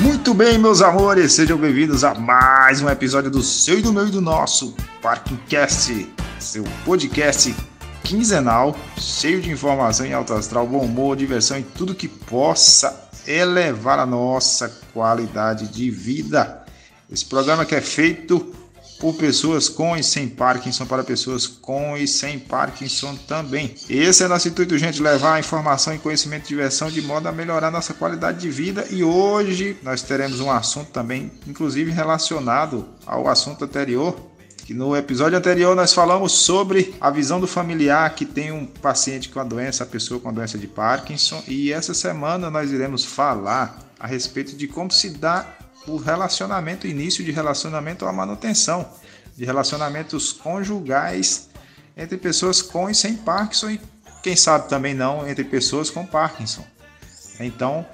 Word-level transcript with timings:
Muito 0.00 0.32
bem, 0.32 0.56
meus 0.56 0.80
amores, 0.80 1.34
sejam 1.34 1.58
bem-vindos 1.58 2.02
a 2.02 2.14
mais 2.14 2.80
um 2.80 2.88
episódio 2.88 3.30
do 3.30 3.42
seu 3.42 3.78
e 3.78 3.82
do 3.82 3.92
meu 3.92 4.08
e 4.08 4.10
do 4.10 4.22
nosso 4.22 4.74
Parkingcast, 5.02 6.10
seu 6.40 6.64
podcast 6.84 7.54
quinzenal, 8.02 8.74
cheio 8.96 9.40
de 9.42 9.50
informação 9.50 10.06
em 10.06 10.14
alto 10.14 10.32
astral, 10.32 10.66
bom 10.66 10.78
humor, 10.78 11.14
diversão 11.14 11.58
e 11.58 11.62
tudo 11.62 11.94
que 11.94 12.08
possa 12.08 13.10
elevar 13.26 13.98
a 13.98 14.06
nossa 14.06 14.68
qualidade 14.94 15.68
de 15.68 15.90
vida. 15.90 16.64
Esse 17.10 17.26
programa 17.26 17.66
que 17.66 17.74
é 17.74 17.80
feito 17.82 18.52
por 19.02 19.14
pessoas 19.14 19.68
com 19.68 19.96
e 19.96 20.04
sem 20.04 20.28
Parkinson 20.28 20.86
para 20.86 21.02
pessoas 21.02 21.44
com 21.44 21.96
e 21.96 22.06
sem 22.06 22.38
Parkinson 22.38 23.16
também. 23.26 23.74
Esse 23.90 24.22
é 24.22 24.28
nosso 24.28 24.46
intuito, 24.46 24.78
gente, 24.78 25.02
levar 25.02 25.40
informação 25.40 25.92
e 25.92 25.98
conhecimento 25.98 26.44
e 26.44 26.48
diversão 26.50 26.88
de 26.88 27.02
modo 27.02 27.26
a 27.26 27.32
melhorar 27.32 27.72
nossa 27.72 27.92
qualidade 27.92 28.38
de 28.38 28.48
vida. 28.48 28.86
E 28.90 29.02
hoje 29.02 29.76
nós 29.82 30.02
teremos 30.02 30.38
um 30.38 30.52
assunto 30.52 30.92
também, 30.92 31.32
inclusive 31.48 31.90
relacionado 31.90 32.86
ao 33.04 33.26
assunto 33.26 33.64
anterior, 33.64 34.14
que 34.64 34.72
no 34.72 34.96
episódio 34.96 35.36
anterior 35.36 35.74
nós 35.74 35.92
falamos 35.92 36.30
sobre 36.30 36.94
a 37.00 37.10
visão 37.10 37.40
do 37.40 37.48
familiar 37.48 38.14
que 38.14 38.24
tem 38.24 38.52
um 38.52 38.64
paciente 38.64 39.30
com 39.30 39.40
a 39.40 39.44
doença, 39.44 39.82
a 39.82 39.86
pessoa 39.86 40.20
com 40.20 40.28
a 40.28 40.32
doença 40.32 40.56
de 40.56 40.68
Parkinson, 40.68 41.42
e 41.48 41.72
essa 41.72 41.92
semana 41.92 42.48
nós 42.52 42.70
iremos 42.70 43.04
falar 43.04 43.80
a 43.98 44.06
respeito 44.06 44.54
de 44.54 44.68
como 44.68 44.92
se 44.92 45.10
dá 45.10 45.44
o 45.86 45.96
relacionamento, 45.96 46.86
início 46.86 47.24
de 47.24 47.32
relacionamento 47.32 48.04
ou 48.04 48.08
a 48.10 48.12
manutenção 48.12 48.88
de 49.36 49.44
relacionamentos 49.44 50.32
conjugais 50.32 51.48
entre 51.96 52.16
pessoas 52.16 52.62
com 52.62 52.88
e 52.88 52.94
sem 52.94 53.16
Parkinson 53.16 53.70
e 53.70 53.80
quem 54.22 54.36
sabe 54.36 54.68
também 54.68 54.94
não 54.94 55.28
entre 55.28 55.44
pessoas 55.44 55.90
com 55.90 56.06
Parkinson. 56.06 56.64
Então, 57.40 57.84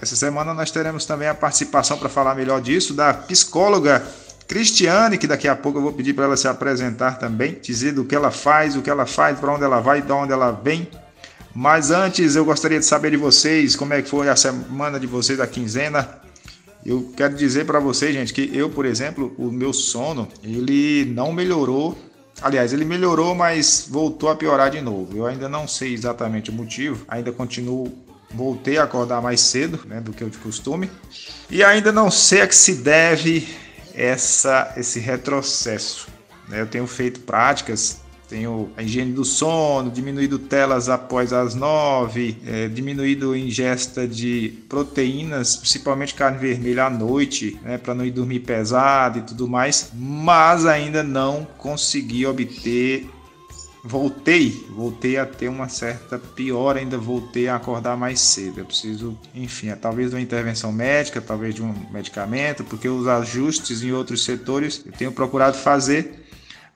essa 0.00 0.16
semana 0.16 0.52
nós 0.52 0.70
teremos 0.70 1.04
também 1.04 1.28
a 1.28 1.34
participação 1.34 1.98
para 1.98 2.08
falar 2.08 2.34
melhor 2.34 2.60
disso 2.60 2.94
da 2.94 3.14
psicóloga 3.14 4.04
Cristiane, 4.48 5.18
que 5.18 5.26
daqui 5.26 5.46
a 5.46 5.54
pouco 5.54 5.78
eu 5.78 5.82
vou 5.82 5.92
pedir 5.92 6.14
para 6.14 6.24
ela 6.24 6.36
se 6.36 6.48
apresentar 6.48 7.18
também, 7.18 7.58
dizer 7.60 7.92
do 7.92 8.04
que 8.04 8.14
ela 8.14 8.30
faz, 8.30 8.76
o 8.76 8.82
que 8.82 8.88
ela 8.88 9.04
faz, 9.04 9.38
para 9.38 9.52
onde 9.52 9.62
ela 9.62 9.80
vai, 9.80 10.00
de 10.00 10.10
onde 10.10 10.32
ela 10.32 10.50
vem. 10.50 10.88
Mas 11.54 11.90
antes 11.90 12.34
eu 12.34 12.44
gostaria 12.44 12.78
de 12.78 12.86
saber 12.86 13.10
de 13.10 13.16
vocês 13.16 13.76
como 13.76 13.92
é 13.92 14.00
que 14.00 14.08
foi 14.08 14.28
a 14.28 14.36
semana 14.36 14.98
de 14.98 15.06
vocês, 15.06 15.38
a 15.38 15.46
quinzena, 15.46 16.08
eu 16.88 17.12
quero 17.14 17.34
dizer 17.34 17.66
para 17.66 17.78
vocês, 17.78 18.14
gente, 18.14 18.32
que 18.32 18.50
eu, 18.56 18.70
por 18.70 18.86
exemplo, 18.86 19.34
o 19.36 19.50
meu 19.50 19.74
sono, 19.74 20.26
ele 20.42 21.04
não 21.04 21.32
melhorou. 21.32 21.96
Aliás, 22.40 22.72
ele 22.72 22.84
melhorou, 22.84 23.34
mas 23.34 23.86
voltou 23.90 24.30
a 24.30 24.36
piorar 24.36 24.70
de 24.70 24.80
novo. 24.80 25.14
Eu 25.14 25.26
ainda 25.26 25.50
não 25.50 25.68
sei 25.68 25.92
exatamente 25.92 26.50
o 26.50 26.52
motivo, 26.52 27.04
ainda 27.06 27.30
continuo 27.30 27.92
voltei 28.30 28.78
a 28.78 28.84
acordar 28.84 29.22
mais 29.22 29.40
cedo 29.40 29.80
né, 29.86 30.00
do 30.00 30.12
que 30.12 30.22
eu 30.22 30.28
de 30.28 30.36
costume 30.36 30.90
e 31.50 31.64
ainda 31.64 31.90
não 31.90 32.10
sei 32.10 32.42
a 32.42 32.46
que 32.46 32.54
se 32.54 32.74
deve 32.74 33.48
essa, 33.94 34.74
esse 34.76 35.00
retrocesso. 35.00 36.08
Né? 36.48 36.60
Eu 36.60 36.66
tenho 36.66 36.86
feito 36.86 37.20
práticas 37.20 38.00
tenho 38.28 38.70
a 38.76 38.82
higiene 38.82 39.12
do 39.12 39.24
sono, 39.24 39.90
diminuído 39.90 40.38
telas 40.38 40.88
após 40.88 41.32
as 41.32 41.54
nove, 41.54 42.36
é, 42.46 42.68
diminuído 42.68 43.34
ingesta 43.34 44.06
de 44.06 44.52
proteínas, 44.68 45.56
principalmente 45.56 46.14
carne 46.14 46.38
vermelha 46.38 46.84
à 46.84 46.90
noite, 46.90 47.58
né, 47.62 47.78
para 47.78 47.94
não 47.94 48.04
ir 48.04 48.10
dormir 48.10 48.40
pesado 48.40 49.18
e 49.18 49.22
tudo 49.22 49.48
mais, 49.48 49.90
mas 49.94 50.66
ainda 50.66 51.02
não 51.02 51.46
consegui 51.56 52.26
obter. 52.26 53.08
Voltei, 53.82 54.66
voltei 54.70 55.16
a 55.16 55.24
ter 55.24 55.48
uma 55.48 55.68
certa 55.68 56.18
pior, 56.18 56.76
ainda 56.76 56.98
voltei 56.98 57.48
a 57.48 57.56
acordar 57.56 57.96
mais 57.96 58.20
cedo. 58.20 58.58
Eu 58.58 58.66
preciso, 58.66 59.16
enfim, 59.34 59.68
é, 59.68 59.76
talvez 59.76 60.10
de 60.10 60.16
uma 60.16 60.20
intervenção 60.20 60.70
médica, 60.70 61.20
talvez 61.22 61.54
de 61.54 61.62
um 61.62 61.72
medicamento, 61.90 62.64
porque 62.64 62.88
os 62.88 63.06
ajustes 63.06 63.82
em 63.82 63.92
outros 63.92 64.24
setores 64.24 64.82
eu 64.84 64.92
tenho 64.92 65.12
procurado 65.12 65.56
fazer 65.56 66.27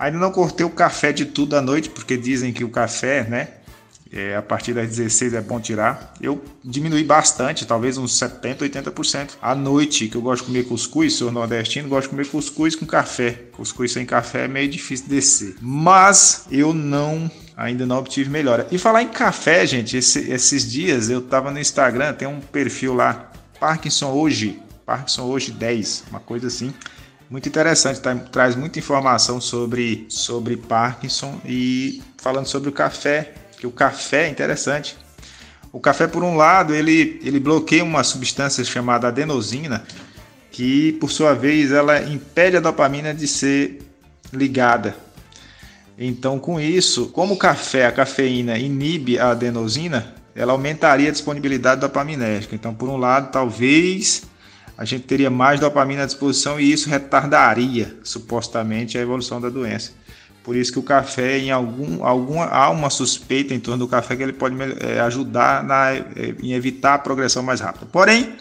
Ainda 0.03 0.18
não 0.18 0.33
cortei 0.33 0.67
o 0.67 0.70
café 0.70 1.13
de 1.13 1.24
tudo 1.24 1.55
à 1.55 1.63
noite, 1.63 1.89
porque 1.89 2.17
dizem 2.17 2.52
que 2.52 2.64
o 2.64 2.68
café, 2.68 3.23
né? 3.23 3.48
É, 4.13 4.35
a 4.35 4.42
partir 4.42 4.74
das 4.74 4.89
16 4.89 5.33
é 5.33 5.40
bom 5.40 5.61
tirar. 5.61 6.14
Eu 6.20 6.42
diminui 6.64 7.05
bastante, 7.05 7.64
talvez 7.64 7.96
uns 7.96 8.18
70, 8.18 8.68
80%. 8.68 9.30
À 9.41 9.55
noite, 9.55 10.08
que 10.08 10.17
eu 10.17 10.20
gosto 10.20 10.41
de 10.41 10.46
comer 10.48 10.64
cuscuz, 10.64 11.14
sou 11.14 11.30
nordestino, 11.30 11.89
gosto 11.89 12.07
de 12.07 12.08
comer 12.08 12.27
cuscuz 12.27 12.74
com 12.74 12.85
café. 12.85 13.45
Cuscuz 13.52 13.92
sem 13.92 14.05
café 14.05 14.46
é 14.46 14.48
meio 14.48 14.68
difícil 14.68 15.07
descer. 15.07 15.55
Mas 15.61 16.46
eu 16.51 16.74
não 16.74 17.30
ainda 17.57 17.86
não 17.86 17.98
obtive 17.98 18.29
melhora. 18.29 18.67
E 18.73 18.79
falar 18.79 19.05
em 19.05 19.08
café, 19.08 19.64
gente, 19.64 19.96
esse, 19.96 20.33
esses 20.33 20.68
dias 20.68 21.11
eu 21.11 21.23
tava 21.23 21.52
no 21.52 21.61
Instagram, 21.61 22.12
tem 22.12 22.27
um 22.27 22.41
perfil 22.41 22.95
lá, 22.95 23.30
Parkinson 23.61 24.11
hoje, 24.11 24.61
Parkinson 24.85 25.23
hoje 25.27 25.52
10, 25.52 26.07
uma 26.11 26.18
coisa 26.18 26.48
assim 26.48 26.74
muito 27.32 27.48
interessante, 27.48 27.98
tá? 27.98 28.14
traz 28.14 28.54
muita 28.54 28.78
informação 28.78 29.40
sobre, 29.40 30.04
sobre 30.10 30.54
Parkinson 30.54 31.40
e 31.46 32.02
falando 32.18 32.44
sobre 32.44 32.68
o 32.68 32.72
café, 32.72 33.32
que 33.58 33.66
o 33.66 33.70
café 33.70 34.26
é 34.26 34.28
interessante. 34.28 34.98
O 35.72 35.80
café, 35.80 36.06
por 36.06 36.22
um 36.22 36.36
lado, 36.36 36.74
ele, 36.74 37.18
ele 37.24 37.40
bloqueia 37.40 37.82
uma 37.82 38.04
substância 38.04 38.62
chamada 38.62 39.08
adenosina, 39.08 39.82
que 40.50 40.92
por 41.00 41.10
sua 41.10 41.32
vez 41.32 41.72
ela 41.72 42.02
impede 42.02 42.58
a 42.58 42.60
dopamina 42.60 43.14
de 43.14 43.26
ser 43.26 43.80
ligada. 44.30 44.94
Então, 45.96 46.38
com 46.38 46.60
isso, 46.60 47.06
como 47.06 47.32
o 47.32 47.38
café, 47.38 47.86
a 47.86 47.92
cafeína 47.92 48.58
inibe 48.58 49.18
a 49.18 49.30
adenosina, 49.30 50.14
ela 50.34 50.52
aumentaria 50.52 51.08
a 51.08 51.12
disponibilidade 51.12 51.80
dopaminérgica. 51.80 52.54
Então, 52.54 52.74
por 52.74 52.90
um 52.90 52.98
lado, 52.98 53.32
talvez 53.32 54.30
a 54.82 54.84
gente 54.84 55.04
teria 55.04 55.30
mais 55.30 55.60
dopamina 55.60 56.02
à 56.02 56.06
disposição 56.06 56.58
e 56.58 56.72
isso 56.72 56.90
retardaria 56.90 57.96
supostamente 58.02 58.98
a 58.98 59.00
evolução 59.00 59.40
da 59.40 59.48
doença. 59.48 59.92
Por 60.42 60.56
isso 60.56 60.72
que 60.72 60.78
o 60.80 60.82
café, 60.82 61.38
em 61.38 61.52
algum, 61.52 62.04
alguma, 62.04 62.46
há 62.46 62.68
uma 62.68 62.90
suspeita 62.90 63.54
em 63.54 63.60
torno 63.60 63.84
do 63.84 63.88
café 63.88 64.16
que 64.16 64.24
ele 64.24 64.32
pode 64.32 64.56
é, 64.80 64.98
ajudar 64.98 65.62
na, 65.62 65.92
é, 65.92 66.34
em 66.42 66.52
evitar 66.52 66.94
a 66.94 66.98
progressão 66.98 67.44
mais 67.44 67.60
rápida. 67.60 67.86
Porém, 67.92 68.34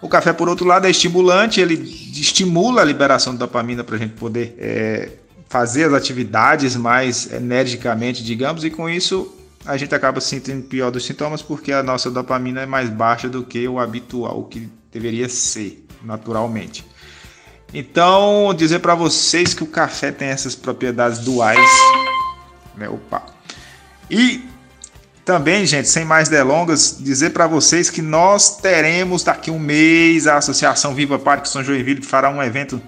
o 0.00 0.08
café, 0.08 0.32
por 0.32 0.48
outro 0.48 0.66
lado, 0.66 0.86
é 0.86 0.90
estimulante, 0.90 1.60
ele 1.60 1.74
estimula 1.74 2.80
a 2.80 2.84
liberação 2.84 3.34
de 3.34 3.40
dopamina 3.40 3.84
para 3.84 3.96
a 3.96 3.98
gente 3.98 4.14
poder 4.14 4.56
é, 4.58 5.10
fazer 5.50 5.84
as 5.84 5.92
atividades 5.92 6.76
mais 6.76 7.30
energicamente, 7.30 8.24
digamos, 8.24 8.64
e 8.64 8.70
com 8.70 8.88
isso 8.88 9.30
a 9.66 9.76
gente 9.76 9.94
acaba 9.94 10.18
sentindo 10.18 10.62
pior 10.62 10.90
dos 10.90 11.04
sintomas 11.04 11.42
porque 11.42 11.72
a 11.72 11.82
nossa 11.82 12.10
dopamina 12.10 12.62
é 12.62 12.66
mais 12.66 12.88
baixa 12.88 13.28
do 13.28 13.42
que 13.42 13.68
o 13.68 13.78
habitual, 13.78 14.40
o 14.40 14.44
que 14.44 14.66
deveria 14.94 15.28
ser 15.28 15.84
naturalmente. 16.02 16.86
Então, 17.72 18.54
dizer 18.56 18.78
para 18.78 18.94
vocês 18.94 19.52
que 19.52 19.64
o 19.64 19.66
café 19.66 20.12
tem 20.12 20.28
essas 20.28 20.54
propriedades 20.54 21.18
duais, 21.18 21.68
né? 22.76 22.88
Opa. 22.88 23.26
E 24.08 24.48
também, 25.24 25.66
gente, 25.66 25.88
sem 25.88 26.04
mais 26.04 26.28
delongas, 26.28 26.96
dizer 27.00 27.30
para 27.30 27.48
vocês 27.48 27.90
que 27.90 28.00
nós 28.00 28.58
teremos 28.58 29.24
daqui 29.24 29.50
um 29.50 29.58
mês 29.58 30.28
a 30.28 30.36
Associação 30.36 30.94
Viva 30.94 31.18
Parkinson 31.18 31.64
Joinville 31.64 32.00
que 32.00 32.06
fará 32.06 32.30
um 32.30 32.40
evento 32.40 32.80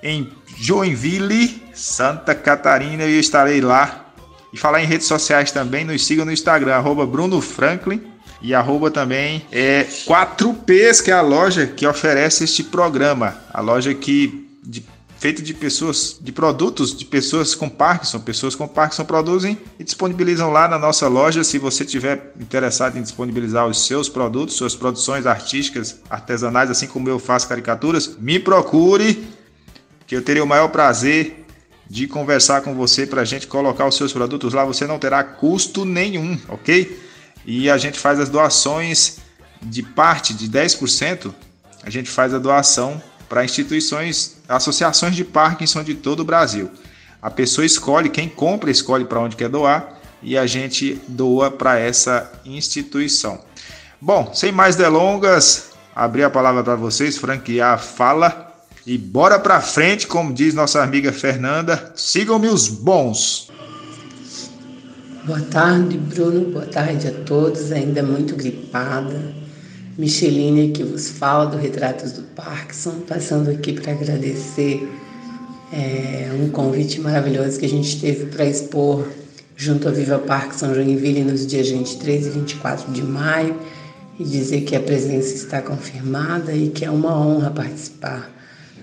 em 0.00 0.32
Joinville, 0.56 1.60
Santa 1.74 2.34
Catarina, 2.34 3.04
e 3.04 3.14
eu 3.14 3.20
estarei 3.20 3.60
lá. 3.60 4.06
E 4.52 4.56
falar 4.56 4.82
em 4.82 4.86
redes 4.86 5.06
sociais 5.06 5.50
também, 5.50 5.84
nos 5.84 6.06
sigam 6.06 6.24
no 6.24 6.32
Instagram, 6.32 6.74
arroba 6.74 7.06
Bruno 7.06 7.40
Franklin 7.40 8.11
e 8.42 8.52
arroba 8.54 8.90
também 8.90 9.46
é 9.52 9.84
4Ps, 9.84 11.02
que 11.02 11.10
é 11.10 11.14
a 11.14 11.20
loja 11.20 11.66
que 11.66 11.86
oferece 11.86 12.44
este 12.44 12.64
programa. 12.64 13.36
A 13.52 13.60
loja 13.60 13.94
que 13.94 14.48
de, 14.62 14.84
feita 15.16 15.40
de 15.40 15.54
pessoas, 15.54 16.18
de 16.20 16.32
produtos 16.32 16.96
de 16.96 17.04
pessoas 17.04 17.54
com 17.54 17.68
Parkinson. 17.68 18.18
Pessoas 18.18 18.56
com 18.56 18.66
Parkinson 18.66 19.04
produzem 19.04 19.56
e 19.78 19.84
disponibilizam 19.84 20.50
lá 20.50 20.66
na 20.66 20.76
nossa 20.76 21.06
loja. 21.06 21.44
Se 21.44 21.56
você 21.56 21.84
tiver 21.84 22.32
interessado 22.40 22.98
em 22.98 23.02
disponibilizar 23.02 23.68
os 23.68 23.86
seus 23.86 24.08
produtos, 24.08 24.56
suas 24.56 24.74
produções 24.74 25.24
artísticas, 25.24 26.00
artesanais, 26.10 26.68
assim 26.68 26.88
como 26.88 27.08
eu 27.08 27.20
faço 27.20 27.48
caricaturas, 27.48 28.16
me 28.18 28.40
procure, 28.40 29.24
que 30.04 30.16
eu 30.16 30.22
teria 30.22 30.42
o 30.42 30.46
maior 30.46 30.68
prazer 30.68 31.46
de 31.88 32.08
conversar 32.08 32.62
com 32.62 32.74
você 32.74 33.06
para 33.06 33.20
a 33.20 33.24
gente 33.24 33.46
colocar 33.46 33.86
os 33.86 33.96
seus 33.96 34.12
produtos 34.12 34.52
lá. 34.52 34.64
Você 34.64 34.84
não 34.84 34.98
terá 34.98 35.22
custo 35.22 35.84
nenhum, 35.84 36.36
ok? 36.48 37.11
E 37.44 37.70
a 37.70 37.78
gente 37.78 37.98
faz 37.98 38.20
as 38.20 38.28
doações 38.28 39.18
de 39.60 39.82
parte 39.82 40.34
de 40.34 40.48
10%, 40.48 41.32
a 41.82 41.90
gente 41.90 42.10
faz 42.10 42.32
a 42.34 42.38
doação 42.38 43.02
para 43.28 43.44
instituições, 43.44 44.36
associações 44.48 45.16
de 45.16 45.24
Parkinson 45.24 45.82
de 45.82 45.94
todo 45.94 46.20
o 46.20 46.24
Brasil. 46.24 46.70
A 47.20 47.30
pessoa 47.30 47.64
escolhe, 47.64 48.08
quem 48.08 48.28
compra 48.28 48.70
escolhe 48.70 49.04
para 49.04 49.20
onde 49.20 49.36
quer 49.36 49.48
doar 49.48 50.00
e 50.22 50.36
a 50.36 50.46
gente 50.46 51.00
doa 51.08 51.50
para 51.50 51.78
essa 51.78 52.30
instituição. 52.44 53.40
Bom, 54.00 54.32
sem 54.34 54.50
mais 54.50 54.76
delongas, 54.76 55.70
abrir 55.94 56.24
a 56.24 56.30
palavra 56.30 56.62
para 56.62 56.76
vocês, 56.76 57.18
franquear 57.18 57.74
a 57.74 57.78
fala 57.78 58.52
e 58.84 58.98
bora 58.98 59.38
para 59.38 59.60
frente, 59.60 60.06
como 60.06 60.32
diz 60.32 60.54
nossa 60.54 60.82
amiga 60.82 61.12
Fernanda. 61.12 61.92
Sigam-me 61.94 62.48
os 62.48 62.68
bons. 62.68 63.51
Boa 65.24 65.40
tarde, 65.40 65.96
Bruno. 65.98 66.50
Boa 66.50 66.66
tarde 66.66 67.06
a 67.06 67.12
todos. 67.12 67.70
Ainda 67.70 68.02
muito 68.02 68.34
gripada. 68.34 69.32
Micheline 69.96 70.72
que 70.72 70.82
vos 70.82 71.10
fala 71.10 71.46
do 71.46 71.56
Retratos 71.56 72.10
do 72.10 72.22
Parkinson, 72.34 73.02
passando 73.06 73.48
aqui 73.48 73.72
para 73.72 73.92
agradecer 73.92 74.88
é, 75.72 76.28
um 76.34 76.48
convite 76.48 77.00
maravilhoso 77.00 77.56
que 77.60 77.66
a 77.66 77.68
gente 77.68 78.00
teve 78.00 78.26
para 78.26 78.46
expor 78.46 79.06
junto 79.56 79.86
à 79.86 79.92
Viva 79.92 80.18
Parkinson 80.18 80.74
Joinville 80.74 81.22
nos 81.22 81.46
dias 81.46 81.68
23 81.68 82.26
e 82.26 82.30
24 82.30 82.92
de 82.92 83.02
maio 83.04 83.56
e 84.18 84.24
dizer 84.24 84.62
que 84.62 84.74
a 84.74 84.80
presença 84.80 85.36
está 85.36 85.62
confirmada 85.62 86.52
e 86.52 86.70
que 86.70 86.84
é 86.84 86.90
uma 86.90 87.16
honra 87.16 87.52
participar 87.52 88.28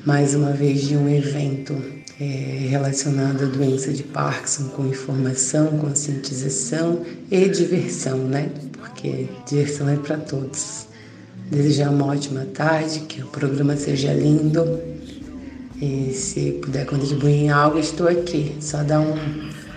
mais 0.06 0.34
uma 0.34 0.52
vez 0.52 0.88
de 0.88 0.96
um 0.96 1.10
evento 1.10 1.99
é, 2.19 2.68
relacionado 2.69 3.44
à 3.44 3.45
doença 3.45 3.94
de 3.94 4.04
Parkinson 4.04 4.68
com 4.69 4.86
informação, 4.86 5.77
conscientização 5.77 7.01
e 7.31 7.48
diversão, 7.48 8.18
né? 8.18 8.50
Porque 8.74 9.27
diversão 9.48 9.88
é 9.88 9.95
para 9.95 10.18
todos. 10.18 10.88
Desejar 11.50 11.89
uma 11.89 12.07
ótima 12.07 12.45
tarde, 12.54 13.00
que 13.01 13.24
o 13.24 13.27
programa 13.27 13.77
seja 13.77 14.13
lindo. 14.13 14.80
E 15.81 16.12
se 16.13 16.60
puder 16.62 16.86
contribuir 16.86 17.45
em 17.45 17.50
algo, 17.50 17.80
estou 17.80 18.07
aqui. 18.10 18.54
Só 18.60 18.83
dá 18.83 19.00
um 19.00 19.16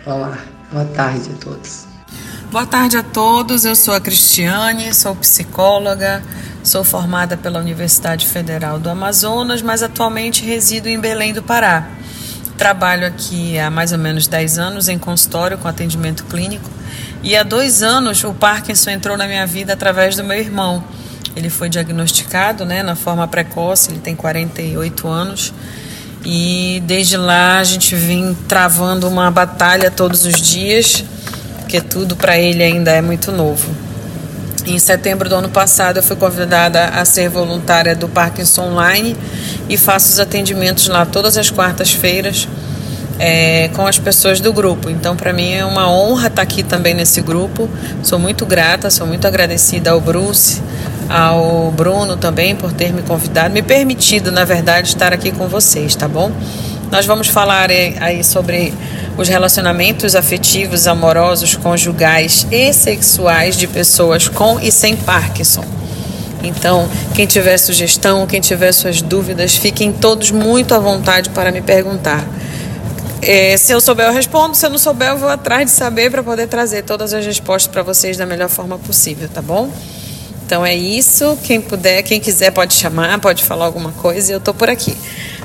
olá. 0.05 0.37
Boa 0.73 0.85
tarde 0.87 1.31
a 1.33 1.39
todos. 1.39 1.85
Boa 2.51 2.67
tarde 2.67 2.97
a 2.97 3.05
todos. 3.05 3.65
Eu 3.65 3.77
sou 3.77 3.95
a 3.95 4.01
Cristiane, 4.01 4.93
sou 4.93 5.15
psicóloga, 5.15 6.23
sou 6.65 6.83
formada 6.83 7.37
pela 7.37 7.61
Universidade 7.61 8.27
Federal 8.27 8.81
do 8.81 8.91
Amazonas, 8.91 9.63
mas 9.63 9.83
atualmente 9.83 10.45
resido 10.45 10.89
em 10.89 10.99
Belém 10.99 11.33
do 11.33 11.43
Pará. 11.43 12.02
Trabalho 12.63 13.09
aqui 13.09 13.59
há 13.59 13.69
mais 13.73 13.91
ou 13.91 13.99
menos 13.99 14.29
10 14.29 14.57
anos 14.57 14.89
em 14.89 14.97
consultório 14.97 15.59
com 15.59 15.67
atendimento 15.67 16.23
clínico 16.27 16.71
e 17.21 17.37
há 17.37 17.43
dois 17.43 17.83
anos 17.83 18.23
o 18.23 18.33
Parkinson 18.33 18.91
entrou 18.91 19.17
na 19.17 19.27
minha 19.27 19.45
vida 19.49 19.73
através 19.73 20.15
do 20.15 20.23
meu 20.23 20.39
irmão. 20.39 20.85
Ele 21.35 21.51
foi 21.51 21.69
diagnosticado 21.69 22.65
né, 22.65 22.81
na 22.85 22.95
forma 22.95 23.27
precoce, 23.27 23.91
ele 23.91 23.99
tem 23.99 24.15
48 24.15 25.09
anos. 25.09 25.53
E 26.25 26.81
desde 26.87 27.17
lá 27.17 27.59
a 27.59 27.65
gente 27.65 27.97
vem 27.97 28.33
travando 28.47 29.09
uma 29.09 29.29
batalha 29.29 29.91
todos 29.91 30.25
os 30.25 30.41
dias, 30.41 31.05
porque 31.59 31.81
tudo 31.81 32.15
para 32.15 32.39
ele 32.39 32.63
ainda 32.63 32.93
é 32.93 33.03
muito 33.03 33.33
novo. 33.33 33.75
Em 34.65 34.79
setembro 34.79 35.29
do 35.29 35.35
ano 35.35 35.49
passado 35.49 35.99
eu 35.99 36.03
fui 36.03 36.15
convidada 36.15 36.85
a 36.85 37.05
ser 37.05 37.29
voluntária 37.29 37.97
do 37.97 38.09
Parkinson 38.09 38.71
Online 38.71 39.17
e 39.69 39.77
faço 39.77 40.13
os 40.13 40.21
atendimentos 40.21 40.87
lá 40.87 41.05
todas 41.05 41.37
as 41.37 41.51
quartas-feiras 41.51 42.49
é, 43.19 43.71
com 43.75 43.87
as 43.87 43.99
pessoas 43.99 44.41
do 44.41 44.53
grupo. 44.53 44.89
Então, 44.89 45.17
para 45.17 45.33
mim 45.33 45.53
é 45.53 45.65
uma 45.65 45.91
honra 45.91 46.29
estar 46.29 46.43
aqui 46.43 46.63
também 46.63 46.95
nesse 46.95 47.21
grupo. 47.21 47.69
Sou 48.03 48.19
muito 48.19 48.47
grata, 48.47 48.89
sou 48.89 49.07
muito 49.07 49.27
agradecida 49.27 49.91
ao 49.91 50.01
Bruce, 50.01 50.63
ao 51.09 51.73
Bruno 51.73 52.17
também 52.17 52.55
por 52.55 52.73
ter 52.73 52.93
me 52.93 53.03
convidado, 53.03 53.53
me 53.53 53.63
permitido, 53.63 54.31
na 54.31 54.45
verdade, 54.45 54.89
estar 54.89 55.13
aqui 55.13 55.33
com 55.33 55.49
vocês, 55.49 55.97
tá 55.97 56.07
bom? 56.07 56.31
Nós 56.91 57.07
vamos 57.07 57.29
falar 57.29 57.71
aí 57.71 58.23
sobre 58.23 58.75
os 59.17 59.29
relacionamentos 59.29 60.17
afetivos, 60.17 60.87
amorosos, 60.87 61.55
conjugais 61.55 62.47
e 62.51 62.73
sexuais 62.73 63.57
de 63.57 63.67
pessoas 63.67 64.29
com 64.29 64.59
e 64.61 64.71
sem 64.73 64.97
Parkinson. 64.97 65.65
Então, 66.43 66.89
quem 67.15 67.27
tiver 67.27 67.57
sugestão, 67.59 68.27
quem 68.27 68.41
tiver 68.41 68.73
suas 68.73 69.01
dúvidas, 69.01 69.55
fiquem 69.55 69.93
todos 69.93 70.31
muito 70.31 70.75
à 70.75 70.79
vontade 70.79 71.31
para 71.31 71.53
me 71.53 71.61
perguntar. 71.61 72.27
É, 73.21 73.57
se 73.57 73.73
eu 73.73 73.81
souber, 73.81 74.07
eu 74.07 74.13
respondo. 74.13 74.57
Se 74.57 74.67
eu 74.67 74.71
não 74.71 74.79
souber, 74.79 75.11
eu 75.11 75.19
vou 75.19 75.29
atrás 75.29 75.67
de 75.67 75.71
saber 75.71 76.11
para 76.11 76.25
poder 76.25 76.49
trazer 76.49 76.83
todas 76.83 77.15
as 77.15 77.25
respostas 77.25 77.71
para 77.71 77.83
vocês 77.83 78.17
da 78.17 78.27
melhor 78.27 78.49
forma 78.49 78.77
possível, 78.79 79.29
tá 79.29 79.41
bom? 79.41 79.71
Então 80.45 80.67
é 80.67 80.75
isso. 80.75 81.39
Quem 81.45 81.61
puder, 81.61 82.03
quem 82.03 82.19
quiser 82.19 82.51
pode 82.51 82.75
chamar, 82.75 83.21
pode 83.21 83.45
falar 83.45 83.67
alguma 83.67 83.93
coisa 83.93 84.33
eu 84.33 84.41
tô 84.41 84.53
por 84.53 84.69
aqui. 84.69 84.97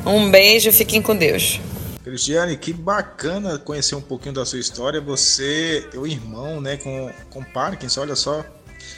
Um 0.04 0.32
beijo, 0.32 0.72
fiquem 0.72 1.02
com 1.02 1.16
Deus. 1.16 1.62
Cristiane, 2.08 2.58
que 2.58 2.74
bacana 2.74 3.58
conhecer 3.58 3.96
um 3.96 4.02
pouquinho 4.02 4.36
da 4.36 4.46
sua 4.46 4.60
história. 4.60 5.00
Você, 5.02 5.88
teu 5.92 6.08
irmão, 6.08 6.62
né, 6.62 6.78
com, 6.78 7.12
com 7.30 7.44
Parkinson, 7.44 8.02
olha 8.02 8.16
só. 8.16 8.46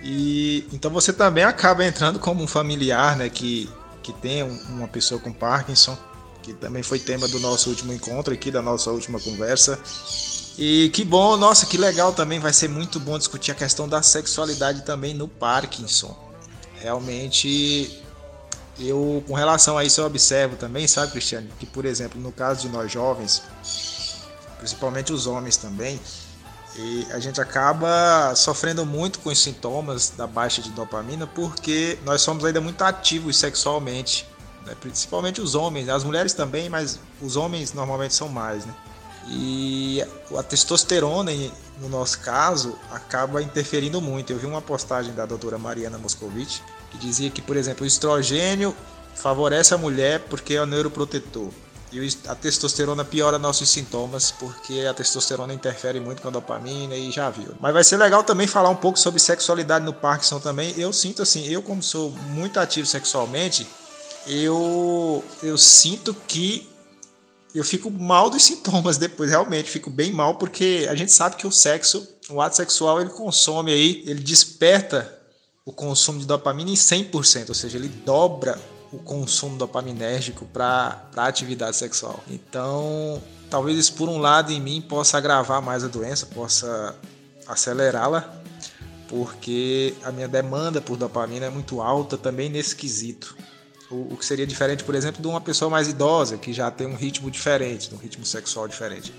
E 0.04 0.68
então 0.72 0.92
você 0.92 1.12
também 1.12 1.44
acaba 1.44 1.86
entrando 1.86 2.20
como 2.20 2.44
um 2.44 2.48
familiar, 2.48 3.18
né, 3.18 3.30
que, 3.30 3.70
que 4.02 4.14
tem 4.14 4.44
uma 4.44 4.88
pessoa 4.88 5.20
com 5.20 5.34
Parkinson 5.34 5.98
que 6.42 6.54
também 6.54 6.82
foi 6.82 7.00
tema 7.00 7.28
do 7.28 7.40
nosso 7.40 7.70
último 7.70 7.94
encontro 7.94 8.34
aqui, 8.34 8.50
da 8.50 8.62
nossa 8.62 8.90
última 8.92 9.20
conversa. 9.20 9.80
E 10.58 10.90
que 10.90 11.06
bom, 11.06 11.38
nossa, 11.38 11.66
que 11.66 11.78
legal 11.78 12.12
também, 12.12 12.40
vai 12.40 12.52
ser 12.52 12.68
muito 12.68 13.00
bom 13.00 13.18
discutir 13.18 13.52
a 13.52 13.56
questão 13.56 13.88
da 13.88 14.02
sexualidade 14.02 14.84
também 14.84 15.14
no 15.14 15.28
Parkinson. 15.28 16.18
Realmente, 16.76 18.02
eu, 18.80 19.24
com 19.28 19.34
relação 19.34 19.78
a 19.78 19.84
isso, 19.84 20.02
eu 20.02 20.06
observo 20.06 20.56
também, 20.56 20.88
sabe, 20.88 21.12
Cristiane, 21.12 21.50
que, 21.60 21.66
por 21.66 21.86
exemplo, 21.86 22.20
no 22.20 22.32
caso 22.32 22.62
de 22.62 22.70
nós 22.70 22.92
jovens, 22.92 23.44
principalmente 24.58 25.12
os 25.12 25.28
homens 25.28 25.58
também, 25.58 26.00
e 26.76 27.08
a 27.12 27.20
gente 27.20 27.42
acaba 27.42 28.34
sofrendo 28.36 28.86
muito 28.86 29.20
com 29.20 29.30
os 29.30 29.42
sintomas 29.42 30.12
da 30.12 30.28
baixa 30.28 30.62
de 30.62 30.70
dopamina 30.70 31.26
porque 31.26 31.98
nós 32.06 32.22
somos 32.22 32.46
ainda 32.46 32.62
muito 32.62 32.82
ativos 32.84 33.38
sexualmente 33.38 34.26
né? 34.70 34.76
principalmente 34.80 35.42
os 35.42 35.56
homens, 35.56 35.90
as 35.90 36.04
mulheres 36.04 36.34
também, 36.34 36.70
mas 36.70 37.00
os 37.22 37.36
homens 37.36 37.74
normalmente 37.74 38.14
são 38.14 38.30
mais, 38.30 38.66
né? 38.66 38.74
E 39.28 40.04
a 40.36 40.42
testosterona, 40.42 41.32
no 41.80 41.90
nosso 41.90 42.20
caso, 42.20 42.76
acaba 42.90 43.44
interferindo 43.44 44.02
muito. 44.02 44.32
Eu 44.32 44.40
vi 44.40 44.48
uma 44.48 44.62
postagem 44.62 45.14
da 45.14 45.26
doutora 45.26 45.58
Mariana 45.58 45.98
Moscovitch 45.98 46.62
que 46.92 46.98
dizia 46.98 47.30
que, 47.30 47.42
por 47.42 47.56
exemplo, 47.56 47.84
o 47.84 47.88
estrogênio 47.88 48.76
favorece 49.16 49.74
a 49.74 49.78
mulher 49.78 50.22
porque 50.30 50.56
é 50.56 50.62
o 50.62 50.66
neuroprotetor. 50.66 51.50
E 51.92 52.08
a 52.28 52.36
testosterona 52.36 53.04
piora 53.04 53.40
nossos 53.40 53.68
sintomas, 53.70 54.32
porque 54.32 54.82
a 54.82 54.94
testosterona 54.94 55.54
interfere 55.54 56.00
muito 56.00 56.22
com 56.22 56.28
a 56.28 56.32
dopamina 56.32 56.96
e 56.96 57.10
já 57.10 57.32
viu. 57.32 57.56
Mas 57.60 57.74
vai 57.74 57.84
ser 57.84 57.98
legal 57.98 58.24
também 58.24 58.46
falar 58.46 58.70
um 58.70 58.76
pouco 58.76 59.00
sobre 59.00 59.20
sexualidade 59.20 59.84
no 59.84 59.94
Parkinson 59.94 60.40
também. 60.40 60.74
Eu 60.78 60.94
sinto 60.94 61.24
assim, 61.24 61.48
eu 61.48 61.64
como 61.64 61.82
sou 61.82 62.12
muito 62.12 62.60
ativo 62.60 62.86
sexualmente, 62.86 63.68
eu, 64.28 65.24
eu 65.42 65.58
sinto 65.58 66.14
que 66.28 66.70
eu 67.56 67.64
fico 67.64 67.90
mal 67.90 68.30
dos 68.30 68.44
sintomas 68.44 68.98
depois, 69.00 69.32
realmente, 69.32 69.70
fico 69.72 69.90
bem 69.90 70.12
mal, 70.12 70.36
porque 70.36 70.88
a 70.90 70.94
gente 70.94 71.12
sabe 71.12 71.38
que 71.38 71.48
o 71.48 71.52
sexo, 71.52 72.08
o 72.30 72.40
ato 72.40 72.56
sexual, 72.56 73.02
ele 73.02 73.10
consome 73.10 73.74
aí, 73.74 74.04
ele 74.06 74.22
desperta 74.22 75.19
o 75.70 75.72
consumo 75.72 76.20
de 76.20 76.26
dopamina 76.26 76.72
em 76.72 76.74
100%, 76.74 77.50
ou 77.50 77.54
seja, 77.54 77.78
ele 77.78 77.90
dobra 77.90 78.60
o 78.92 78.98
consumo 78.98 79.56
dopaminérgico 79.56 80.46
para 80.46 81.08
a 81.16 81.28
atividade 81.28 81.76
sexual. 81.76 82.24
Então, 82.28 83.22
talvez 83.52 83.78
isso 83.78 83.94
por 83.94 84.10
um 84.10 84.18
lado 84.18 84.52
em 84.52 84.60
mim 84.60 84.82
possa 84.82 85.20
agravar 85.20 85.62
mais 85.62 85.84
a 85.84 85.88
doença, 85.88 86.26
possa 86.26 86.96
acelerá-la, 87.48 88.34
porque 89.08 89.94
a 90.04 90.12
minha 90.12 90.28
demanda 90.28 90.82
por 90.82 90.98
dopamina 90.98 91.46
é 91.46 91.50
muito 91.52 91.84
alta 91.84 92.18
também 92.18 92.50
nesse 92.50 92.76
quesito. 92.76 93.38
O, 93.92 94.14
o, 94.14 94.18
que 94.18 94.26
seria 94.26 94.48
diferente, 94.48 94.84
por 94.84 94.96
exemplo, 94.96 95.22
de 95.22 95.28
uma 95.28 95.40
pessoa 95.40 95.70
mais 95.70 95.88
idosa, 95.88 96.36
que 96.36 96.52
já 96.52 96.72
tem 96.72 96.88
um 96.88 96.96
ritmo 96.96 97.30
diferente, 97.30 97.94
um 97.94 97.98
ritmo 97.98 98.26
sexual 98.26 98.68
diferente. 98.68 99.14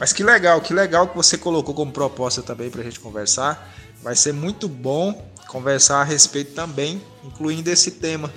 Mas 0.00 0.14
que 0.14 0.24
legal, 0.24 0.62
que 0.62 0.72
legal 0.72 1.08
que 1.08 1.16
você 1.16 1.36
colocou 1.36 1.74
como 1.74 1.92
proposta 1.92 2.40
também 2.40 2.70
para 2.70 2.80
a 2.80 2.84
gente 2.84 3.00
conversar. 3.00 3.70
Vai 4.02 4.16
ser 4.16 4.32
muito 4.32 4.66
bom 4.66 5.33
conversar 5.54 6.00
a 6.00 6.04
respeito 6.04 6.52
também, 6.52 7.00
incluindo 7.22 7.70
esse 7.70 7.92
tema. 7.92 8.28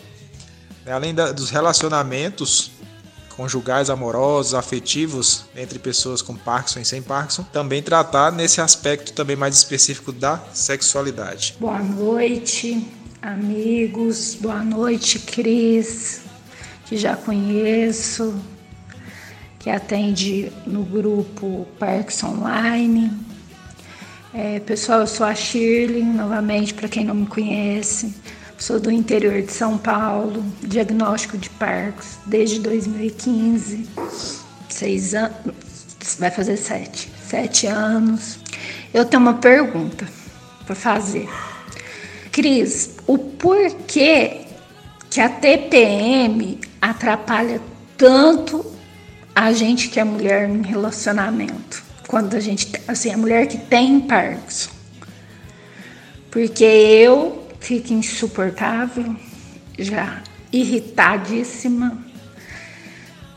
Né, 0.86 0.92
além 0.92 1.16
da, 1.16 1.32
dos 1.32 1.50
relacionamentos 1.50 2.70
conjugais, 3.36 3.90
amorosos, 3.90 4.54
afetivos 4.54 5.46
entre 5.56 5.80
pessoas 5.80 6.22
com 6.22 6.36
Parkinson 6.36 6.80
e 6.80 6.86
sem 6.86 7.02
Parkinson, 7.02 7.42
também 7.52 7.82
tratar 7.82 8.32
nesse 8.32 8.62
aspecto 8.62 9.14
também 9.14 9.36
mais 9.36 9.56
específico 9.56 10.12
da 10.12 10.40
sexualidade. 10.54 11.56
Boa 11.60 11.80
noite, 11.80 12.88
amigos, 13.20 14.36
boa 14.36 14.64
noite, 14.64 15.18
Cris, 15.18 16.22
que 16.86 16.98
já 16.98 17.16
conheço, 17.16 18.40
que 19.58 19.72
atende 19.72 20.52
no 20.68 20.84
grupo 20.84 21.68
Parks 21.80 22.24
Online. 22.24 23.27
É, 24.40 24.60
pessoal, 24.60 25.00
eu 25.00 25.08
sou 25.08 25.26
a 25.26 25.34
Shirley, 25.34 26.04
novamente, 26.04 26.72
para 26.72 26.88
quem 26.88 27.04
não 27.04 27.16
me 27.16 27.26
conhece, 27.26 28.14
sou 28.56 28.80
do 28.80 28.92
interior 28.92 29.42
de 29.42 29.52
São 29.52 29.80
Paulo, 29.80 30.46
diagnóstico 30.62 31.40
de 31.40 31.50
Parks 31.50 32.20
desde 32.24 32.60
2015, 32.60 33.90
seis 34.70 35.16
anos, 35.16 35.34
vai 36.20 36.30
fazer 36.30 36.56
sete, 36.56 37.12
sete 37.28 37.66
anos. 37.66 38.38
Eu 38.94 39.06
tenho 39.06 39.24
uma 39.24 39.34
pergunta 39.34 40.08
para 40.68 40.76
fazer. 40.76 41.28
Cris, 42.32 42.92
o 43.08 43.18
porquê 43.18 44.42
que 45.10 45.20
a 45.20 45.30
TPM 45.30 46.60
atrapalha 46.80 47.60
tanto 47.98 48.64
a 49.34 49.52
gente 49.52 49.88
que 49.90 50.00
é 50.00 50.04
mulher 50.04 50.48
em 50.48 50.62
relacionamento. 50.62 51.87
Quando 52.08 52.36
a 52.36 52.40
gente, 52.40 52.72
assim, 52.88 53.12
a 53.12 53.18
mulher 53.18 53.48
que 53.48 53.58
tem 53.58 54.00
Parkinson. 54.00 54.72
Porque 56.32 56.64
eu 56.64 57.48
fica 57.60 57.94
insuportável, 57.94 59.16
já 59.78 60.22
irritadíssima. 60.52 61.98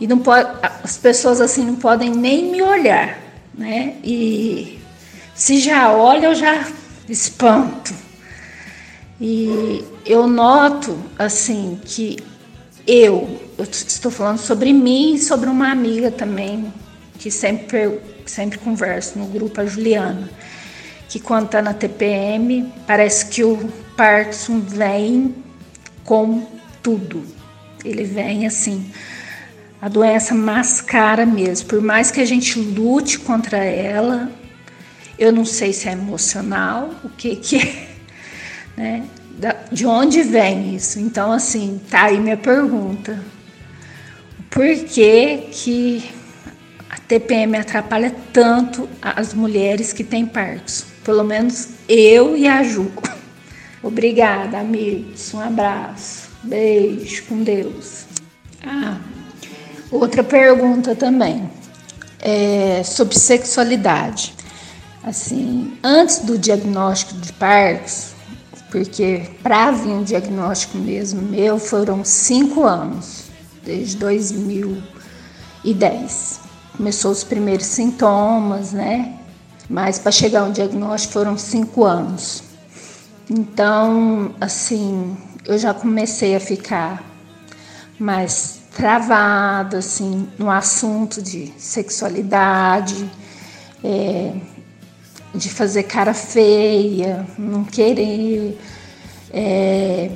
E 0.00 0.06
não 0.06 0.18
pode, 0.18 0.48
as 0.82 0.96
pessoas 0.96 1.40
assim 1.40 1.64
não 1.64 1.76
podem 1.76 2.10
nem 2.10 2.50
me 2.50 2.62
olhar, 2.62 3.18
né? 3.52 3.96
E 4.02 4.78
se 5.34 5.58
já 5.58 5.92
olha, 5.92 6.26
eu 6.26 6.34
já 6.34 6.66
espanto. 7.08 7.92
E 9.20 9.84
eu 10.06 10.26
noto 10.26 10.98
assim 11.18 11.78
que 11.84 12.18
eu, 12.86 13.40
eu 13.58 13.64
estou 13.64 14.10
falando 14.10 14.38
sobre 14.38 14.72
mim 14.72 15.14
e 15.14 15.18
sobre 15.18 15.48
uma 15.48 15.70
amiga 15.70 16.10
também, 16.10 16.72
que 17.18 17.30
sempre, 17.30 18.00
sempre 18.30 18.58
converso 18.58 19.18
no 19.18 19.26
grupo, 19.26 19.60
a 19.60 19.66
Juliana, 19.66 20.30
que 21.08 21.18
quando 21.18 21.46
está 21.46 21.60
na 21.60 21.74
TPM, 21.74 22.72
parece 22.86 23.26
que 23.26 23.42
o 23.42 23.56
Parkinson 23.96 24.60
vem 24.60 25.34
com 26.04 26.46
tudo. 26.82 27.24
Ele 27.84 28.04
vem 28.04 28.46
assim, 28.46 28.90
a 29.82 29.88
doença 29.88 30.34
mascara 30.34 31.26
mesmo. 31.26 31.68
Por 31.68 31.80
mais 31.80 32.10
que 32.10 32.20
a 32.20 32.24
gente 32.24 32.58
lute 32.58 33.18
contra 33.18 33.58
ela, 33.58 34.30
eu 35.18 35.32
não 35.32 35.44
sei 35.44 35.72
se 35.72 35.88
é 35.88 35.92
emocional, 35.92 36.94
o 37.04 37.08
que 37.08 37.36
que 37.36 37.56
é, 37.56 37.88
né? 38.76 39.04
De 39.72 39.86
onde 39.86 40.22
vem 40.22 40.74
isso? 40.74 41.00
Então, 41.00 41.32
assim, 41.32 41.80
tá 41.90 42.04
aí 42.04 42.20
minha 42.20 42.36
pergunta. 42.36 43.18
Por 44.50 44.66
que 44.84 45.48
que 45.50 46.19
a 46.90 46.98
TPM 46.98 47.56
atrapalha 47.56 48.12
tanto 48.32 48.88
as 49.00 49.32
mulheres 49.32 49.92
que 49.92 50.02
têm 50.02 50.26
Parkinson? 50.26 50.86
Pelo 51.04 51.22
menos 51.22 51.68
eu 51.88 52.36
e 52.36 52.48
a 52.48 52.64
Ju. 52.64 52.90
Obrigada, 53.80 54.58
amigos. 54.58 55.32
Um 55.32 55.40
abraço. 55.40 56.28
Beijo, 56.42 57.26
com 57.26 57.44
Deus. 57.44 58.06
Ah, 58.64 58.98
outra 59.90 60.24
pergunta 60.24 60.96
também. 60.96 61.48
É 62.18 62.82
sobre 62.84 63.18
sexualidade. 63.18 64.34
Assim, 65.02 65.78
antes 65.82 66.18
do 66.18 66.36
diagnóstico 66.36 67.14
de 67.14 67.32
Parkinson, 67.34 68.10
porque 68.70 69.30
para 69.42 69.70
vir 69.70 69.88
um 69.90 70.02
diagnóstico 70.02 70.76
mesmo 70.76 71.22
meu 71.22 71.58
foram 71.58 72.04
cinco 72.04 72.64
anos, 72.64 73.22
desde 73.64 73.96
2010. 73.96 76.39
Começou 76.80 77.10
os 77.10 77.22
primeiros 77.22 77.66
sintomas, 77.66 78.72
né? 78.72 79.18
Mas 79.68 79.98
para 79.98 80.10
chegar 80.10 80.44
um 80.44 80.50
diagnóstico 80.50 81.12
foram 81.12 81.36
cinco 81.36 81.84
anos. 81.84 82.42
Então, 83.28 84.34
assim, 84.40 85.14
eu 85.44 85.58
já 85.58 85.74
comecei 85.74 86.34
a 86.34 86.40
ficar 86.40 87.04
mais 87.98 88.60
travada, 88.74 89.76
assim, 89.76 90.26
no 90.38 90.50
assunto 90.50 91.20
de 91.20 91.52
sexualidade, 91.58 93.10
é, 93.84 94.32
de 95.34 95.50
fazer 95.50 95.82
cara 95.82 96.14
feia, 96.14 97.26
não 97.36 97.62
querer. 97.62 98.58
É, 99.30 100.10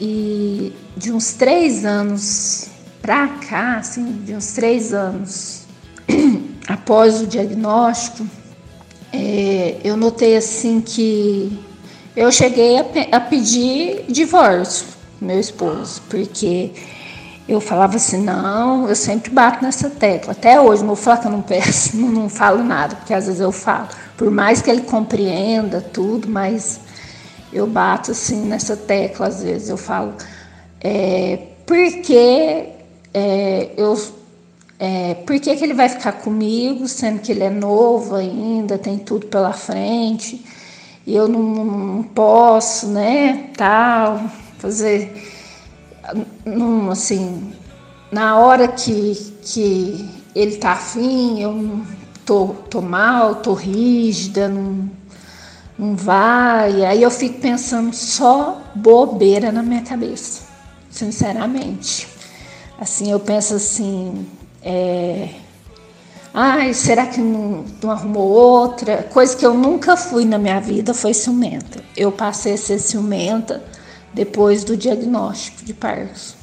e 0.00 0.72
de 0.96 1.12
uns 1.12 1.34
três 1.34 1.84
anos 1.84 2.68
pra 3.02 3.28
cá, 3.28 3.80
assim, 3.80 4.12
de 4.24 4.34
uns 4.34 4.54
três 4.54 4.94
anos 4.94 5.65
após 6.68 7.20
o 7.20 7.26
diagnóstico, 7.26 8.26
é, 9.12 9.76
eu 9.84 9.96
notei 9.96 10.36
assim 10.36 10.80
que 10.80 11.58
eu 12.16 12.30
cheguei 12.32 12.78
a, 12.78 12.84
a 13.12 13.20
pedir 13.20 14.04
divórcio 14.08 14.86
meu 15.20 15.40
esposo, 15.40 16.02
porque 16.08 16.72
eu 17.48 17.60
falava 17.60 17.96
assim, 17.96 18.22
não, 18.22 18.88
eu 18.88 18.96
sempre 18.96 19.30
bato 19.30 19.64
nessa 19.64 19.88
tecla. 19.88 20.32
Até 20.32 20.60
hoje, 20.60 20.82
não 20.82 20.88
vou 20.88 20.96
falar 20.96 21.18
que 21.18 21.26
eu 21.26 21.30
não 21.30 21.42
peço, 21.42 21.96
não, 21.96 22.08
não 22.08 22.28
falo 22.28 22.62
nada, 22.62 22.96
porque 22.96 23.14
às 23.14 23.26
vezes 23.26 23.40
eu 23.40 23.52
falo. 23.52 23.88
Por 24.16 24.30
mais 24.30 24.60
que 24.60 24.70
ele 24.70 24.82
compreenda 24.82 25.80
tudo, 25.80 26.28
mas 26.28 26.80
eu 27.52 27.66
bato 27.66 28.10
assim 28.10 28.42
nessa 28.46 28.76
tecla, 28.76 29.28
às 29.28 29.42
vezes 29.42 29.68
eu 29.68 29.76
falo, 29.76 30.14
é, 30.80 31.38
porque 31.64 32.68
é, 33.14 33.70
eu 33.76 33.96
é, 34.78 35.14
por 35.14 35.38
que, 35.40 35.56
que 35.56 35.64
ele 35.64 35.74
vai 35.74 35.88
ficar 35.88 36.12
comigo, 36.12 36.86
sendo 36.86 37.20
que 37.20 37.32
ele 37.32 37.44
é 37.44 37.50
novo 37.50 38.14
ainda, 38.14 38.76
tem 38.76 38.98
tudo 38.98 39.26
pela 39.26 39.52
frente, 39.52 40.44
e 41.06 41.14
eu 41.14 41.28
não, 41.28 41.40
não 41.64 42.02
posso, 42.02 42.88
né, 42.88 43.50
tal, 43.56 44.20
fazer, 44.58 45.12
assim, 46.90 47.52
na 48.12 48.38
hora 48.38 48.68
que, 48.68 49.14
que 49.42 50.10
ele 50.34 50.56
tá 50.56 50.72
afim, 50.72 51.40
eu 51.40 51.80
tô, 52.26 52.48
tô 52.68 52.82
mal, 52.82 53.36
tô 53.36 53.54
rígida, 53.54 54.48
não, 54.48 54.90
não 55.78 55.96
vai, 55.96 56.84
aí 56.84 57.02
eu 57.02 57.10
fico 57.10 57.40
pensando 57.40 57.94
só 57.94 58.60
bobeira 58.74 59.50
na 59.50 59.62
minha 59.62 59.82
cabeça, 59.82 60.42
sinceramente. 60.90 62.08
Assim, 62.78 63.10
eu 63.10 63.18
penso 63.18 63.54
assim, 63.54 64.26
é, 64.68 65.28
Ai, 66.34 66.74
será 66.74 67.06
que 67.06 67.18
não, 67.18 67.64
não, 67.82 67.90
arrumou 67.90 68.28
outra? 68.28 69.04
Coisa 69.04 69.34
que 69.34 69.46
eu 69.46 69.54
nunca 69.54 69.96
fui 69.96 70.26
na 70.26 70.36
minha 70.36 70.60
vida 70.60 70.92
foi 70.92 71.14
ciumenta. 71.14 71.82
Eu 71.96 72.12
passei 72.12 72.52
a 72.52 72.58
ser 72.58 72.78
ciumenta 72.78 73.64
depois 74.12 74.62
do 74.62 74.76
diagnóstico 74.76 75.64
de 75.64 75.72
Parkinson. 75.72 76.34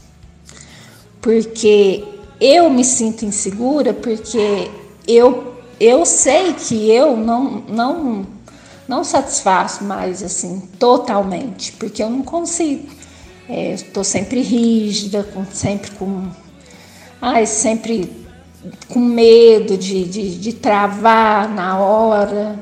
Porque 1.22 2.04
eu 2.42 2.72
me 2.72 2.84
sinto 2.84 3.24
insegura 3.24 3.94
porque 3.94 4.72
eu, 5.08 5.58
eu 5.80 6.06
sei 6.08 6.54
que 6.54 6.90
eu 6.90 7.16
não, 7.16 7.64
não, 7.68 8.26
não 8.88 9.04
satisfaço 9.04 9.84
mais 9.84 10.24
assim 10.24 10.62
totalmente, 10.80 11.72
porque 11.74 12.02
eu 12.02 12.10
não 12.10 12.24
consigo. 12.24 12.90
Estou 13.48 14.02
é, 14.02 14.04
sempre 14.04 14.42
rígida, 14.42 15.24
com, 15.24 15.46
sempre 15.46 15.92
com. 15.92 16.30
Ai, 17.26 17.46
sempre 17.46 18.12
com 18.90 19.00
medo 19.00 19.78
de, 19.78 20.04
de, 20.04 20.38
de 20.38 20.52
travar 20.52 21.48
na 21.48 21.80
hora. 21.80 22.60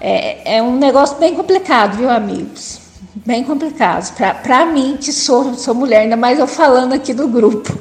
É, 0.00 0.56
é, 0.56 0.62
um 0.64 0.76
negócio 0.76 1.16
bem 1.18 1.32
complicado, 1.36 1.98
viu, 1.98 2.10
amigos? 2.10 2.80
Bem 3.24 3.44
complicado. 3.44 4.12
Para 4.42 4.66
mim, 4.66 4.98
que 5.00 5.12
sou, 5.12 5.54
sou 5.54 5.76
mulher, 5.76 6.00
ainda 6.00 6.16
mais 6.16 6.40
eu 6.40 6.46
falando 6.48 6.92
aqui 6.92 7.14
do 7.14 7.28
grupo. 7.28 7.78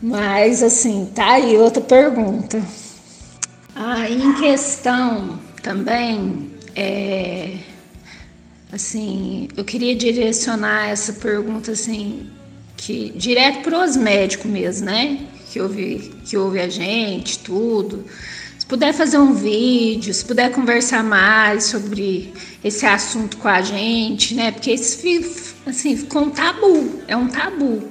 Mas, 0.00 0.62
assim, 0.62 1.10
tá 1.12 1.32
aí 1.32 1.58
outra 1.58 1.82
pergunta. 1.82 2.62
Ah, 3.74 4.08
em 4.08 4.34
questão 4.34 5.40
também, 5.60 6.52
é, 6.76 7.56
assim, 8.72 9.48
eu 9.56 9.64
queria 9.64 9.96
direcionar 9.96 10.90
essa 10.90 11.14
pergunta, 11.14 11.72
assim, 11.72 12.30
que 12.78 13.12
direto 13.14 13.62
para 13.62 13.84
os 13.84 13.94
médicos 13.94 14.50
mesmo, 14.50 14.86
né? 14.86 15.28
que 15.50 15.60
ouve, 15.60 16.12
que 16.24 16.36
ouve 16.36 16.60
a 16.60 16.68
gente, 16.68 17.38
tudo. 17.40 18.04
Se 18.58 18.66
puder 18.66 18.92
fazer 18.92 19.18
um 19.18 19.34
vídeo, 19.34 20.12
se 20.12 20.24
puder 20.24 20.50
conversar 20.52 21.02
mais 21.02 21.64
sobre 21.64 22.32
esse 22.62 22.84
assunto 22.86 23.36
com 23.38 23.48
a 23.48 23.62
gente, 23.62 24.34
né? 24.34 24.52
Porque 24.52 24.70
esse 24.70 25.24
assim, 25.66 25.96
ficou 25.96 26.22
um 26.22 26.30
tabu, 26.30 27.00
é 27.08 27.16
um 27.16 27.28
tabu. 27.28 27.82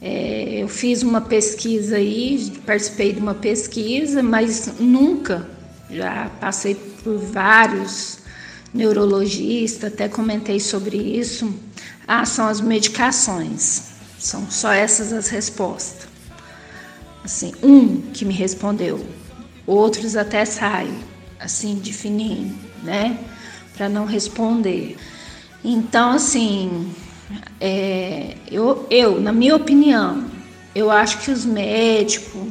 É, 0.00 0.62
eu 0.62 0.68
fiz 0.68 1.02
uma 1.02 1.20
pesquisa 1.20 1.96
aí, 1.96 2.52
participei 2.66 3.12
de 3.12 3.20
uma 3.20 3.34
pesquisa, 3.34 4.22
mas 4.22 4.74
nunca, 4.78 5.48
já 5.90 6.30
passei 6.40 6.74
por 6.74 7.18
vários 7.18 8.18
neurologistas, 8.72 9.92
até 9.92 10.08
comentei 10.08 10.60
sobre 10.60 10.96
isso. 10.96 11.52
Ah, 12.06 12.24
são 12.24 12.46
as 12.46 12.60
medicações. 12.60 13.94
São 14.18 14.50
só 14.50 14.72
essas 14.72 15.12
as 15.12 15.28
respostas. 15.28 16.08
Assim, 17.24 17.52
um 17.62 18.02
que 18.12 18.24
me 18.24 18.34
respondeu, 18.34 19.04
outros 19.66 20.14
até 20.14 20.44
saem, 20.44 20.98
assim, 21.40 21.76
de 21.76 21.92
fininho, 21.92 22.54
né? 22.82 23.18
Para 23.74 23.88
não 23.88 24.04
responder. 24.04 24.96
Então, 25.64 26.12
assim, 26.12 26.92
é, 27.60 28.36
eu, 28.50 28.86
eu, 28.90 29.20
na 29.20 29.32
minha 29.32 29.56
opinião, 29.56 30.26
eu 30.74 30.90
acho 30.90 31.18
que 31.18 31.30
os 31.30 31.46
médicos 31.46 32.42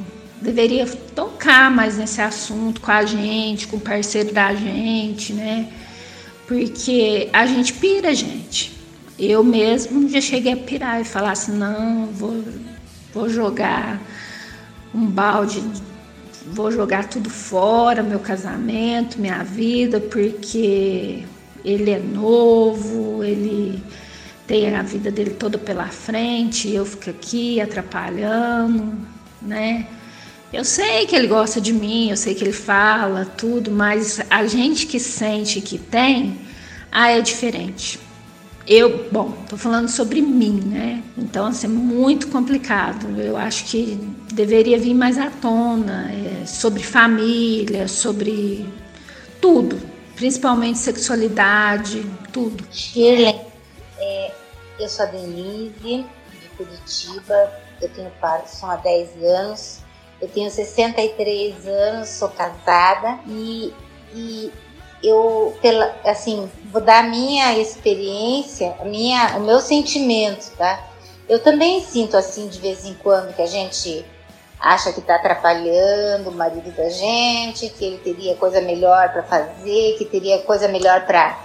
deveriam 0.41 0.88
tocar 1.15 1.69
mais 1.72 1.98
nesse 1.98 2.22
assunto 2.22 2.81
com 2.81 2.91
a 2.91 3.05
gente, 3.05 3.67
com 3.67 3.77
o 3.77 3.79
parceiro 3.79 4.33
da 4.33 4.53
gente, 4.53 5.33
né? 5.33 5.72
Porque 6.48 7.29
a 7.31 7.45
gente 7.45 7.74
pira, 7.74 8.13
gente. 8.13 8.72
Eu 9.17 9.43
mesmo 9.43 10.10
já 10.10 10.20
cheguei 10.20 10.53
a 10.53 10.58
pirar 10.58 11.01
e 11.01 11.03
falar 11.03 11.32
assim, 11.32 11.51
não, 11.51 12.08
vou, 12.08 12.43
vou 13.13 13.29
jogar 13.29 14.01
um 14.93 15.05
balde, 15.05 15.63
vou 16.48 16.72
jogar 16.72 17.08
tudo 17.08 17.29
fora, 17.29 18.01
meu 18.01 18.20
casamento, 18.20 19.20
minha 19.20 19.43
vida, 19.43 20.00
porque 20.00 21.24
ele 21.63 21.91
é 21.91 22.00
novo, 22.00 23.24
ele 23.24 23.82
tem 24.48 24.75
a 24.75 24.82
vida 24.82 25.10
dele 25.12 25.32
toda 25.32 25.58
pela 25.58 25.88
frente, 25.88 26.70
eu 26.70 26.86
fico 26.86 27.10
aqui 27.10 27.62
atrapalhando, 27.62 28.98
né? 29.41 29.88
Eu 30.51 30.63
sei 30.63 31.08
que 31.08 31.15
ele 31.15 31.27
gosta 31.27 31.60
de 31.60 31.74
mim, 31.74 32.10
eu 32.10 32.17
sei 32.17 32.36
que 32.36 32.43
ele 32.43 32.53
fala 32.53 33.25
tudo, 33.25 33.72
mas 33.72 34.22
a 34.29 34.46
gente 34.46 34.86
que 34.86 35.00
sente 35.00 35.62
que 35.62 35.79
tem, 35.79 36.38
ah, 36.91 37.10
é 37.10 37.22
diferente. 37.22 38.00
Eu, 38.65 39.10
bom, 39.12 39.32
tô 39.50 39.58
falando 39.58 39.89
sobre 39.89 40.22
mim, 40.22 40.62
né? 40.65 41.03
Então, 41.17 41.48
assim, 41.48 41.67
é 41.67 41.70
muito 41.70 42.29
complicado. 42.29 43.20
Eu 43.20 43.36
acho 43.36 43.65
que 43.65 43.96
deveria 44.34 44.79
vir 44.79 44.93
mais 44.93 45.17
à 45.17 45.29
tona 45.29 46.10
é, 46.12 46.46
sobre 46.46 46.82
família, 46.82 47.89
sobre 47.89 48.65
tudo, 49.41 49.77
principalmente 50.15 50.77
sexualidade, 50.77 52.05
tudo. 52.32 52.63
Shirley, 52.72 53.41
é, 54.00 54.32
eu 54.79 54.88
sou 54.88 55.05
a 55.05 55.10
Denise, 55.10 56.05
de 56.32 56.50
Curitiba, 56.55 57.51
eu 57.82 57.89
tenho 57.89 58.10
Parkinson 58.22 58.67
há 58.67 58.77
10 58.77 59.24
anos, 59.24 59.79
eu 60.22 60.29
tenho 60.29 60.50
63 60.50 61.67
anos, 61.67 62.08
sou 62.08 62.29
casada 62.29 63.20
e, 63.27 63.74
e 64.15 64.51
eu, 65.03 65.57
pela, 65.62 65.93
assim, 66.05 66.50
vou 66.72 66.81
dar 66.81 67.03
minha 67.03 67.57
experiência, 67.57 68.75
minha, 68.86 69.38
o 69.38 69.41
meu 69.41 69.60
sentimento, 69.60 70.50
tá? 70.57 70.79
Eu 71.27 71.39
também 71.39 71.83
sinto 71.83 72.15
assim 72.15 72.48
de 72.48 72.60
vez 72.60 72.86
em 72.86 72.93
quando 72.95 73.36
que 73.36 73.41
a 73.41 73.48
gente 73.48 74.05
acha 74.60 74.93
que 74.93 75.00
está 75.00 75.15
atrapalhando 75.15 76.29
o 76.29 76.33
marido 76.33 76.72
da 76.72 76.89
gente, 76.89 77.69
que 77.69 77.83
ele 77.83 77.98
teria 77.98 78.36
coisa 78.36 78.62
melhor 78.62 79.10
para 79.12 79.24
fazer, 79.24 79.98
que 79.98 80.05
teria 80.05 80.39
coisa 80.39 80.67
melhor 80.67 81.05
para 81.05 81.38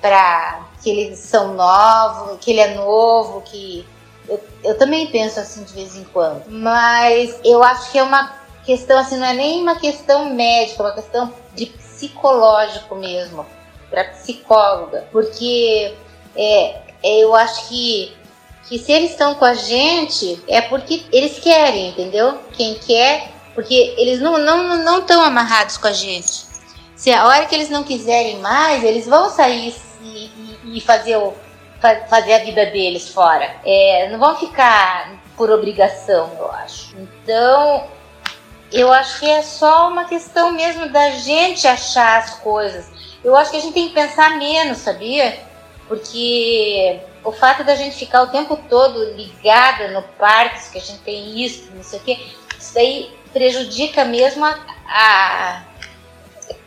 para 0.00 0.60
que 0.80 0.88
eles 0.90 1.18
são 1.18 1.54
novos, 1.54 2.38
que 2.40 2.52
ele 2.52 2.60
é 2.60 2.74
novo, 2.74 3.40
que 3.40 3.84
eu, 4.28 4.40
eu 4.62 4.78
também 4.78 5.08
penso 5.08 5.40
assim 5.40 5.64
de 5.64 5.72
vez 5.72 5.96
em 5.96 6.04
quando. 6.04 6.44
Mas 6.48 7.36
eu 7.44 7.62
acho 7.64 7.90
que 7.90 7.98
é 7.98 8.02
uma 8.02 8.32
questão 8.64 8.98
assim, 8.98 9.16
não 9.16 9.26
é 9.26 9.32
nem 9.32 9.60
uma 9.60 9.76
questão 9.76 10.32
médica, 10.34 10.82
é 10.82 10.86
uma 10.86 10.94
questão 10.94 11.32
de 11.54 11.66
psicológico 11.98 12.94
mesmo, 12.94 13.44
para 13.90 14.04
psicóloga, 14.04 15.08
porque 15.10 15.94
é, 16.36 16.76
é, 17.02 17.22
eu 17.22 17.34
acho 17.34 17.68
que 17.68 18.16
que 18.68 18.78
se 18.78 18.92
eles 18.92 19.12
estão 19.12 19.34
com 19.34 19.46
a 19.46 19.54
gente 19.54 20.42
é 20.46 20.60
porque 20.60 21.02
eles 21.10 21.38
querem, 21.38 21.88
entendeu? 21.88 22.38
Quem 22.52 22.74
quer, 22.74 23.30
porque 23.54 23.94
eles 23.96 24.20
não 24.20 24.38
não 24.38 24.76
não 24.84 24.98
estão 25.00 25.22
amarrados 25.22 25.78
com 25.78 25.88
a 25.88 25.92
gente. 25.92 26.46
Se 26.94 27.10
a 27.10 27.26
hora 27.26 27.46
que 27.46 27.54
eles 27.54 27.70
não 27.70 27.82
quiserem 27.82 28.38
mais, 28.38 28.84
eles 28.84 29.06
vão 29.06 29.30
sair 29.30 29.74
e, 30.02 30.04
e, 30.04 30.76
e 30.76 30.80
fazer 30.80 31.16
o 31.16 31.34
fazer 32.10 32.34
a 32.34 32.38
vida 32.44 32.66
deles 32.66 33.08
fora. 33.08 33.56
É, 33.64 34.08
não 34.10 34.18
vão 34.18 34.36
ficar 34.36 35.12
por 35.36 35.50
obrigação, 35.50 36.30
eu 36.38 36.50
acho. 36.50 36.94
Então, 36.98 37.88
eu 38.72 38.92
acho 38.92 39.20
que 39.20 39.26
é 39.28 39.42
só 39.42 39.88
uma 39.88 40.04
questão 40.04 40.52
mesmo 40.52 40.88
da 40.90 41.10
gente 41.10 41.66
achar 41.66 42.18
as 42.18 42.34
coisas. 42.40 42.86
Eu 43.24 43.34
acho 43.36 43.50
que 43.50 43.56
a 43.56 43.60
gente 43.60 43.74
tem 43.74 43.88
que 43.88 43.94
pensar 43.94 44.36
menos, 44.38 44.78
sabia? 44.78 45.40
Porque 45.86 47.00
o 47.24 47.32
fato 47.32 47.64
da 47.64 47.74
gente 47.74 47.96
ficar 47.96 48.22
o 48.22 48.28
tempo 48.28 48.56
todo 48.68 49.12
ligada 49.12 49.88
no 49.88 50.02
parque, 50.02 50.70
que 50.70 50.78
a 50.78 50.80
gente 50.80 51.00
tem 51.00 51.42
isso, 51.42 51.70
não 51.74 51.82
sei 51.82 51.98
o 51.98 52.02
quê, 52.02 52.18
isso 52.58 52.74
daí 52.74 53.10
prejudica 53.32 54.04
mesmo 54.04 54.44
a, 54.44 54.58
a 54.86 55.62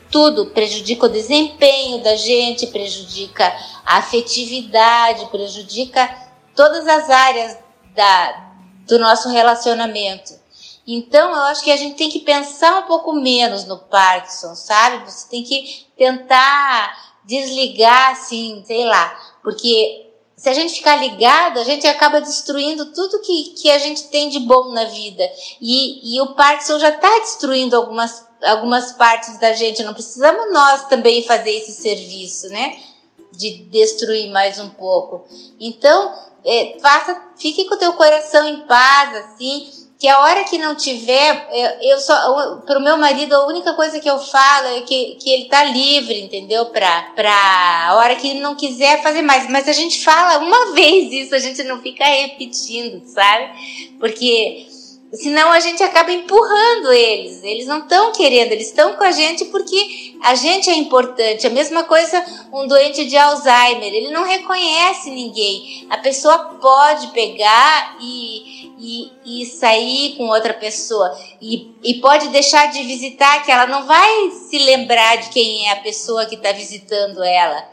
tudo, 0.10 0.48
prejudica 0.48 1.06
o 1.06 1.10
desempenho 1.10 2.04
da 2.04 2.16
gente, 2.16 2.68
prejudica 2.68 3.46
a 3.86 3.98
afetividade, 3.98 5.26
prejudica 5.28 6.10
todas 6.56 6.88
as 6.88 7.10
áreas 7.10 7.58
da, 7.96 8.52
do 8.88 9.00
nosso 9.00 9.30
relacionamento. 9.30 10.41
Então, 10.94 11.32
eu 11.32 11.44
acho 11.44 11.64
que 11.64 11.72
a 11.72 11.78
gente 11.78 11.96
tem 11.96 12.10
que 12.10 12.20
pensar 12.20 12.80
um 12.80 12.88
pouco 12.88 13.14
menos 13.14 13.64
no 13.64 13.80
Parkinson, 13.80 14.56
sabe? 14.56 15.10
Você 15.10 15.26
tem 15.30 15.42
que 15.42 15.88
tentar 15.98 17.14
desligar, 17.24 18.12
assim, 18.12 18.62
sei 18.68 18.84
lá, 18.84 19.18
porque 19.42 20.10
se 20.36 20.50
a 20.50 20.54
gente 20.54 20.74
ficar 20.74 20.98
ligado, 20.98 21.62
a 21.62 21.64
gente 21.64 21.88
acaba 21.88 22.20
destruindo 22.20 22.88
tudo 22.88 23.22
que, 23.22 23.54
que 23.62 23.72
a 23.72 23.78
gente 23.78 24.10
tem 24.10 24.28
de 24.28 24.40
bom 24.40 24.74
na 24.74 24.84
vida. 24.84 25.24
E, 25.62 26.16
e 26.16 26.20
o 26.20 26.36
Parkinson 26.36 26.78
já 26.78 26.90
está 26.90 27.20
destruindo 27.20 27.74
algumas, 27.78 28.28
algumas 28.44 28.92
partes 28.92 29.40
da 29.40 29.54
gente. 29.54 29.84
Não 29.84 29.94
precisamos 29.94 30.52
nós 30.52 30.90
também 30.90 31.24
fazer 31.24 31.52
esse 31.52 31.72
serviço, 31.72 32.50
né? 32.50 32.78
De 33.32 33.64
destruir 33.66 34.30
mais 34.30 34.60
um 34.60 34.70
pouco. 34.72 35.24
Então, 35.58 36.14
é, 36.44 36.78
faça, 36.82 37.30
fique 37.38 37.64
com 37.64 37.76
o 37.76 37.80
teu 37.80 37.94
coração 37.94 38.46
em 38.46 38.68
paz, 38.68 39.16
assim 39.16 39.81
que 40.02 40.08
a 40.08 40.20
hora 40.20 40.44
que 40.46 40.58
não 40.58 40.74
tiver, 40.74 41.48
eu, 41.52 41.92
eu 41.92 42.00
só 42.00 42.56
para 42.66 42.80
o 42.80 42.82
meu 42.82 42.98
marido 42.98 43.36
a 43.36 43.46
única 43.46 43.72
coisa 43.74 44.00
que 44.00 44.10
eu 44.10 44.18
falo 44.18 44.70
é 44.70 44.82
que, 44.82 45.16
que 45.20 45.30
ele 45.30 45.46
tá 45.46 45.64
livre, 45.64 46.20
entendeu? 46.24 46.66
Para 46.66 47.04
para 47.16 47.88
a 47.88 47.96
hora 47.98 48.16
que 48.16 48.28
ele 48.28 48.40
não 48.40 48.56
quiser 48.56 49.04
fazer 49.04 49.22
mais. 49.22 49.48
Mas 49.48 49.68
a 49.68 49.72
gente 49.72 50.04
fala 50.04 50.40
uma 50.40 50.74
vez 50.74 51.14
isso, 51.14 51.36
a 51.36 51.38
gente 51.38 51.62
não 51.66 51.80
fica 51.84 52.04
repetindo, 52.04 53.04
sabe? 53.06 53.52
Porque 54.00 54.66
senão 55.14 55.52
a 55.52 55.60
gente 55.60 55.82
acaba 55.84 56.12
empurrando 56.12 56.92
eles. 56.92 57.44
Eles 57.44 57.68
não 57.68 57.80
estão 57.80 58.12
querendo, 58.12 58.52
eles 58.52 58.68
estão 58.68 58.94
com 58.96 59.04
a 59.04 59.12
gente 59.12 59.46
porque 59.46 60.16
a 60.22 60.36
gente 60.36 60.70
é 60.70 60.76
importante. 60.76 61.48
A 61.48 61.50
mesma 61.50 61.84
coisa 61.84 62.24
um 62.54 62.68
doente 62.68 63.06
de 63.06 63.18
Alzheimer, 63.18 63.94
ele 63.94 64.12
não 64.12 64.24
reconhece 64.24 65.10
ninguém. 65.10 65.88
A 65.90 65.98
pessoa 65.98 66.58
pode 66.62 67.08
pegar 67.08 67.98
e 68.02 68.62
e, 68.82 69.12
e 69.24 69.46
sair 69.46 70.16
com 70.18 70.28
outra 70.28 70.56
pessoa 70.56 71.16
e, 71.40 71.72
e 71.84 71.94
pode 71.96 72.30
deixar 72.30 72.72
de 72.72 72.82
visitar 72.82 73.46
que 73.46 73.52
ela 73.52 73.68
não 73.68 73.86
vai 73.86 74.32
se 74.32 74.58
lembrar 74.58 75.18
de 75.18 75.30
quem 75.30 75.68
é 75.68 75.74
a 75.74 75.82
pessoa 75.82 76.26
que 76.26 76.34
está 76.34 76.52
visitando 76.52 77.24
ela. 77.24 77.64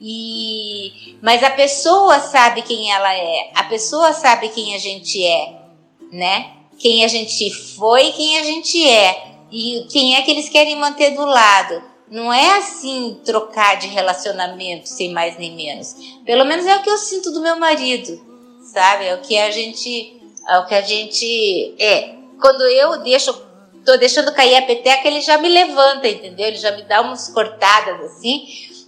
E 0.00 1.16
mas 1.22 1.42
a 1.44 1.50
pessoa 1.50 2.18
sabe 2.18 2.62
quem 2.62 2.90
ela 2.90 3.14
é, 3.14 3.50
a 3.54 3.64
pessoa 3.64 4.12
sabe 4.12 4.48
quem 4.48 4.74
a 4.74 4.78
gente 4.78 5.22
é, 5.24 5.54
né? 6.10 6.50
Quem 6.78 7.04
a 7.04 7.08
gente 7.08 7.50
foi, 7.50 8.12
quem 8.12 8.38
a 8.38 8.44
gente 8.44 8.88
é 8.88 9.34
e 9.50 9.86
quem 9.90 10.16
é 10.16 10.22
que 10.22 10.30
eles 10.30 10.48
querem 10.48 10.76
manter 10.76 11.10
do 11.10 11.24
lado. 11.24 11.82
Não 12.10 12.32
é 12.32 12.58
assim 12.58 13.20
trocar 13.24 13.76
de 13.76 13.88
relacionamento 13.88 14.88
sem 14.88 15.12
mais 15.12 15.38
nem 15.38 15.54
menos. 15.54 15.94
Pelo 16.24 16.44
menos 16.44 16.66
é 16.66 16.76
o 16.76 16.82
que 16.82 16.90
eu 16.90 16.98
sinto 16.98 17.30
do 17.32 17.40
meu 17.40 17.58
marido, 17.58 18.20
sabe? 18.72 19.06
É 19.06 19.14
o 19.14 19.20
que 19.20 19.36
a 19.36 19.50
gente 19.50 20.20
é 20.48 20.58
o 20.58 20.66
que 20.66 20.74
a 20.74 20.82
gente. 20.82 21.74
É. 21.78 22.14
Quando 22.40 22.62
eu 22.62 23.02
deixo. 23.02 23.32
tô 23.84 23.96
deixando 23.96 24.32
cair 24.32 24.56
a 24.56 24.62
peteca, 24.62 25.08
ele 25.08 25.20
já 25.20 25.38
me 25.38 25.48
levanta, 25.48 26.08
entendeu? 26.08 26.46
Ele 26.46 26.56
já 26.56 26.72
me 26.72 26.82
dá 26.82 27.00
umas 27.00 27.28
cortadas 27.28 28.00
assim 28.12 28.46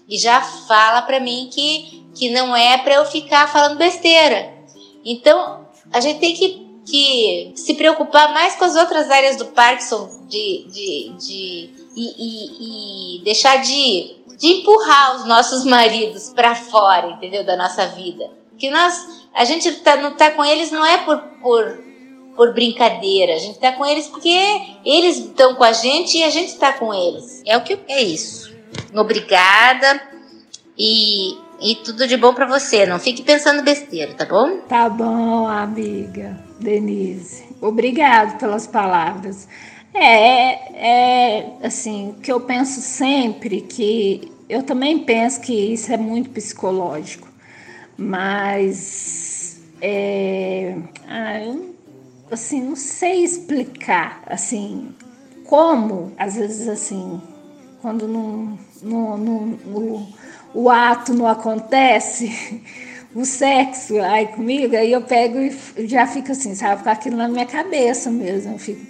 e 0.08 0.18
já 0.18 0.40
fala 0.40 1.02
para 1.02 1.18
mim 1.18 1.48
que, 1.52 2.04
que 2.14 2.30
não 2.30 2.54
é 2.54 2.78
para 2.78 2.94
eu 2.94 3.04
ficar 3.04 3.50
falando 3.50 3.78
besteira. 3.78 4.54
Então, 5.04 5.66
a 5.92 6.00
gente 6.00 6.20
tem 6.20 6.34
que, 6.34 6.65
que 6.86 7.52
se 7.56 7.74
preocupar 7.74 8.32
mais 8.32 8.54
com 8.54 8.64
as 8.64 8.76
outras 8.76 9.10
áreas 9.10 9.36
do 9.36 9.46
Parkinson 9.46 10.08
de, 10.28 10.66
de, 10.70 11.12
de, 11.18 11.70
e, 11.96 13.16
e, 13.16 13.18
e 13.18 13.24
deixar 13.24 13.56
de, 13.56 14.16
de 14.38 14.46
empurrar 14.46 15.16
os 15.16 15.26
nossos 15.26 15.64
maridos 15.64 16.32
para 16.32 16.54
fora, 16.54 17.08
entendeu? 17.08 17.44
Da 17.44 17.56
nossa 17.56 17.86
vida. 17.88 18.30
Que 18.56 18.70
nós 18.70 19.26
a 19.34 19.44
gente 19.44 19.70
tá, 19.80 19.96
não 19.96 20.16
tá 20.16 20.30
com 20.30 20.44
eles 20.44 20.70
não 20.70 20.86
é 20.86 20.98
por, 20.98 21.18
por, 21.42 21.78
por 22.36 22.54
brincadeira, 22.54 23.34
a 23.34 23.38
gente 23.38 23.58
tá 23.58 23.72
com 23.72 23.84
eles 23.84 24.06
porque 24.06 24.38
eles 24.84 25.18
estão 25.18 25.56
com 25.56 25.64
a 25.64 25.72
gente 25.72 26.16
e 26.16 26.24
a 26.24 26.30
gente 26.30 26.48
está 26.48 26.72
com 26.72 26.94
eles. 26.94 27.42
É 27.44 27.56
o 27.56 27.62
que 27.62 27.78
é 27.88 28.02
isso. 28.02 28.54
Obrigada 28.94 30.00
e, 30.78 31.36
e 31.60 31.74
tudo 31.84 32.06
de 32.06 32.16
bom 32.16 32.32
para 32.32 32.46
você. 32.46 32.86
Não 32.86 33.00
fique 33.00 33.22
pensando 33.22 33.62
besteira, 33.62 34.14
tá 34.14 34.24
bom? 34.24 34.58
Tá 34.68 34.88
bom, 34.88 35.48
amiga 35.48 36.45
Denise. 36.60 37.44
Obrigado 37.60 38.38
pelas 38.38 38.66
palavras. 38.66 39.48
É, 39.94 41.38
é 41.38 41.52
assim, 41.62 42.14
que 42.22 42.30
eu 42.30 42.40
penso 42.40 42.80
sempre 42.80 43.60
que 43.62 44.30
eu 44.48 44.62
também 44.62 45.00
penso 45.00 45.40
que 45.40 45.52
isso 45.52 45.92
é 45.92 45.96
muito 45.96 46.30
psicológico, 46.30 47.28
mas 47.96 49.60
é, 49.80 50.76
assim, 52.30 52.62
não 52.62 52.76
sei 52.76 53.24
explicar, 53.24 54.22
assim, 54.26 54.94
como, 55.44 56.12
às 56.18 56.36
vezes, 56.36 56.68
assim, 56.68 57.20
quando 57.80 58.06
não, 58.06 58.58
não, 58.82 59.16
não, 59.18 60.08
o 60.54 60.70
ato 60.70 61.12
não 61.12 61.26
acontece, 61.26 62.62
o 63.16 63.24
sexo 63.24 63.98
aí 63.98 64.26
comigo, 64.26 64.76
aí 64.76 64.92
eu 64.92 65.00
pego 65.00 65.38
e 65.38 65.86
já 65.88 66.06
fico 66.06 66.32
assim, 66.32 66.54
sabe, 66.54 66.82
com 66.82 66.90
aquilo 66.90 67.16
na 67.16 67.26
minha 67.26 67.46
cabeça 67.46 68.10
mesmo, 68.10 68.52
eu 68.52 68.58
fico, 68.58 68.86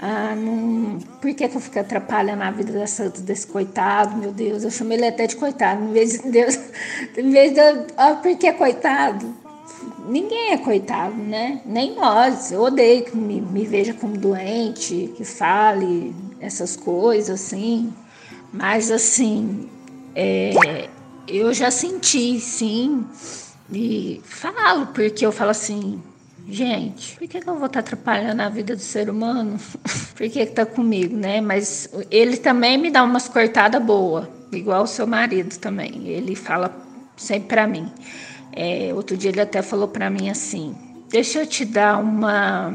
Ah, 0.00 0.34
não... 0.34 0.98
Por 1.20 1.32
que, 1.32 1.48
que 1.48 1.56
eu 1.56 1.60
fico 1.60 1.78
atrapalhando 1.78 2.42
a 2.42 2.50
vida 2.50 2.72
dessa, 2.72 3.08
desse 3.08 3.46
coitado? 3.46 4.16
Meu 4.16 4.32
Deus, 4.32 4.64
eu 4.64 4.70
chamei 4.70 4.98
ele 4.98 5.06
até 5.06 5.26
de 5.28 5.36
coitado. 5.36 5.84
Em 5.84 5.92
vez 5.92 6.12
de 6.12 6.28
Deus, 6.28 6.58
em 7.16 7.30
vez 7.30 7.52
de. 7.52 7.60
Ah, 7.96 8.14
por 8.14 8.36
que 8.36 8.52
coitado? 8.52 9.34
Ninguém 10.08 10.52
é 10.52 10.58
coitado, 10.58 11.16
né? 11.16 11.60
Nem 11.66 11.94
nós. 11.94 12.52
Eu 12.52 12.62
odeio 12.62 13.04
que 13.04 13.16
me, 13.16 13.40
me 13.40 13.64
veja 13.64 13.92
como 13.92 14.16
doente, 14.16 15.12
que 15.16 15.24
fale 15.24 16.14
essas 16.40 16.76
coisas 16.76 17.40
assim. 17.40 17.92
Mas 18.52 18.90
assim, 18.90 19.68
é, 20.14 20.88
eu 21.26 21.52
já 21.52 21.70
senti, 21.70 22.40
sim, 22.40 23.04
e 23.70 24.20
falo, 24.24 24.86
porque 24.88 25.26
eu 25.26 25.32
falo 25.32 25.50
assim, 25.50 26.02
gente, 26.48 27.16
por 27.16 27.28
que, 27.28 27.40
que 27.40 27.48
eu 27.48 27.56
vou 27.56 27.66
estar 27.66 27.80
atrapalhando 27.80 28.40
a 28.40 28.48
vida 28.48 28.74
do 28.74 28.82
ser 28.82 29.10
humano? 29.10 29.58
por 30.16 30.28
que 30.28 30.40
está 30.40 30.64
comigo, 30.64 31.14
né? 31.14 31.40
Mas 31.40 31.90
ele 32.10 32.38
também 32.38 32.78
me 32.78 32.90
dá 32.90 33.02
umas 33.02 33.28
cortadas 33.28 33.82
boas, 33.82 34.26
igual 34.50 34.84
o 34.84 34.86
seu 34.86 35.06
marido 35.06 35.56
também. 35.58 36.08
Ele 36.08 36.34
fala 36.34 36.74
sempre 37.16 37.48
para 37.48 37.66
mim. 37.66 37.92
É, 38.52 38.92
outro 38.94 39.16
dia 39.16 39.30
ele 39.30 39.40
até 39.40 39.60
falou 39.60 39.88
para 39.88 40.08
mim 40.08 40.30
assim: 40.30 40.74
deixa 41.10 41.40
eu 41.40 41.46
te 41.46 41.66
dar 41.66 41.98
uma, 41.98 42.72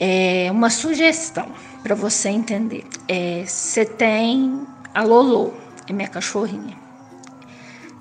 é, 0.00 0.48
uma 0.50 0.68
sugestão 0.68 1.46
para 1.82 1.94
você 1.94 2.28
entender. 2.28 2.84
É, 3.06 3.44
você 3.46 3.84
tem 3.84 4.66
a 4.92 5.04
Lolo, 5.04 5.54
é 5.88 5.92
minha 5.92 6.08
cachorrinha. 6.08 6.87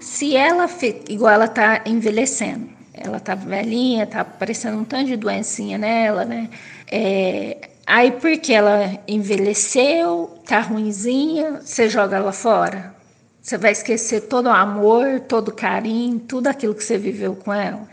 Se 0.08 0.36
ela 0.36 0.70
igual 1.10 1.34
ela 1.34 1.48
tá 1.50 1.82
envelhecendo, 1.86 2.70
ela 2.94 3.20
tá 3.20 3.36
velhinha, 3.36 4.08
tá 4.08 4.22
aparecendo 4.22 4.80
um 4.80 4.86
tanto 4.86 5.08
de 5.08 5.18
doencinha 5.18 5.78
nela, 5.78 6.24
né? 6.24 6.50
É, 6.90 7.70
aí 7.86 8.12
porque 8.12 8.54
ela 8.54 8.98
envelheceu, 9.06 10.42
tá 10.48 10.62
ruinzinha, 10.62 11.60
você 11.62 11.90
joga 11.90 12.16
ela 12.16 12.32
fora. 12.32 12.96
Você 13.42 13.58
vai 13.58 13.74
esquecer 13.74 14.22
todo 14.22 14.48
o 14.48 14.50
amor, 14.50 15.20
todo 15.20 15.50
o 15.50 15.54
carinho, 15.54 16.20
tudo 16.20 16.48
aquilo 16.48 16.74
que 16.74 16.86
você 16.86 16.98
viveu 16.98 17.36
com 17.36 17.54
ela. 17.54 17.88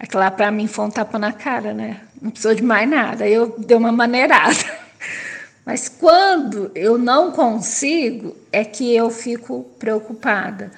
Aquela 0.00 0.32
para 0.32 0.50
mim 0.50 0.66
foi 0.66 0.86
um 0.86 0.90
tapa 0.90 1.16
na 1.16 1.32
cara, 1.32 1.72
né? 1.72 2.00
Não 2.20 2.32
precisou 2.32 2.56
de 2.56 2.62
mais 2.62 2.90
nada. 2.90 3.26
Eu 3.26 3.54
dei 3.56 3.76
uma 3.76 3.92
maneirada. 3.92 4.58
Mas 5.64 5.88
quando 5.88 6.72
eu 6.74 6.98
não 6.98 7.30
consigo, 7.30 8.36
é 8.50 8.64
que 8.64 8.94
eu 8.94 9.10
fico 9.10 9.64
preocupada. 9.78 10.72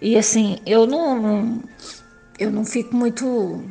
E 0.00 0.16
assim, 0.16 0.58
eu 0.64 0.86
não, 0.86 1.60
eu 2.38 2.50
não 2.50 2.64
fico 2.64 2.94
muito 2.94 3.62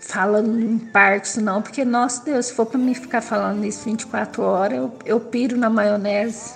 falando 0.00 0.60
em 0.60 0.78
partos, 0.78 1.36
não, 1.36 1.62
porque, 1.62 1.84
nossa 1.84 2.24
Deus, 2.24 2.46
se 2.46 2.52
for 2.52 2.66
para 2.66 2.78
mim 2.78 2.94
ficar 2.94 3.20
falando 3.20 3.64
isso 3.64 3.84
24 3.84 4.42
horas, 4.42 4.78
eu, 4.78 4.92
eu 5.04 5.20
piro 5.20 5.56
na 5.56 5.70
maionese, 5.70 6.54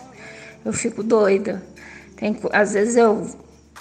eu 0.65 0.73
fico 0.73 1.03
doida. 1.03 1.63
Tem, 2.17 2.39
às 2.53 2.73
vezes 2.73 2.97
eu 2.97 3.27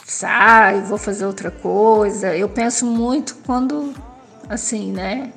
saio, 0.05 0.85
vou 0.85 0.97
fazer 0.97 1.25
outra 1.25 1.51
coisa. 1.51 2.35
Eu 2.35 2.47
penso 2.47 2.85
muito 2.85 3.35
quando, 3.45 3.93
assim, 4.49 4.91
né? 4.91 5.33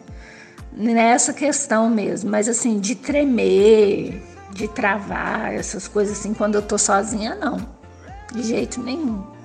Nessa 0.73 1.33
questão 1.33 1.91
mesmo, 1.91 2.31
mas 2.31 2.49
assim, 2.49 2.79
de 2.79 2.95
tremer, 2.95 4.23
de 4.53 4.69
travar, 4.69 5.53
essas 5.53 5.89
coisas 5.89 6.19
assim, 6.19 6.33
quando 6.33 6.55
eu 6.55 6.63
tô 6.63 6.79
sozinha, 6.79 7.35
não. 7.35 7.59
De 8.33 8.43
jeito 8.43 8.81
nenhum. 8.81 9.40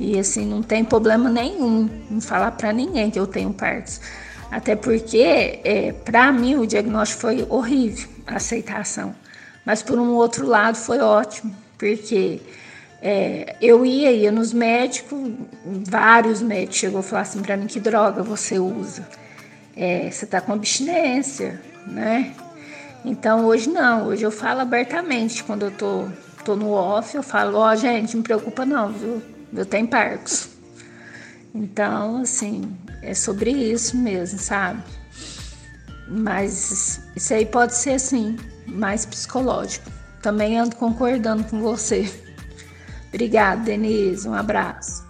E 0.00 0.18
assim, 0.18 0.46
não 0.46 0.62
tem 0.62 0.82
problema 0.82 1.28
nenhum 1.28 1.86
em 2.10 2.22
falar 2.22 2.52
para 2.52 2.72
ninguém 2.72 3.10
que 3.10 3.20
eu 3.20 3.26
tenho 3.26 3.52
partos. 3.52 4.00
Até 4.50 4.74
porque, 4.74 5.60
é, 5.62 5.92
para 5.92 6.32
mim, 6.32 6.56
o 6.56 6.66
diagnóstico 6.66 7.20
foi 7.20 7.46
horrível, 7.50 8.08
a 8.26 8.36
aceitação. 8.36 9.14
Mas, 9.62 9.82
por 9.82 9.98
um 9.98 10.12
outro 10.14 10.46
lado, 10.46 10.76
foi 10.76 11.00
ótimo, 11.00 11.54
porque 11.76 12.40
é, 13.02 13.56
eu 13.60 13.84
ia, 13.84 14.10
ia 14.10 14.32
nos 14.32 14.54
médicos, 14.54 15.32
vários 15.66 16.40
médicos 16.40 16.76
chegou 16.76 17.00
e 17.00 17.02
falaram 17.02 17.28
assim 17.28 17.42
para 17.42 17.56
mim: 17.58 17.66
que 17.66 17.78
droga 17.78 18.22
você 18.22 18.58
usa? 18.58 19.06
É, 19.76 20.10
você 20.10 20.24
está 20.24 20.40
com 20.40 20.54
abstinência, 20.54 21.60
né? 21.86 22.32
Então 23.04 23.44
hoje 23.44 23.68
não, 23.68 24.06
hoje 24.06 24.22
eu 24.22 24.30
falo 24.30 24.60
abertamente. 24.60 25.44
Quando 25.44 25.66
eu 25.66 25.70
tô, 25.70 26.08
tô 26.42 26.56
no 26.56 26.70
off, 26.70 27.14
eu 27.14 27.22
falo, 27.22 27.58
ó, 27.58 27.70
oh, 27.70 27.76
gente, 27.76 28.16
não 28.16 28.22
preocupa 28.22 28.64
não, 28.64 28.88
viu? 28.88 29.22
Eu 29.52 29.66
tenho 29.66 29.88
parcos. 29.88 30.48
Então, 31.54 32.22
assim, 32.22 32.76
é 33.02 33.14
sobre 33.14 33.50
isso 33.50 33.96
mesmo, 33.96 34.38
sabe? 34.38 34.82
Mas 36.06 37.00
isso 37.14 37.34
aí 37.34 37.46
pode 37.46 37.74
ser, 37.76 37.94
assim, 37.94 38.36
mais 38.66 39.04
psicológico. 39.04 39.90
Também 40.22 40.58
ando 40.58 40.76
concordando 40.76 41.44
com 41.44 41.60
você. 41.60 42.12
Obrigada, 43.08 43.62
Denise. 43.62 44.28
Um 44.28 44.34
abraço. 44.34 45.04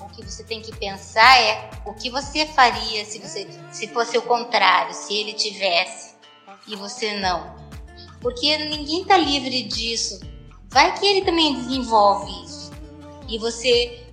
O 0.00 0.08
que 0.08 0.22
você 0.22 0.44
tem 0.44 0.62
que 0.62 0.74
pensar 0.76 1.40
é 1.40 1.70
o 1.84 1.92
que 1.92 2.10
você 2.10 2.46
faria 2.46 3.04
se, 3.04 3.18
você, 3.18 3.46
se 3.70 3.88
fosse 3.88 4.16
o 4.16 4.22
contrário, 4.22 4.94
se 4.94 5.14
ele 5.14 5.34
tivesse 5.34 6.14
e 6.66 6.76
você 6.76 7.18
não. 7.18 7.54
Porque 8.20 8.56
ninguém 8.56 9.02
está 9.02 9.16
livre 9.18 9.62
disso. 9.64 10.20
Vai 10.70 10.98
que 10.98 11.06
ele 11.06 11.24
também 11.24 11.54
desenvolve 11.54 12.30
isso. 12.44 12.63
E 13.28 13.38
você 13.38 14.04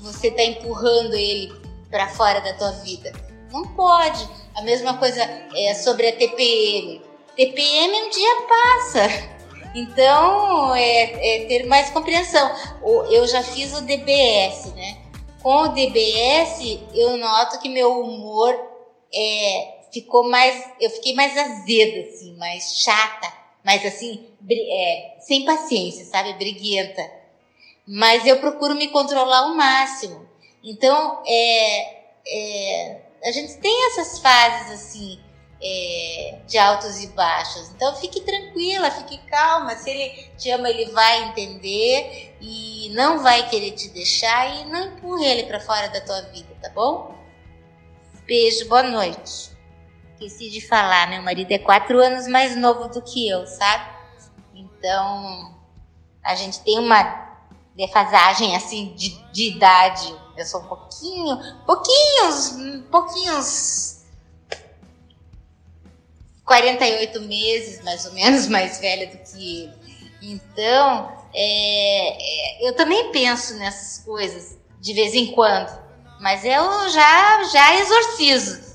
você 0.00 0.28
está 0.28 0.42
empurrando 0.44 1.14
ele 1.14 1.52
para 1.90 2.08
fora 2.08 2.40
da 2.40 2.54
tua 2.54 2.70
vida. 2.72 3.12
Não 3.50 3.74
pode. 3.74 4.28
A 4.54 4.62
mesma 4.62 4.98
coisa 4.98 5.22
é 5.54 5.74
sobre 5.74 6.08
a 6.08 6.12
TPM. 6.16 7.00
TPM 7.36 8.02
um 8.02 8.10
dia 8.10 8.36
passa. 8.48 9.36
Então, 9.74 10.74
é, 10.74 11.42
é, 11.42 11.46
ter 11.46 11.66
mais 11.66 11.90
compreensão. 11.90 12.50
Eu 13.10 13.26
já 13.26 13.42
fiz 13.42 13.76
o 13.76 13.82
DBS, 13.82 14.72
né? 14.74 14.98
Com 15.42 15.62
o 15.62 15.68
DBS, 15.68 16.80
eu 16.94 17.16
noto 17.18 17.60
que 17.60 17.68
meu 17.68 18.00
humor 18.00 18.54
é, 19.14 19.76
ficou 19.92 20.28
mais. 20.28 20.64
Eu 20.80 20.90
fiquei 20.90 21.14
mais 21.14 21.36
azeda, 21.36 22.08
assim, 22.08 22.34
mais 22.36 22.80
chata, 22.80 23.32
mais 23.64 23.84
assim, 23.84 24.26
é, 24.50 25.16
sem 25.20 25.44
paciência, 25.44 26.06
sabe? 26.06 26.32
Briguenta. 26.34 27.15
Mas 27.86 28.26
eu 28.26 28.40
procuro 28.40 28.74
me 28.74 28.88
controlar 28.88 29.40
ao 29.40 29.54
máximo. 29.54 30.26
Então, 30.62 31.22
é, 31.26 32.06
é, 32.26 33.02
a 33.24 33.30
gente 33.30 33.58
tem 33.58 33.86
essas 33.88 34.18
fases 34.18 34.72
assim. 34.72 35.20
É, 35.58 36.38
de 36.46 36.58
altos 36.58 37.02
e 37.02 37.06
baixos. 37.08 37.70
Então 37.70 37.96
fique 37.96 38.20
tranquila, 38.20 38.90
fique 38.90 39.16
calma. 39.26 39.74
Se 39.74 39.88
ele 39.88 40.30
te 40.36 40.50
ama, 40.50 40.68
ele 40.68 40.92
vai 40.92 41.24
entender 41.24 42.36
e 42.42 42.90
não 42.94 43.22
vai 43.22 43.48
querer 43.48 43.70
te 43.70 43.88
deixar 43.88 44.54
e 44.54 44.66
não 44.66 44.88
empurre 44.88 45.24
ele 45.24 45.44
para 45.44 45.58
fora 45.58 45.88
da 45.88 46.02
tua 46.02 46.20
vida, 46.30 46.54
tá 46.60 46.68
bom? 46.68 47.16
Beijo, 48.26 48.68
boa 48.68 48.82
noite. 48.82 49.50
Esqueci 50.12 50.50
de 50.50 50.66
falar, 50.66 51.08
meu 51.08 51.22
marido 51.22 51.52
é 51.52 51.58
quatro 51.58 51.98
anos 52.00 52.26
mais 52.26 52.56
novo 52.56 52.88
do 52.88 53.00
que 53.00 53.28
eu, 53.28 53.46
sabe? 53.46 53.84
Então, 54.54 55.54
a 56.24 56.34
gente 56.34 56.60
tem 56.60 56.78
uma 56.78 57.25
defasagem 57.76 58.56
assim 58.56 58.94
de, 58.96 59.10
de 59.32 59.54
idade. 59.54 60.14
Eu 60.36 60.44
sou 60.44 60.60
um 60.60 60.66
pouquinho, 60.66 61.38
pouquinhos, 61.64 62.54
pouquinhos 62.90 63.96
48 66.44 67.20
meses, 67.22 67.82
mais 67.82 68.06
ou 68.06 68.12
menos, 68.12 68.46
mais 68.48 68.78
velha 68.78 69.06
do 69.08 69.18
que 69.18 69.64
ele. 69.64 69.86
Então, 70.22 71.12
é, 71.34 72.64
é, 72.64 72.68
eu 72.68 72.74
também 72.74 73.12
penso 73.12 73.54
nessas 73.56 74.02
coisas 74.04 74.56
de 74.80 74.94
vez 74.94 75.14
em 75.14 75.32
quando, 75.32 75.70
mas 76.20 76.44
eu 76.44 76.88
já, 76.88 77.44
já 77.44 77.80
exorcizo. 77.80 78.66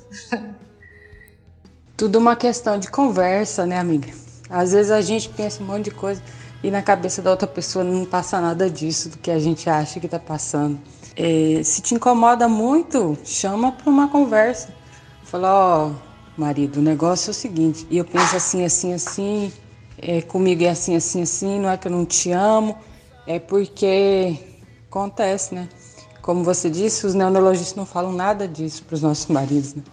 tudo 1.97 2.19
uma 2.19 2.35
questão 2.35 2.77
de 2.77 2.89
conversa, 2.89 3.65
né, 3.65 3.79
amiga? 3.79 4.13
Às 4.49 4.73
vezes 4.73 4.91
a 4.91 5.01
gente 5.01 5.29
pensa 5.29 5.63
um 5.63 5.65
monte 5.65 5.85
de 5.85 5.91
coisa 5.91 6.21
e 6.63 6.69
na 6.69 6.81
cabeça 6.81 7.21
da 7.21 7.31
outra 7.31 7.47
pessoa 7.47 7.83
não 7.83 8.05
passa 8.05 8.39
nada 8.39 8.69
disso 8.69 9.09
do 9.09 9.17
que 9.17 9.31
a 9.31 9.39
gente 9.39 9.69
acha 9.69 9.99
que 9.99 10.05
está 10.05 10.19
passando. 10.19 10.79
É, 11.15 11.61
se 11.63 11.81
te 11.81 11.95
incomoda 11.95 12.47
muito, 12.47 13.17
chama 13.25 13.71
para 13.71 13.89
uma 13.89 14.07
conversa. 14.07 14.69
Fala, 15.23 15.53
ó, 15.53 15.87
oh, 15.87 16.41
marido, 16.41 16.77
o 16.77 16.81
negócio 16.81 17.29
é 17.29 17.31
o 17.31 17.33
seguinte, 17.33 17.87
e 17.89 17.97
eu 17.97 18.05
penso 18.05 18.35
assim, 18.35 18.65
assim, 18.65 18.93
assim, 18.93 19.53
é, 19.97 20.21
comigo 20.21 20.63
é 20.63 20.69
assim, 20.69 20.95
assim, 20.95 21.21
assim, 21.21 21.59
não 21.59 21.69
é 21.69 21.77
que 21.77 21.87
eu 21.87 21.91
não 21.91 22.05
te 22.05 22.31
amo, 22.31 22.77
é 23.25 23.39
porque 23.39 24.37
acontece, 24.89 25.55
né? 25.55 25.69
Como 26.21 26.43
você 26.43 26.69
disse, 26.69 27.05
os 27.05 27.13
neurologistas 27.13 27.75
não 27.75 27.85
falam 27.85 28.11
nada 28.11 28.47
disso 28.47 28.83
para 28.83 28.95
os 28.95 29.01
nossos 29.01 29.27
maridos, 29.27 29.73
né? 29.73 29.83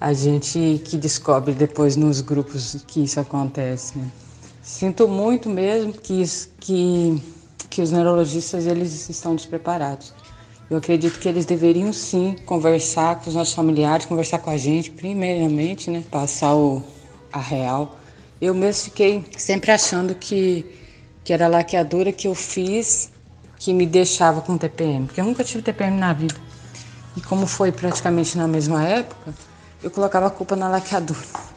a 0.00 0.14
gente 0.14 0.80
que 0.84 0.96
descobre 0.96 1.52
depois 1.52 1.94
nos 1.94 2.22
grupos 2.22 2.82
que 2.86 3.04
isso 3.04 3.20
acontece. 3.20 3.98
Né? 3.98 4.10
Sinto 4.70 5.08
muito 5.08 5.48
mesmo 5.50 5.92
que, 5.92 6.22
que, 6.60 7.22
que 7.68 7.82
os 7.82 7.90
neurologistas 7.90 8.66
eles 8.66 9.10
estão 9.10 9.34
despreparados. 9.34 10.14
Eu 10.70 10.78
acredito 10.78 11.18
que 11.18 11.28
eles 11.28 11.44
deveriam 11.44 11.92
sim 11.92 12.36
conversar 12.46 13.16
com 13.16 13.28
os 13.28 13.34
nossos 13.34 13.52
familiares, 13.52 14.06
conversar 14.06 14.38
com 14.38 14.48
a 14.48 14.56
gente, 14.56 14.90
primeiramente, 14.92 15.90
né? 15.90 16.04
Passar 16.08 16.54
o, 16.54 16.82
a 17.32 17.40
real, 17.40 17.98
Eu 18.40 18.54
mesmo 18.54 18.84
fiquei 18.84 19.24
sempre 19.36 19.72
achando 19.72 20.14
que, 20.14 20.64
que 21.24 21.32
era 21.32 21.46
a 21.46 21.48
laqueadura 21.48 22.12
que 22.12 22.28
eu 22.28 22.34
fiz 22.34 23.10
que 23.58 23.74
me 23.74 23.84
deixava 23.84 24.40
com 24.40 24.56
TPM, 24.56 25.06
porque 25.06 25.20
eu 25.20 25.24
nunca 25.24 25.42
tive 25.42 25.62
TPM 25.62 25.98
na 25.98 26.12
vida. 26.12 26.36
E 27.16 27.20
como 27.20 27.46
foi 27.46 27.72
praticamente 27.72 28.38
na 28.38 28.46
mesma 28.46 28.86
época, 28.86 29.34
eu 29.82 29.90
colocava 29.90 30.28
a 30.28 30.30
culpa 30.30 30.54
na 30.54 30.68
laqueadura. 30.68 31.49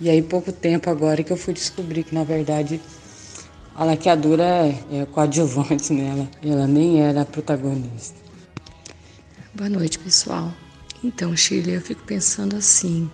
E 0.00 0.08
aí, 0.08 0.22
pouco 0.22 0.50
tempo 0.50 0.88
agora 0.88 1.22
que 1.22 1.30
eu 1.30 1.36
fui 1.36 1.52
descobrir 1.52 2.04
que, 2.04 2.14
na 2.14 2.24
verdade, 2.24 2.80
a 3.74 3.84
laqueadura 3.84 4.42
é, 4.42 4.82
é 4.92 5.04
coadjuvante 5.04 5.92
nela. 5.92 6.26
Ela 6.42 6.66
nem 6.66 7.02
era 7.02 7.20
a 7.20 7.24
protagonista. 7.26 8.18
Boa 9.52 9.68
noite, 9.68 9.98
pessoal. 9.98 10.54
Então, 11.04 11.36
Shirley, 11.36 11.74
eu 11.74 11.82
fico 11.82 12.02
pensando 12.04 12.56
assim: 12.56 13.10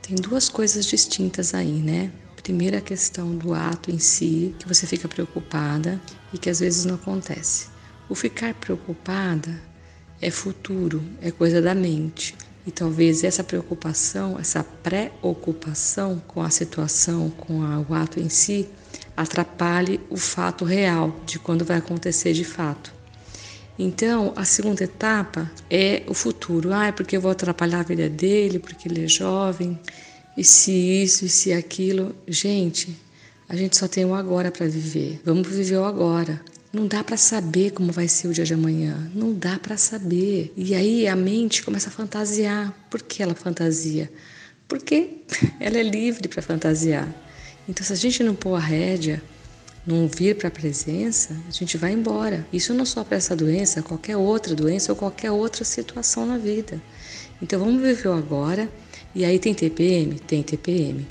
tem 0.00 0.14
duas 0.14 0.48
coisas 0.48 0.86
distintas 0.86 1.54
aí, 1.54 1.82
né? 1.82 2.12
Primeiro, 2.40 2.76
a 2.76 2.80
questão 2.80 3.36
do 3.36 3.52
ato 3.52 3.90
em 3.90 3.98
si, 3.98 4.54
que 4.60 4.68
você 4.68 4.86
fica 4.86 5.08
preocupada 5.08 6.00
e 6.32 6.38
que 6.38 6.48
às 6.48 6.60
vezes 6.60 6.84
não 6.84 6.94
acontece. 6.94 7.66
O 8.08 8.14
ficar 8.14 8.54
preocupada 8.54 9.60
é 10.20 10.30
futuro, 10.30 11.02
é 11.20 11.32
coisa 11.32 11.60
da 11.60 11.74
mente. 11.74 12.36
E 12.66 12.70
talvez 12.70 13.24
essa 13.24 13.42
preocupação, 13.42 14.38
essa 14.38 14.62
preocupação 14.62 16.22
com 16.28 16.42
a 16.42 16.50
situação, 16.50 17.30
com 17.30 17.60
o 17.60 17.94
ato 17.94 18.20
em 18.20 18.28
si, 18.28 18.68
atrapalhe 19.16 20.00
o 20.08 20.16
fato 20.16 20.64
real 20.64 21.14
de 21.26 21.38
quando 21.38 21.64
vai 21.64 21.78
acontecer 21.78 22.32
de 22.32 22.44
fato. 22.44 22.92
Então, 23.78 24.32
a 24.36 24.44
segunda 24.44 24.84
etapa 24.84 25.50
é 25.68 26.02
o 26.06 26.14
futuro. 26.14 26.72
Ah, 26.72 26.86
é 26.86 26.92
porque 26.92 27.16
eu 27.16 27.20
vou 27.20 27.30
atrapalhar 27.30 27.80
a 27.80 27.82
vida 27.82 28.08
dele, 28.08 28.58
porque 28.58 28.88
ele 28.88 29.04
é 29.04 29.08
jovem, 29.08 29.78
e 30.36 30.44
se 30.44 30.70
isso, 30.70 31.24
e 31.24 31.28
se 31.28 31.52
aquilo. 31.52 32.14
Gente, 32.28 32.96
a 33.48 33.56
gente 33.56 33.76
só 33.76 33.88
tem 33.88 34.04
o 34.04 34.14
agora 34.14 34.50
para 34.50 34.66
viver. 34.66 35.20
Vamos 35.24 35.48
viver 35.48 35.78
o 35.78 35.84
agora. 35.84 36.40
Não 36.72 36.86
dá 36.86 37.04
para 37.04 37.18
saber 37.18 37.72
como 37.72 37.92
vai 37.92 38.08
ser 38.08 38.28
o 38.28 38.32
dia 38.32 38.44
de 38.44 38.54
amanhã. 38.54 39.10
Não 39.14 39.34
dá 39.34 39.58
para 39.58 39.76
saber. 39.76 40.50
E 40.56 40.74
aí 40.74 41.06
a 41.06 41.14
mente 41.14 41.62
começa 41.62 41.90
a 41.90 41.92
fantasiar. 41.92 42.74
Por 42.88 43.02
que 43.02 43.22
ela 43.22 43.34
fantasia? 43.34 44.10
Porque 44.66 45.18
ela 45.60 45.76
é 45.76 45.82
livre 45.82 46.28
para 46.28 46.40
fantasiar. 46.40 47.06
Então, 47.68 47.84
se 47.84 47.92
a 47.92 47.96
gente 47.96 48.24
não 48.24 48.34
pôr 48.34 48.54
a 48.54 48.58
rédea, 48.58 49.22
não 49.86 50.08
vir 50.08 50.34
para 50.36 50.48
a 50.48 50.50
presença, 50.50 51.36
a 51.46 51.50
gente 51.50 51.76
vai 51.76 51.92
embora. 51.92 52.46
Isso 52.50 52.72
não 52.72 52.86
só 52.86 53.04
para 53.04 53.18
essa 53.18 53.36
doença, 53.36 53.82
qualquer 53.82 54.16
outra 54.16 54.54
doença 54.54 54.92
ou 54.92 54.96
qualquer 54.96 55.30
outra 55.30 55.64
situação 55.64 56.24
na 56.24 56.38
vida. 56.38 56.80
Então, 57.42 57.60
vamos 57.60 57.82
viver 57.82 58.08
o 58.08 58.14
agora. 58.14 58.66
E 59.14 59.26
aí 59.26 59.38
tem 59.38 59.52
TPM? 59.52 60.18
Tem 60.20 60.42
TPM. 60.42 61.06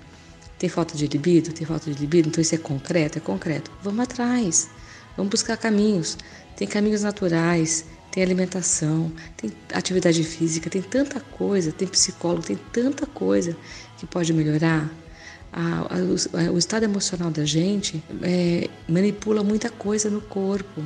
Tem 0.58 0.70
falta 0.70 0.98
de 0.98 1.06
libido? 1.06 1.54
Tem 1.54 1.68
falta 1.68 1.92
de 1.92 2.00
libido? 2.00 2.30
Então 2.30 2.42
isso 2.42 2.56
é 2.56 2.58
concreto? 2.58 3.20
É 3.20 3.22
concreto. 3.22 3.72
Vamos 3.84 4.00
atrás. 4.00 4.68
Vamos 5.16 5.32
buscar 5.32 5.58
caminhos. 5.58 6.18
Tem 6.56 6.68
caminhos 6.68 7.02
naturais, 7.02 7.86
tem 8.12 8.22
alimentação, 8.22 9.12
tem 9.38 9.52
atividade 9.74 10.24
física, 10.24 10.70
tem 10.70 10.82
tanta 10.82 11.20
coisa, 11.20 11.72
tem 11.72 11.88
psicólogo, 11.88 12.44
tem 12.44 12.60
tanta 12.72 13.06
coisa 13.06 13.56
que 13.98 14.06
pode 14.06 14.34
melhorar 14.34 14.90
a, 15.52 15.96
a, 15.96 16.50
o, 16.50 16.54
o, 16.54 16.58
estado 16.58 16.84
emocional 16.84 17.30
da 17.30 17.46
gente 17.46 18.04
é, 18.22 18.70
manipula 18.88 19.44
muita 19.44 19.70
coisa 19.70 20.10
no 20.10 20.22
corpo. 20.22 20.84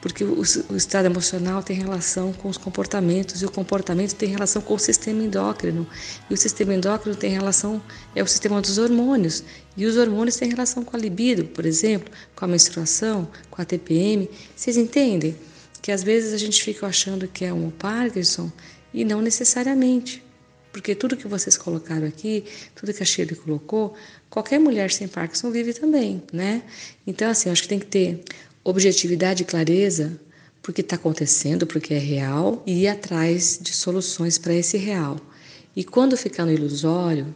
Porque 0.00 0.24
o, 0.24 0.40
o, 0.70 0.76
estado 0.76 1.06
emocional 1.06 1.62
tem 1.62 1.76
relação 1.76 2.32
com 2.32 2.48
os 2.48 2.56
comportamentos, 2.56 3.42
e 3.42 3.46
o 3.46 3.50
comportamento 3.50 4.14
tem 4.14 4.28
relação 4.28 4.62
com 4.62 4.74
o 4.74 4.78
sistema 4.78 5.22
endócrino. 5.22 5.86
E 6.28 6.34
o 6.34 6.36
sistema 6.36 6.74
endócrino 6.74 7.14
tem 7.14 7.30
relação, 7.30 7.82
é 8.14 8.22
o 8.22 8.26
sistema 8.26 8.60
dos 8.62 8.78
hormônios. 8.78 9.44
E 9.76 9.84
os 9.84 9.96
hormônios 9.96 10.36
têm 10.36 10.48
relação 10.48 10.82
com 10.82 10.96
a 10.96 11.00
libido, 11.00 11.44
por 11.44 11.66
exemplo, 11.66 12.10
com 12.34 12.44
a 12.44 12.48
menstruação, 12.48 13.28
com 13.50 13.60
a 13.60 13.64
TPM. 13.64 14.28
Vocês 14.56 14.76
entendem? 14.76 15.36
Que 15.82 15.92
às 15.92 16.02
vezes 16.02 16.32
a 16.32 16.38
gente 16.38 16.62
fica 16.62 16.86
achando 16.86 17.28
que 17.28 17.44
é 17.44 17.52
um 17.52 17.70
Parkinson 17.70 18.50
e 18.92 19.04
não 19.04 19.20
necessariamente. 19.20 20.22
Porque 20.72 20.94
tudo 20.94 21.16
que 21.16 21.26
vocês 21.26 21.56
colocaram 21.56 22.06
aqui, 22.06 22.44
tudo 22.74 22.94
que 22.94 23.02
a 23.02 23.06
Shirley 23.06 23.34
colocou, 23.34 23.94
qualquer 24.28 24.60
mulher 24.60 24.90
sem 24.90 25.08
Parkinson 25.08 25.50
vive 25.50 25.74
também, 25.74 26.22
né? 26.32 26.62
Então, 27.06 27.28
assim, 27.28 27.50
acho 27.50 27.62
que 27.62 27.68
tem 27.68 27.78
que 27.78 27.86
ter 27.86 28.24
objetividade 28.70 29.42
e 29.42 29.46
clareza 29.46 30.18
porque 30.62 30.80
está 30.82 30.96
acontecendo, 30.96 31.66
porque 31.66 31.94
é 31.94 31.98
real, 31.98 32.62
e 32.66 32.82
ir 32.82 32.88
atrás 32.88 33.58
de 33.60 33.72
soluções 33.72 34.36
para 34.38 34.54
esse 34.54 34.76
real. 34.76 35.18
E 35.74 35.82
quando 35.82 36.16
ficar 36.16 36.44
no 36.44 36.52
ilusório, 36.52 37.34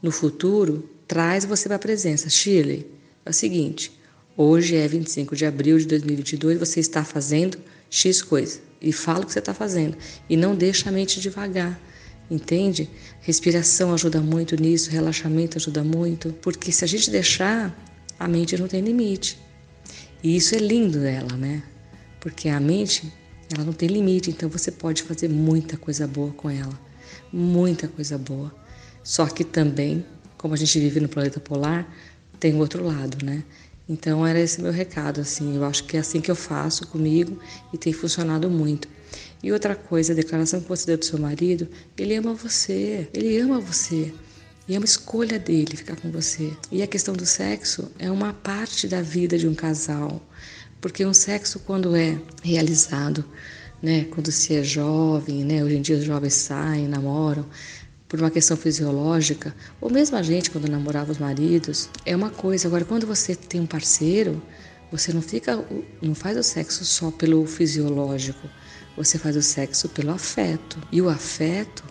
no 0.00 0.12
futuro, 0.12 0.88
traz 1.06 1.44
você 1.44 1.68
para 1.68 1.76
a 1.76 1.80
presença. 1.80 2.30
Shirley, 2.30 2.86
é 3.26 3.30
o 3.30 3.32
seguinte, 3.32 3.92
hoje 4.36 4.76
é 4.76 4.86
25 4.86 5.34
de 5.34 5.44
abril 5.44 5.78
de 5.78 5.86
2022, 5.86 6.58
você 6.58 6.78
está 6.78 7.04
fazendo 7.04 7.58
X 7.90 8.22
coisa. 8.22 8.60
E 8.80 8.92
fala 8.92 9.24
o 9.24 9.26
que 9.26 9.32
você 9.32 9.40
está 9.40 9.52
fazendo. 9.52 9.96
E 10.28 10.36
não 10.36 10.54
deixa 10.54 10.88
a 10.88 10.92
mente 10.92 11.20
devagar 11.20 11.78
entende? 12.30 12.88
Respiração 13.20 13.92
ajuda 13.92 14.20
muito 14.20 14.54
nisso, 14.54 14.90
relaxamento 14.90 15.58
ajuda 15.58 15.82
muito, 15.82 16.32
porque 16.40 16.70
se 16.70 16.84
a 16.84 16.88
gente 16.88 17.10
deixar, 17.10 17.76
a 18.18 18.28
mente 18.28 18.56
não 18.56 18.68
tem 18.68 18.80
limite. 18.80 19.38
E 20.22 20.36
isso 20.36 20.54
é 20.54 20.58
lindo 20.58 21.00
dela, 21.00 21.36
né? 21.36 21.62
Porque 22.20 22.48
a 22.48 22.60
mente, 22.60 23.10
ela 23.54 23.64
não 23.64 23.72
tem 23.72 23.88
limite, 23.88 24.30
então 24.30 24.48
você 24.48 24.70
pode 24.70 25.02
fazer 25.02 25.28
muita 25.28 25.76
coisa 25.76 26.06
boa 26.06 26.30
com 26.32 26.50
ela, 26.50 26.78
muita 27.32 27.88
coisa 27.88 28.18
boa. 28.18 28.54
Só 29.02 29.26
que 29.26 29.42
também, 29.42 30.04
como 30.36 30.54
a 30.54 30.56
gente 30.56 30.78
vive 30.78 31.00
no 31.00 31.08
planeta 31.08 31.40
polar, 31.40 31.90
tem 32.38 32.54
o 32.54 32.58
outro 32.58 32.84
lado, 32.84 33.24
né? 33.24 33.42
Então 33.88 34.26
era 34.26 34.38
esse 34.38 34.60
meu 34.62 34.70
recado, 34.70 35.20
assim. 35.20 35.56
Eu 35.56 35.64
acho 35.64 35.84
que 35.84 35.96
é 35.96 36.00
assim 36.00 36.20
que 36.20 36.30
eu 36.30 36.36
faço 36.36 36.86
comigo 36.86 37.38
e 37.72 37.78
tem 37.78 37.92
funcionado 37.92 38.48
muito. 38.48 38.88
E 39.42 39.50
outra 39.50 39.74
coisa, 39.74 40.12
a 40.12 40.16
declaração 40.16 40.60
que 40.60 40.68
você 40.68 40.86
deu 40.86 40.98
do 40.98 41.04
seu 41.04 41.18
marido, 41.18 41.66
ele 41.96 42.14
ama 42.14 42.34
você, 42.34 43.08
ele 43.12 43.38
ama 43.38 43.58
você. 43.58 44.12
E 44.70 44.76
é 44.76 44.78
uma 44.78 44.84
escolha 44.84 45.36
dele 45.36 45.76
ficar 45.76 45.96
com 45.96 46.12
você. 46.12 46.52
E 46.70 46.80
a 46.80 46.86
questão 46.86 47.12
do 47.12 47.26
sexo 47.26 47.90
é 47.98 48.08
uma 48.08 48.32
parte 48.32 48.86
da 48.86 49.02
vida 49.02 49.36
de 49.36 49.48
um 49.48 49.52
casal. 49.52 50.22
Porque 50.80 51.04
um 51.04 51.12
sexo, 51.12 51.58
quando 51.58 51.96
é 51.96 52.16
realizado, 52.40 53.24
né, 53.82 54.04
quando 54.04 54.30
se 54.30 54.54
é 54.54 54.62
jovem, 54.62 55.44
né, 55.44 55.64
hoje 55.64 55.74
em 55.76 55.82
dia 55.82 55.96
os 55.96 56.04
jovens 56.04 56.34
saem, 56.34 56.86
namoram, 56.86 57.46
por 58.08 58.20
uma 58.20 58.30
questão 58.30 58.56
fisiológica, 58.56 59.52
ou 59.80 59.90
mesmo 59.90 60.16
a 60.16 60.22
gente 60.22 60.52
quando 60.52 60.70
namorava 60.70 61.10
os 61.10 61.18
maridos, 61.18 61.88
é 62.06 62.14
uma 62.14 62.30
coisa. 62.30 62.68
Agora, 62.68 62.84
quando 62.84 63.08
você 63.08 63.34
tem 63.34 63.60
um 63.60 63.66
parceiro, 63.66 64.40
você 64.92 65.12
não 65.12 65.20
fica, 65.20 65.64
não 66.00 66.14
faz 66.14 66.38
o 66.38 66.44
sexo 66.44 66.84
só 66.84 67.10
pelo 67.10 67.44
fisiológico. 67.44 68.48
Você 68.96 69.18
faz 69.18 69.34
o 69.34 69.42
sexo 69.42 69.88
pelo 69.88 70.12
afeto. 70.12 70.78
E 70.92 71.02
o 71.02 71.08
afeto 71.08 71.82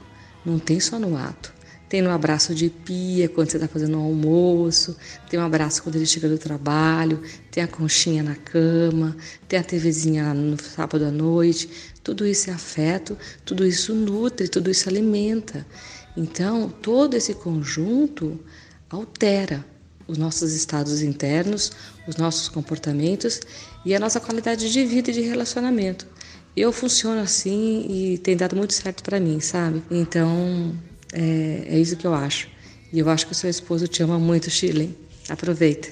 não 0.45 0.57
tem 0.57 0.79
só 0.79 0.97
no 0.97 1.17
ato. 1.17 1.58
Tem 1.89 2.03
no 2.03 2.11
abraço 2.11 2.53
de 2.53 2.69
pia, 2.69 3.27
quando 3.27 3.49
você 3.49 3.57
está 3.57 3.67
fazendo 3.67 3.97
o 3.97 4.03
almoço, 4.03 4.95
tem 5.27 5.39
um 5.39 5.43
abraço 5.43 5.81
quando 5.81 5.95
ele 5.95 6.05
chega 6.05 6.29
do 6.29 6.37
trabalho, 6.37 7.19
tem 7.49 7.63
a 7.63 7.67
conchinha 7.67 8.21
na 8.21 8.35
cama, 8.35 9.17
tem 9.47 9.57
a 9.57 9.63
TVzinha 9.63 10.31
no 10.35 10.61
sábado 10.61 11.03
à 11.05 11.11
noite. 11.11 11.67
Tudo 12.03 12.27
isso 12.27 12.51
é 12.51 12.53
afeto, 12.53 13.17
tudo 13.43 13.65
isso 13.65 13.95
nutre, 13.95 14.47
tudo 14.47 14.69
isso 14.69 14.87
alimenta. 14.87 15.65
Então, 16.15 16.69
todo 16.69 17.15
esse 17.15 17.33
conjunto 17.33 18.39
altera 18.87 19.65
os 20.07 20.17
nossos 20.17 20.53
estados 20.53 21.01
internos, 21.01 21.71
os 22.07 22.17
nossos 22.17 22.49
comportamentos 22.49 23.39
e 23.83 23.95
a 23.95 23.99
nossa 23.99 24.19
qualidade 24.19 24.71
de 24.71 24.85
vida 24.85 25.09
e 25.09 25.13
de 25.13 25.21
relacionamento. 25.21 26.05
Eu 26.55 26.71
funciono 26.71 27.21
assim 27.21 27.85
e 27.89 28.17
tem 28.19 28.35
dado 28.37 28.55
muito 28.55 28.73
certo 28.73 29.01
para 29.01 29.19
mim, 29.19 29.39
sabe? 29.39 29.81
Então, 29.89 30.75
é, 31.13 31.63
é, 31.67 31.79
isso 31.79 31.95
que 31.95 32.05
eu 32.05 32.13
acho. 32.13 32.47
E 32.91 32.99
eu 32.99 33.09
acho 33.09 33.25
que 33.25 33.31
o 33.31 33.35
seu 33.35 33.49
esposo 33.49 33.87
te 33.87 34.01
ama 34.03 34.19
muito, 34.19 34.49
Chile. 34.49 34.97
Aproveita. 35.29 35.89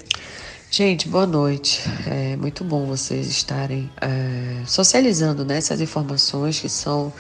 Gente, 0.70 1.08
boa 1.08 1.26
noite. 1.26 1.82
É 2.06 2.36
muito 2.36 2.64
bom 2.64 2.86
vocês 2.86 3.28
estarem 3.28 3.90
é, 4.02 4.64
socializando 4.66 5.46
né, 5.46 5.58
essas 5.58 5.80
informações 5.80 6.60
que 6.60 6.70
são 6.70 7.14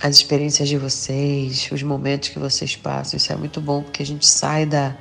as 0.00 0.16
experiências 0.16 0.68
de 0.68 0.76
vocês, 0.76 1.68
os 1.72 1.82
momentos 1.82 2.28
que 2.28 2.38
vocês 2.38 2.76
passam. 2.76 3.16
Isso 3.16 3.32
é 3.32 3.36
muito 3.36 3.60
bom 3.60 3.82
porque 3.82 4.02
a 4.02 4.06
gente 4.06 4.26
sai 4.26 4.64
da, 4.66 4.96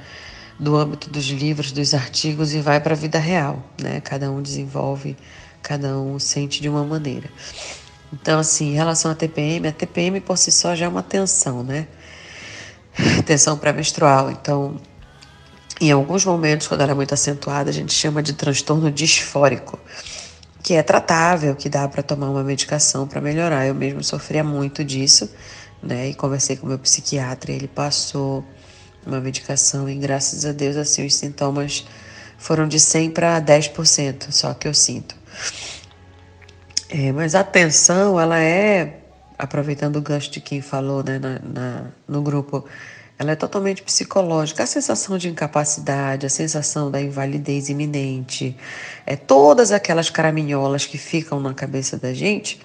do 0.59 0.75
âmbito 0.75 1.09
dos 1.09 1.25
livros, 1.25 1.71
dos 1.71 1.93
artigos 1.93 2.53
e 2.53 2.61
vai 2.61 2.79
para 2.79 2.93
a 2.93 2.97
vida 2.97 3.19
real. 3.19 3.63
Né? 3.81 4.01
Cada 4.01 4.31
um 4.31 4.41
desenvolve 4.41 5.15
cada 5.67 5.99
um 5.99 6.17
sente 6.17 6.61
de 6.61 6.69
uma 6.69 6.83
maneira. 6.85 7.29
Então, 8.13 8.39
assim, 8.39 8.71
em 8.71 8.73
relação 8.73 9.11
à 9.11 9.15
TPM, 9.15 9.67
a 9.67 9.71
TPM 9.73 10.21
por 10.21 10.37
si 10.37 10.49
só 10.49 10.73
já 10.73 10.85
é 10.85 10.87
uma 10.87 11.03
tensão, 11.03 11.61
né? 11.61 11.87
Tensão 13.25 13.57
pré-menstrual. 13.57 14.31
Então, 14.31 14.79
em 15.79 15.91
alguns 15.91 16.25
momentos, 16.25 16.67
quando 16.67 16.81
ela 16.81 16.91
é 16.91 16.95
muito 16.95 17.13
acentuada, 17.13 17.69
a 17.69 17.73
gente 17.73 17.93
chama 17.93 18.23
de 18.23 18.33
transtorno 18.33 18.91
disfórico, 18.91 19.79
que 20.63 20.73
é 20.73 20.81
tratável, 20.81 21.55
que 21.55 21.69
dá 21.69 21.87
para 21.87 22.01
tomar 22.01 22.29
uma 22.29 22.43
medicação 22.43 23.07
para 23.07 23.21
melhorar. 23.21 23.65
Eu 23.67 23.75
mesmo 23.75 24.03
sofria 24.03 24.43
muito 24.43 24.83
disso, 24.83 25.29
né? 25.81 26.09
E 26.09 26.13
conversei 26.13 26.55
com 26.55 26.65
meu 26.67 26.79
psiquiatra, 26.79 27.51
ele 27.51 27.67
passou 27.67 28.43
uma 29.05 29.21
medicação 29.21 29.87
e 29.87 29.95
graças 29.95 30.45
a 30.45 30.51
Deus 30.51 30.75
assim 30.75 31.05
os 31.05 31.15
sintomas 31.15 31.85
foram 32.37 32.67
de 32.67 32.79
100 32.79 33.11
para 33.11 33.41
10%, 33.41 34.31
só 34.31 34.53
que 34.53 34.67
eu 34.67 34.73
sinto. 34.73 35.15
É, 36.89 37.11
mas 37.11 37.35
a 37.35 37.43
tensão, 37.43 38.19
ela 38.19 38.39
é, 38.39 39.01
aproveitando 39.37 39.97
o 39.97 40.01
gancho 40.01 40.31
de 40.31 40.41
quem 40.41 40.61
falou 40.61 41.03
né, 41.03 41.19
na, 41.19 41.39
na, 41.39 41.85
no 42.07 42.21
grupo, 42.21 42.65
ela 43.19 43.31
é 43.31 43.35
totalmente 43.35 43.81
psicológica. 43.81 44.63
A 44.63 44.67
sensação 44.67 45.17
de 45.17 45.29
incapacidade, 45.29 46.25
a 46.25 46.29
sensação 46.29 46.91
da 46.91 47.01
invalidez 47.01 47.69
iminente, 47.69 48.55
é 49.05 49.15
todas 49.15 49.71
aquelas 49.71 50.09
caraminholas 50.09 50.85
que 50.85 50.97
ficam 50.97 51.39
na 51.39 51.53
cabeça 51.53 51.97
da 51.97 52.13
gente, 52.13 52.59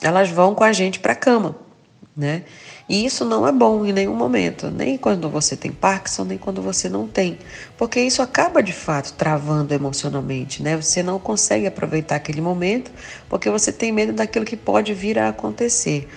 elas 0.00 0.28
vão 0.28 0.54
com 0.54 0.64
a 0.64 0.72
gente 0.72 0.98
para 0.98 1.12
a 1.12 1.16
cama, 1.16 1.56
né? 2.16 2.44
E 2.88 3.04
isso 3.04 3.24
não 3.24 3.46
é 3.46 3.52
bom 3.52 3.86
em 3.86 3.92
nenhum 3.92 4.14
momento, 4.14 4.70
nem 4.70 4.98
quando 4.98 5.30
você 5.30 5.56
tem 5.56 5.70
Parkinson, 5.70 6.24
nem 6.24 6.36
quando 6.36 6.60
você 6.60 6.88
não 6.88 7.06
tem, 7.06 7.38
porque 7.78 8.00
isso 8.00 8.20
acaba 8.20 8.62
de 8.62 8.72
fato 8.72 9.12
travando 9.12 9.72
emocionalmente, 9.72 10.62
né? 10.62 10.76
Você 10.76 11.02
não 11.02 11.18
consegue 11.18 11.66
aproveitar 11.66 12.16
aquele 12.16 12.40
momento 12.40 12.90
porque 13.28 13.48
você 13.48 13.72
tem 13.72 13.92
medo 13.92 14.12
daquilo 14.12 14.44
que 14.44 14.56
pode 14.56 14.92
vir 14.92 15.18
a 15.18 15.28
acontecer. 15.28 16.08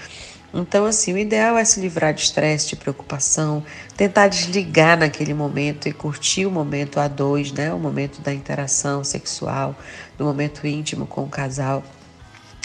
Então, 0.57 0.85
assim, 0.85 1.11
o 1.11 1.17
ideal 1.17 1.57
é 1.57 1.65
se 1.65 1.81
livrar 1.81 2.13
de 2.13 2.21
estresse, 2.21 2.69
de 2.69 2.77
preocupação, 2.77 3.61
tentar 3.97 4.29
desligar 4.29 4.97
naquele 4.97 5.33
momento 5.33 5.89
e 5.89 5.91
curtir 5.91 6.45
o 6.45 6.51
momento 6.51 6.97
a 6.97 7.09
dois, 7.09 7.51
né? 7.51 7.73
O 7.73 7.79
momento 7.79 8.21
da 8.21 8.33
interação 8.33 9.03
sexual, 9.03 9.75
do 10.17 10.23
momento 10.23 10.65
íntimo 10.65 11.05
com 11.05 11.23
o 11.23 11.29
casal. 11.29 11.83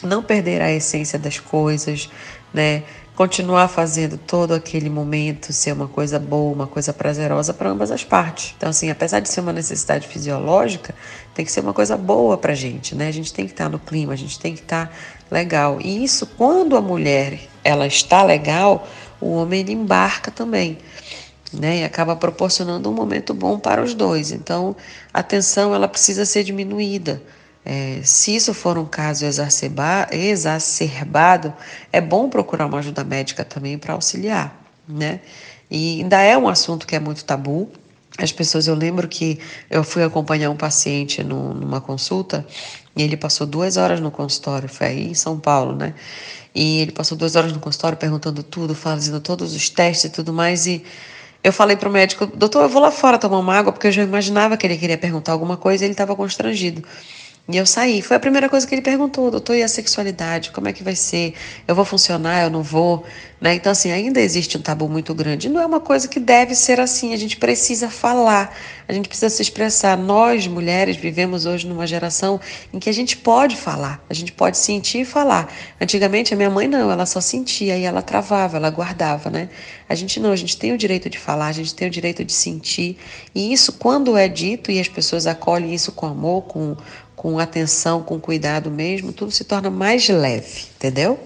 Não 0.04 0.22
perder 0.22 0.62
a 0.62 0.70
essência 0.70 1.18
das 1.18 1.40
coisas, 1.40 2.08
né? 2.54 2.84
Continuar 3.20 3.68
fazendo 3.68 4.16
todo 4.16 4.54
aquele 4.54 4.88
momento 4.88 5.52
ser 5.52 5.72
uma 5.72 5.86
coisa 5.86 6.18
boa, 6.18 6.54
uma 6.54 6.66
coisa 6.66 6.90
prazerosa 6.90 7.52
para 7.52 7.68
ambas 7.68 7.90
as 7.90 8.02
partes. 8.02 8.54
Então, 8.56 8.70
assim, 8.70 8.88
apesar 8.88 9.20
de 9.20 9.28
ser 9.28 9.42
uma 9.42 9.52
necessidade 9.52 10.08
fisiológica, 10.08 10.94
tem 11.34 11.44
que 11.44 11.52
ser 11.52 11.60
uma 11.60 11.74
coisa 11.74 11.98
boa 11.98 12.38
para 12.38 12.52
a 12.52 12.54
gente, 12.54 12.94
né? 12.94 13.08
A 13.08 13.12
gente 13.12 13.30
tem 13.30 13.44
que 13.44 13.52
estar 13.52 13.68
no 13.68 13.78
clima, 13.78 14.14
a 14.14 14.16
gente 14.16 14.40
tem 14.40 14.54
que 14.54 14.62
estar 14.62 14.90
legal. 15.30 15.78
E 15.82 16.02
isso, 16.02 16.26
quando 16.28 16.78
a 16.78 16.80
mulher 16.80 17.38
ela 17.62 17.86
está 17.86 18.22
legal, 18.22 18.88
o 19.20 19.34
homem 19.34 19.60
ele 19.60 19.72
embarca 19.72 20.30
também. 20.30 20.78
Né, 21.52 21.80
e 21.80 21.84
acaba 21.84 22.16
proporcionando 22.16 22.88
um 22.88 22.94
momento 22.94 23.34
bom 23.34 23.58
para 23.58 23.82
os 23.82 23.92
dois. 23.92 24.32
Então, 24.32 24.74
a 25.12 25.22
tensão 25.22 25.74
ela 25.74 25.88
precisa 25.88 26.24
ser 26.24 26.42
diminuída. 26.42 27.20
É, 27.64 28.00
se 28.02 28.34
isso 28.34 28.52
for 28.54 28.78
um 28.78 28.86
caso 28.86 29.26
exacerbado, 29.26 31.52
é 31.92 32.00
bom 32.00 32.30
procurar 32.30 32.66
uma 32.66 32.78
ajuda 32.78 33.04
médica 33.04 33.44
também 33.44 33.78
para 33.78 33.94
auxiliar, 33.94 34.60
né? 34.88 35.20
E 35.70 36.00
ainda 36.00 36.20
é 36.20 36.36
um 36.36 36.48
assunto 36.48 36.86
que 36.86 36.96
é 36.96 37.00
muito 37.00 37.24
tabu. 37.24 37.70
As 38.18 38.32
pessoas, 38.32 38.66
eu 38.66 38.74
lembro 38.74 39.06
que 39.06 39.38
eu 39.70 39.84
fui 39.84 40.02
acompanhar 40.02 40.50
um 40.50 40.56
paciente 40.56 41.22
no, 41.22 41.54
numa 41.54 41.80
consulta 41.80 42.44
e 42.96 43.02
ele 43.02 43.16
passou 43.16 43.46
duas 43.46 43.76
horas 43.76 44.00
no 44.00 44.10
consultório, 44.10 44.68
foi 44.68 44.86
aí 44.88 45.10
em 45.10 45.14
São 45.14 45.38
Paulo, 45.38 45.76
né? 45.76 45.94
E 46.54 46.80
ele 46.80 46.92
passou 46.92 47.16
duas 47.16 47.36
horas 47.36 47.52
no 47.52 47.60
consultório 47.60 47.96
perguntando 47.96 48.42
tudo, 48.42 48.74
fazendo 48.74 49.20
todos 49.20 49.54
os 49.54 49.70
testes 49.70 50.06
e 50.06 50.10
tudo 50.10 50.32
mais. 50.32 50.66
E 50.66 50.82
eu 51.44 51.52
falei 51.52 51.76
para 51.76 51.88
o 51.88 51.92
médico, 51.92 52.26
doutor, 52.26 52.62
eu 52.62 52.68
vou 52.68 52.82
lá 52.82 52.90
fora 52.90 53.18
tomar 53.18 53.38
uma 53.38 53.54
água, 53.54 53.72
porque 53.72 53.86
eu 53.86 53.92
já 53.92 54.02
imaginava 54.02 54.56
que 54.56 54.66
ele 54.66 54.76
queria 54.76 54.98
perguntar 54.98 55.32
alguma 55.32 55.56
coisa 55.56 55.84
e 55.84 55.86
ele 55.86 55.92
estava 55.92 56.16
constrangido. 56.16 56.82
E 57.52 57.56
eu 57.56 57.66
saí. 57.66 58.00
Foi 58.00 58.16
a 58.16 58.20
primeira 58.20 58.48
coisa 58.48 58.66
que 58.66 58.74
ele 58.74 58.82
perguntou, 58.82 59.30
doutor, 59.30 59.56
e 59.56 59.62
a 59.62 59.68
sexualidade? 59.68 60.50
Como 60.50 60.68
é 60.68 60.72
que 60.72 60.84
vai 60.84 60.94
ser? 60.94 61.34
Eu 61.66 61.74
vou 61.74 61.84
funcionar? 61.84 62.44
Eu 62.44 62.50
não 62.50 62.62
vou? 62.62 63.04
Né? 63.40 63.54
Então, 63.54 63.72
assim, 63.72 63.90
ainda 63.90 64.20
existe 64.20 64.58
um 64.58 64.60
tabu 64.60 64.86
muito 64.86 65.14
grande. 65.14 65.48
Não 65.48 65.62
é 65.62 65.66
uma 65.66 65.80
coisa 65.80 66.06
que 66.06 66.20
deve 66.20 66.54
ser 66.54 66.78
assim. 66.78 67.14
A 67.14 67.16
gente 67.16 67.38
precisa 67.38 67.88
falar, 67.88 68.54
a 68.86 68.92
gente 68.92 69.08
precisa 69.08 69.34
se 69.34 69.40
expressar. 69.40 69.96
Nós, 69.96 70.46
mulheres, 70.46 70.96
vivemos 70.96 71.46
hoje 71.46 71.66
numa 71.66 71.86
geração 71.86 72.38
em 72.70 72.78
que 72.78 72.90
a 72.90 72.92
gente 72.92 73.16
pode 73.16 73.56
falar, 73.56 74.04
a 74.10 74.14
gente 74.14 74.30
pode 74.32 74.58
sentir 74.58 75.00
e 75.00 75.04
falar. 75.06 75.50
Antigamente, 75.80 76.34
a 76.34 76.36
minha 76.36 76.50
mãe 76.50 76.68
não, 76.68 76.90
ela 76.90 77.06
só 77.06 77.20
sentia 77.20 77.78
e 77.78 77.84
ela 77.84 78.02
travava, 78.02 78.58
ela 78.58 78.68
guardava, 78.68 79.30
né? 79.30 79.48
A 79.88 79.94
gente 79.94 80.20
não, 80.20 80.32
a 80.32 80.36
gente 80.36 80.58
tem 80.58 80.72
o 80.72 80.78
direito 80.78 81.08
de 81.08 81.18
falar, 81.18 81.46
a 81.46 81.52
gente 81.52 81.74
tem 81.74 81.88
o 81.88 81.90
direito 81.90 82.22
de 82.22 82.32
sentir. 82.32 82.98
E 83.34 83.52
isso, 83.52 83.72
quando 83.72 84.18
é 84.18 84.28
dito 84.28 84.70
e 84.70 84.78
as 84.78 84.88
pessoas 84.88 85.26
acolhem 85.26 85.74
isso 85.74 85.92
com 85.92 86.06
amor, 86.06 86.42
com, 86.42 86.76
com 87.20 87.38
atenção, 87.38 88.02
com 88.02 88.18
cuidado 88.18 88.70
mesmo, 88.70 89.12
tudo 89.12 89.30
se 89.30 89.44
torna 89.44 89.68
mais 89.68 90.08
leve, 90.08 90.68
entendeu? 90.74 91.22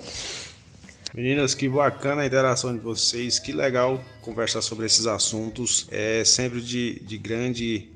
Meninas, 1.14 1.54
que 1.54 1.68
bacana 1.68 2.22
a 2.22 2.26
interação 2.26 2.72
de 2.72 2.80
vocês, 2.80 3.38
que 3.38 3.52
legal 3.52 4.02
conversar 4.20 4.60
sobre 4.60 4.86
esses 4.86 5.06
assuntos, 5.06 5.86
é 5.92 6.24
sempre 6.24 6.60
de, 6.60 6.98
de 6.98 7.16
grande 7.16 7.90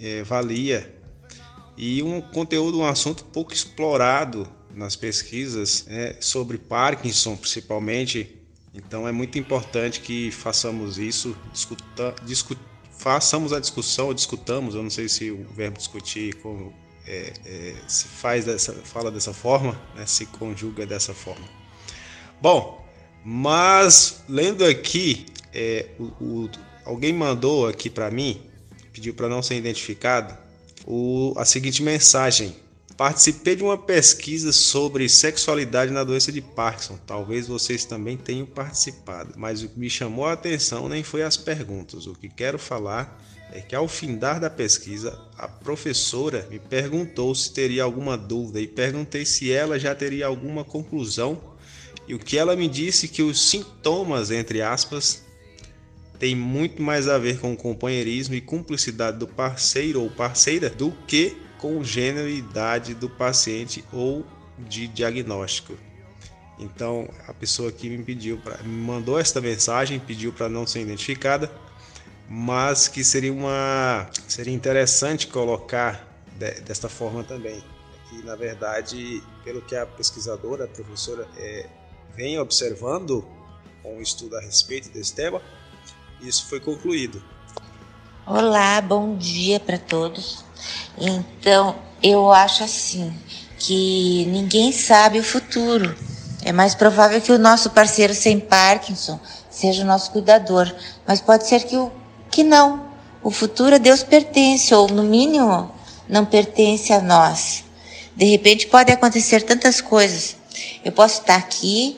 é, 0.00 0.22
valia 0.22 0.94
e 1.76 2.04
um 2.04 2.20
conteúdo, 2.20 2.78
um 2.78 2.86
assunto 2.86 3.24
pouco 3.24 3.52
explorado 3.52 4.48
nas 4.72 4.94
pesquisas 4.94 5.86
é, 5.88 6.16
sobre 6.20 6.56
Parkinson, 6.56 7.34
principalmente. 7.34 8.32
Então 8.72 9.08
é 9.08 9.10
muito 9.10 9.40
importante 9.40 9.98
que 9.98 10.30
façamos 10.30 10.98
isso, 10.98 11.36
discuta, 11.52 12.14
discu, 12.22 12.56
façamos 12.96 13.52
a 13.52 13.58
discussão, 13.58 14.14
discutamos, 14.14 14.76
eu 14.76 14.84
não 14.84 14.90
sei 14.90 15.08
se 15.08 15.32
o 15.32 15.44
verbo 15.52 15.78
discutir 15.78 16.32
como, 16.36 16.72
é, 17.06 17.32
é, 17.44 17.74
se 17.86 18.06
faz 18.06 18.44
dessa, 18.44 18.72
fala 18.72 19.10
dessa 19.10 19.32
forma, 19.32 19.80
né, 19.94 20.06
se 20.06 20.26
conjuga 20.26 20.86
dessa 20.86 21.12
forma. 21.12 21.46
Bom, 22.40 22.84
mas 23.24 24.22
lendo 24.28 24.64
aqui, 24.64 25.26
é, 25.52 25.88
o, 25.98 26.04
o, 26.20 26.50
alguém 26.84 27.12
mandou 27.12 27.66
aqui 27.66 27.88
para 27.88 28.10
mim, 28.10 28.42
pediu 28.92 29.14
para 29.14 29.28
não 29.28 29.42
ser 29.42 29.56
identificado, 29.56 30.36
o, 30.86 31.34
a 31.36 31.44
seguinte 31.44 31.82
mensagem. 31.82 32.56
Participei 32.96 33.56
de 33.56 33.62
uma 33.64 33.76
pesquisa 33.76 34.52
sobre 34.52 35.08
sexualidade 35.08 35.90
na 35.90 36.04
doença 36.04 36.30
de 36.30 36.40
Parkinson. 36.40 36.96
Talvez 37.04 37.48
vocês 37.48 37.84
também 37.84 38.16
tenham 38.16 38.46
participado, 38.46 39.34
mas 39.36 39.64
o 39.64 39.68
que 39.68 39.76
me 39.76 39.90
chamou 39.90 40.26
a 40.26 40.34
atenção 40.34 40.88
nem 40.88 41.02
foi 41.02 41.22
as 41.24 41.36
perguntas. 41.36 42.06
O 42.06 42.14
que 42.14 42.28
quero 42.28 42.56
falar 42.56 43.20
é 43.54 43.60
que 43.60 43.74
ao 43.74 43.86
findar 43.86 44.40
da 44.40 44.50
pesquisa, 44.50 45.16
a 45.38 45.46
professora 45.46 46.46
me 46.50 46.58
perguntou 46.58 47.32
se 47.36 47.52
teria 47.52 47.84
alguma 47.84 48.18
dúvida 48.18 48.60
e 48.60 48.66
perguntei 48.66 49.24
se 49.24 49.52
ela 49.52 49.78
já 49.78 49.94
teria 49.94 50.26
alguma 50.26 50.64
conclusão 50.64 51.40
e 52.08 52.14
o 52.14 52.18
que 52.18 52.36
ela 52.36 52.56
me 52.56 52.68
disse 52.68 53.06
que 53.06 53.22
os 53.22 53.48
sintomas, 53.48 54.32
entre 54.32 54.60
aspas, 54.60 55.24
tem 56.18 56.34
muito 56.34 56.82
mais 56.82 57.08
a 57.08 57.16
ver 57.16 57.38
com 57.38 57.56
companheirismo 57.56 58.34
e 58.34 58.40
cumplicidade 58.40 59.18
do 59.18 59.26
parceiro 59.26 60.02
ou 60.02 60.10
parceira 60.10 60.68
do 60.68 60.90
que 61.06 61.36
com 61.58 61.78
o 61.78 61.84
gênero 61.84 62.28
e 62.28 62.38
idade 62.38 62.92
do 62.92 63.08
paciente 63.08 63.84
ou 63.92 64.26
de 64.58 64.88
diagnóstico. 64.88 65.78
Então, 66.58 67.08
a 67.26 67.32
pessoa 67.32 67.72
que 67.72 67.88
me 67.88 68.02
pediu 68.02 68.36
para 68.38 68.62
me 68.62 68.82
mandou 68.82 69.18
esta 69.18 69.40
mensagem, 69.40 69.98
pediu 69.98 70.32
para 70.32 70.48
não 70.48 70.66
ser 70.66 70.80
identificada, 70.80 71.50
mas 72.28 72.88
que 72.88 73.04
seria 73.04 73.32
uma 73.32 74.08
seria 74.26 74.52
interessante 74.52 75.26
colocar 75.26 76.06
de, 76.38 76.60
desta 76.60 76.88
forma 76.88 77.22
também. 77.22 77.62
Que 78.08 78.24
na 78.24 78.36
verdade, 78.36 79.22
pelo 79.42 79.62
que 79.62 79.76
a 79.76 79.86
pesquisadora, 79.86 80.64
a 80.64 80.68
professora 80.68 81.26
é, 81.36 81.66
vem 82.14 82.38
observando 82.38 83.24
um 83.84 84.00
estudo 84.00 84.36
a 84.36 84.40
respeito 84.40 84.88
desse 84.88 85.14
tema, 85.14 85.42
isso 86.20 86.46
foi 86.46 86.60
concluído. 86.60 87.22
Olá, 88.26 88.80
bom 88.80 89.16
dia 89.16 89.60
para 89.60 89.76
todos. 89.76 90.44
Então, 90.96 91.76
eu 92.02 92.32
acho 92.32 92.64
assim 92.64 93.14
que 93.58 94.24
ninguém 94.26 94.72
sabe 94.72 95.18
o 95.18 95.24
futuro. 95.24 95.94
É 96.42 96.52
mais 96.52 96.74
provável 96.74 97.20
que 97.20 97.32
o 97.32 97.38
nosso 97.38 97.70
parceiro 97.70 98.14
sem 98.14 98.40
Parkinson 98.40 99.20
seja 99.50 99.82
o 99.82 99.86
nosso 99.86 100.10
cuidador, 100.10 100.74
mas 101.06 101.20
pode 101.20 101.46
ser 101.46 101.64
que 101.64 101.76
o 101.76 101.90
que 102.34 102.42
não. 102.42 102.84
O 103.22 103.30
futuro 103.30 103.76
a 103.76 103.78
Deus 103.78 104.02
pertence 104.02 104.74
ou 104.74 104.88
no 104.88 105.04
mínimo 105.04 105.70
não 106.08 106.24
pertence 106.26 106.92
a 106.92 107.00
nós. 107.00 107.62
De 108.16 108.24
repente 108.24 108.66
pode 108.66 108.92
acontecer 108.92 109.42
tantas 109.42 109.80
coisas. 109.80 110.36
Eu 110.84 110.90
posso 110.90 111.20
estar 111.20 111.36
aqui 111.36 111.96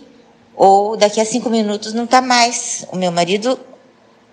ou 0.54 0.94
daqui 0.94 1.20
a 1.20 1.24
cinco 1.24 1.48
minutos 1.48 1.94
não 1.94 2.04
está 2.04 2.20
mais. 2.20 2.86
O 2.92 2.96
meu 2.96 3.10
marido 3.10 3.58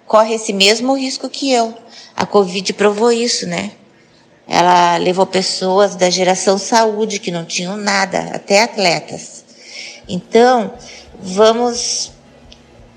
corre 0.06 0.36
esse 0.36 0.52
mesmo 0.52 0.94
risco 0.94 1.30
que 1.30 1.50
eu. 1.50 1.74
A 2.16 2.26
Covid 2.26 2.74
provou 2.74 3.12
isso, 3.12 3.48
né? 3.48 3.72
Ela 4.46 4.98
levou 4.98 5.26
pessoas 5.26 5.96
da 5.96 6.10
geração 6.10 6.58
saúde 6.58 7.18
que 7.18 7.32
não 7.32 7.46
tinham 7.46 7.78
nada, 7.78 8.30
até 8.34 8.62
atletas. 8.62 9.46
Então, 10.08 10.74
vamos 11.18 12.12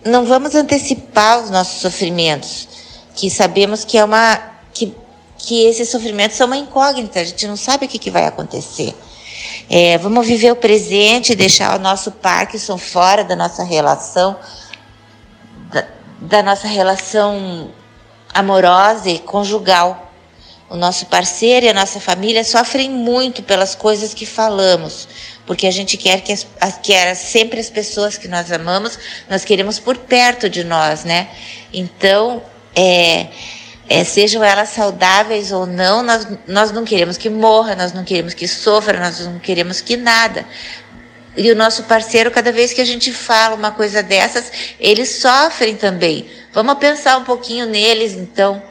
não 0.05 0.25
vamos 0.25 0.55
antecipar 0.55 1.43
os 1.43 1.51
nossos 1.51 1.81
sofrimentos, 1.81 2.69
que 3.17 3.31
sabemos 3.31 3.85
que 3.85 3.97
é 3.97 4.05
uma 4.05 4.39
que, 4.73 4.95
que 5.39 5.65
esses 5.65 5.89
sofrimentos 5.89 6.37
são 6.37 6.47
uma 6.47 6.57
incógnita, 6.57 7.19
a 7.19 7.25
gente 7.25 7.47
não 7.47 7.57
sabe 7.57 7.87
o 7.87 7.89
que, 7.89 7.99
que 7.99 8.11
vai 8.11 8.27
acontecer. 8.27 8.95
É, 9.69 9.99
vamos 9.99 10.27
viver 10.27 10.53
o 10.53 10.57
presente, 10.57 11.35
deixar 11.35 11.77
o 11.77 11.83
nosso 11.83 12.13
Parkinson 12.13 12.79
fora 12.79 13.25
da 13.25 13.35
nossa 13.35 13.65
relação, 13.65 14.37
da, 15.73 15.85
da 16.21 16.43
nossa 16.43 16.69
relação 16.69 17.73
amorosa 18.33 19.09
e 19.09 19.19
conjugal. 19.19 20.13
O 20.69 20.77
nosso 20.77 21.07
parceiro 21.07 21.67
e 21.67 21.69
a 21.69 21.75
nossa 21.75 22.01
família 22.01 22.43
sofrem 22.45 22.91
muito 22.91 23.43
pelas 23.43 23.75
coisas 23.75 24.13
que 24.13 24.27
falamos, 24.27 25.09
porque 25.47 25.65
a 25.65 25.71
gente 25.71 25.97
quer 25.97 26.21
que, 26.23 26.33
as, 26.33 26.45
quer 26.83 27.15
sempre 27.15 27.61
as 27.61 27.71
pessoas 27.71 28.19
que 28.19 28.27
nós 28.27 28.51
amamos, 28.51 28.99
nós 29.31 29.45
queremos 29.45 29.79
por 29.79 29.97
perto 29.97 30.51
de 30.51 30.65
nós, 30.65 31.05
né? 31.05 31.29
Então, 31.73 32.43
é, 32.77 33.29
é, 33.89 34.05
sejam 34.05 34.45
elas 34.45 34.69
saudáveis 34.69 35.51
ou 35.51 35.65
não, 35.67 36.03
nós, 36.03 36.29
nós 36.47 36.73
não 36.73 36.85
queremos 36.85 37.17
que 37.17 37.31
morra, 37.31 37.75
nós 37.75 37.93
não 37.93 38.05
queremos 38.05 38.35
que 38.35 38.47
sofra, 38.47 39.01
nós 39.01 39.21
não 39.21 39.39
queremos 39.39 39.81
que 39.81 39.97
nada. 39.97 40.45
E 41.37 41.51
o 41.51 41.57
nosso 41.57 41.85
parceiro, 41.85 42.31
cada 42.31 42.53
vez 42.53 42.73
que 42.73 42.81
a 42.81 42.85
gente 42.85 43.13
fala 43.13 43.55
uma 43.55 43.71
coisa 43.71 44.03
dessas, 44.03 44.51
eles 44.81 45.09
sofrem 45.17 45.77
também. 45.77 46.29
Vamos 46.53 46.75
pensar 46.79 47.17
um 47.19 47.25
pouquinho 47.25 47.67
neles, 47.67 48.15
então, 48.15 48.63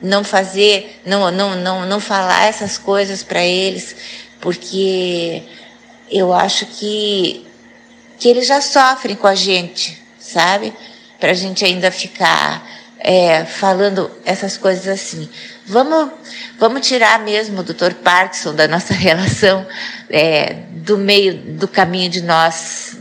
não 0.00 0.22
fazer, 0.22 1.00
não, 1.04 1.30
não, 1.30 1.56
não, 1.56 1.86
não 1.86 2.00
falar 2.00 2.46
essas 2.46 2.78
coisas 2.78 3.22
para 3.22 3.42
eles, 3.42 3.96
porque 4.40 5.42
eu 6.10 6.32
acho 6.32 6.66
que, 6.66 7.46
que 8.18 8.28
eles 8.28 8.46
já 8.46 8.60
sofrem 8.60 9.16
com 9.16 9.26
a 9.26 9.34
gente, 9.34 10.00
sabe? 10.18 10.72
Para 11.18 11.30
a 11.30 11.34
gente 11.34 11.64
ainda 11.64 11.90
ficar 11.90 12.79
é, 13.00 13.44
falando 13.44 14.10
essas 14.24 14.56
coisas 14.56 14.86
assim. 14.86 15.28
Vamos, 15.66 16.12
vamos 16.58 16.86
tirar 16.86 17.18
mesmo 17.20 17.60
o 17.60 17.64
Dr. 17.64 17.94
Parkinson 18.04 18.54
da 18.54 18.68
nossa 18.68 18.92
relação, 18.94 19.66
é, 20.08 20.54
do 20.70 20.98
meio 20.98 21.34
do 21.34 21.66
caminho 21.66 22.10
de 22.10 22.20
nós, 22.20 22.96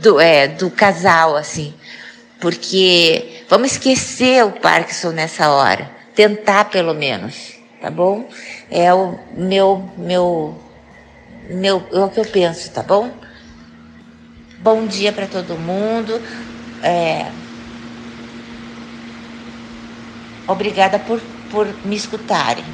do, 0.00 0.20
é, 0.20 0.48
do 0.48 0.70
casal, 0.70 1.36
assim. 1.36 1.72
Porque 2.40 3.44
vamos 3.48 3.72
esquecer 3.72 4.44
o 4.44 4.52
Parkinson 4.52 5.10
nessa 5.10 5.50
hora. 5.50 5.88
Tentar 6.14 6.64
pelo 6.64 6.94
menos, 6.94 7.54
tá 7.80 7.90
bom? 7.90 8.28
É 8.70 8.92
o 8.92 9.18
meu, 9.34 9.88
meu, 9.96 10.60
meu, 11.48 11.86
é 11.92 12.00
o 12.00 12.08
que 12.08 12.18
eu 12.18 12.24
penso, 12.24 12.70
tá 12.70 12.82
bom? 12.82 13.10
Bom 14.58 14.86
dia 14.86 15.12
para 15.12 15.26
todo 15.26 15.56
mundo. 15.56 16.20
É, 16.82 17.26
Obrigada 20.50 20.98
por, 20.98 21.20
por 21.48 21.68
me 21.84 21.94
escutarem. 21.94 22.64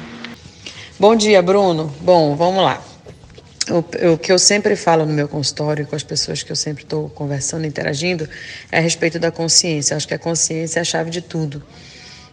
Bom 0.99 1.15
dia, 1.15 1.43
Bruno. 1.43 1.93
Bom, 2.01 2.35
vamos 2.35 2.63
lá. 2.63 2.81
O, 3.69 4.13
o, 4.13 4.17
que 4.17 4.31
eu 4.31 4.39
sempre 4.39 4.75
falo 4.75 5.05
no 5.05 5.13
meu 5.13 5.27
consultório 5.27 5.85
com 5.85 5.95
as 5.95 6.01
pessoas 6.01 6.41
que 6.41 6.51
eu 6.51 6.55
sempre 6.55 6.85
estou 6.85 7.07
conversando, 7.09 7.67
interagindo, 7.67 8.27
é 8.71 8.79
a 8.79 8.81
respeito 8.81 9.19
da 9.19 9.29
consciência. 9.29 9.95
Acho 9.95 10.07
que 10.07 10.15
a 10.15 10.17
consciência 10.17 10.79
é 10.79 10.81
a 10.81 10.83
chave 10.83 11.11
de 11.11 11.21
tudo. 11.21 11.61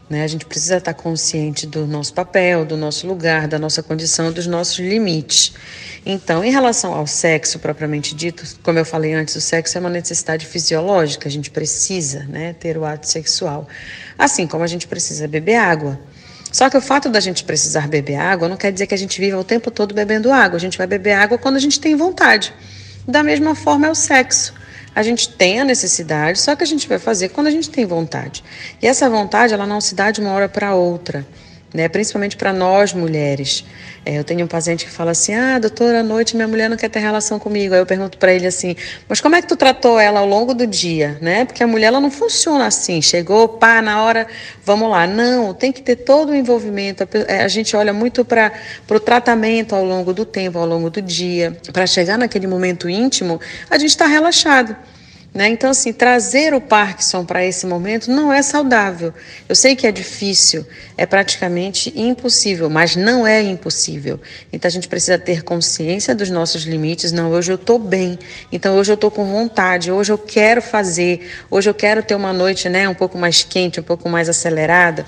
Né? 0.08 0.22
A 0.22 0.26
gente 0.26 0.44
precisa 0.44 0.76
estar 0.76 0.92
consciente 0.92 1.66
do 1.66 1.86
nosso 1.86 2.12
papel, 2.12 2.64
do 2.64 2.76
nosso 2.76 3.06
lugar, 3.06 3.48
da 3.48 3.58
nossa 3.58 3.82
condição, 3.82 4.30
dos 4.30 4.46
nossos 4.46 4.78
limites. 4.78 5.54
Então, 6.04 6.44
em 6.44 6.50
relação 6.50 6.92
ao 6.92 7.06
sexo 7.06 7.58
propriamente 7.58 8.14
dito, 8.14 8.44
como 8.62 8.78
eu 8.78 8.84
falei 8.84 9.14
antes, 9.14 9.34
o 9.34 9.40
sexo 9.40 9.78
é 9.78 9.80
uma 9.80 9.88
necessidade 9.88 10.44
fisiológica, 10.44 11.26
a 11.26 11.32
gente 11.32 11.50
precisa 11.50 12.24
né, 12.24 12.52
ter 12.52 12.76
o 12.76 12.84
ato 12.84 13.08
sexual. 13.08 13.66
Assim 14.18 14.46
como 14.46 14.62
a 14.62 14.66
gente 14.66 14.86
precisa 14.86 15.26
beber 15.26 15.56
água. 15.56 15.98
Só 16.52 16.70
que 16.70 16.76
o 16.76 16.80
fato 16.80 17.08
da 17.08 17.18
gente 17.18 17.42
precisar 17.42 17.88
beber 17.88 18.16
água 18.16 18.48
não 18.48 18.56
quer 18.56 18.70
dizer 18.70 18.86
que 18.86 18.94
a 18.94 18.98
gente 18.98 19.18
viva 19.18 19.38
o 19.38 19.42
tempo 19.42 19.70
todo 19.70 19.94
bebendo 19.94 20.30
água. 20.30 20.56
A 20.56 20.60
gente 20.60 20.78
vai 20.78 20.86
beber 20.86 21.12
água 21.12 21.38
quando 21.38 21.56
a 21.56 21.58
gente 21.60 21.80
tem 21.80 21.96
vontade. 21.96 22.54
Da 23.08 23.22
mesma 23.24 23.54
forma 23.54 23.86
é 23.86 23.90
o 23.90 23.94
sexo. 23.94 24.54
A 24.94 25.02
gente 25.02 25.28
tem 25.28 25.60
a 25.60 25.64
necessidade, 25.64 26.38
só 26.38 26.54
que 26.54 26.62
a 26.62 26.66
gente 26.66 26.88
vai 26.88 26.98
fazer 26.98 27.30
quando 27.30 27.48
a 27.48 27.50
gente 27.50 27.68
tem 27.68 27.84
vontade. 27.84 28.44
E 28.80 28.86
essa 28.86 29.10
vontade, 29.10 29.52
ela 29.52 29.66
não 29.66 29.80
se 29.80 29.94
dá 29.94 30.10
de 30.10 30.20
uma 30.20 30.32
hora 30.32 30.48
para 30.48 30.74
outra 30.74 31.26
né? 31.74 31.88
principalmente 31.88 32.36
para 32.36 32.52
nós 32.52 32.92
mulheres. 32.92 33.64
É, 34.06 34.18
eu 34.18 34.24
tenho 34.24 34.44
um 34.44 34.48
paciente 34.48 34.84
que 34.84 34.90
fala 34.90 35.10
assim: 35.10 35.34
Ah, 35.34 35.58
doutora, 35.58 36.00
à 36.00 36.02
noite 36.02 36.36
minha 36.36 36.46
mulher 36.46 36.68
não 36.68 36.76
quer 36.76 36.88
ter 36.90 37.00
relação 37.00 37.38
comigo. 37.38 37.74
Aí 37.74 37.80
eu 37.80 37.86
pergunto 37.86 38.18
para 38.18 38.32
ele 38.32 38.46
assim: 38.46 38.76
Mas 39.08 39.20
como 39.20 39.34
é 39.34 39.42
que 39.42 39.48
tu 39.48 39.56
tratou 39.56 39.98
ela 39.98 40.20
ao 40.20 40.26
longo 40.26 40.54
do 40.54 40.66
dia? 40.66 41.18
Né? 41.20 41.44
Porque 41.44 41.62
a 41.62 41.66
mulher 41.66 41.86
ela 41.86 42.00
não 42.00 42.10
funciona 42.10 42.66
assim. 42.66 43.00
Chegou, 43.02 43.48
pá, 43.48 43.82
na 43.82 44.02
hora, 44.02 44.26
vamos 44.64 44.90
lá. 44.90 45.06
Não, 45.06 45.52
tem 45.54 45.72
que 45.72 45.82
ter 45.82 45.96
todo 45.96 46.30
o 46.30 46.34
envolvimento. 46.34 47.02
A, 47.02 47.08
é, 47.32 47.42
a 47.42 47.48
gente 47.48 47.74
olha 47.74 47.92
muito 47.92 48.24
para 48.24 48.52
o 48.88 49.00
tratamento 49.00 49.74
ao 49.74 49.84
longo 49.84 50.12
do 50.12 50.24
tempo, 50.24 50.58
ao 50.58 50.66
longo 50.66 50.90
do 50.90 51.00
dia. 51.02 51.56
Para 51.72 51.86
chegar 51.86 52.18
naquele 52.18 52.46
momento 52.46 52.88
íntimo, 52.88 53.40
a 53.70 53.78
gente 53.78 53.90
está 53.90 54.06
relaxado. 54.06 54.76
Né? 55.34 55.48
Então, 55.48 55.70
assim, 55.70 55.92
trazer 55.92 56.54
o 56.54 56.60
Parkinson 56.60 57.24
para 57.24 57.44
esse 57.44 57.66
momento 57.66 58.08
não 58.08 58.32
é 58.32 58.40
saudável. 58.40 59.12
Eu 59.48 59.56
sei 59.56 59.74
que 59.74 59.84
é 59.84 59.90
difícil, 59.90 60.64
é 60.96 61.04
praticamente 61.04 61.92
impossível, 61.96 62.70
mas 62.70 62.94
não 62.94 63.26
é 63.26 63.42
impossível. 63.42 64.20
Então, 64.52 64.68
a 64.68 64.70
gente 64.70 64.86
precisa 64.86 65.18
ter 65.18 65.42
consciência 65.42 66.14
dos 66.14 66.30
nossos 66.30 66.62
limites. 66.62 67.10
Não, 67.10 67.32
hoje 67.32 67.50
eu 67.50 67.56
estou 67.56 67.80
bem, 67.80 68.16
então 68.52 68.76
hoje 68.76 68.92
eu 68.92 68.94
estou 68.94 69.10
com 69.10 69.24
vontade, 69.24 69.90
hoje 69.90 70.12
eu 70.12 70.18
quero 70.18 70.62
fazer, 70.62 71.28
hoje 71.50 71.68
eu 71.68 71.74
quero 71.74 72.00
ter 72.00 72.14
uma 72.14 72.32
noite 72.32 72.68
né, 72.68 72.88
um 72.88 72.94
pouco 72.94 73.18
mais 73.18 73.42
quente, 73.42 73.80
um 73.80 73.82
pouco 73.82 74.08
mais 74.08 74.28
acelerada. 74.28 75.04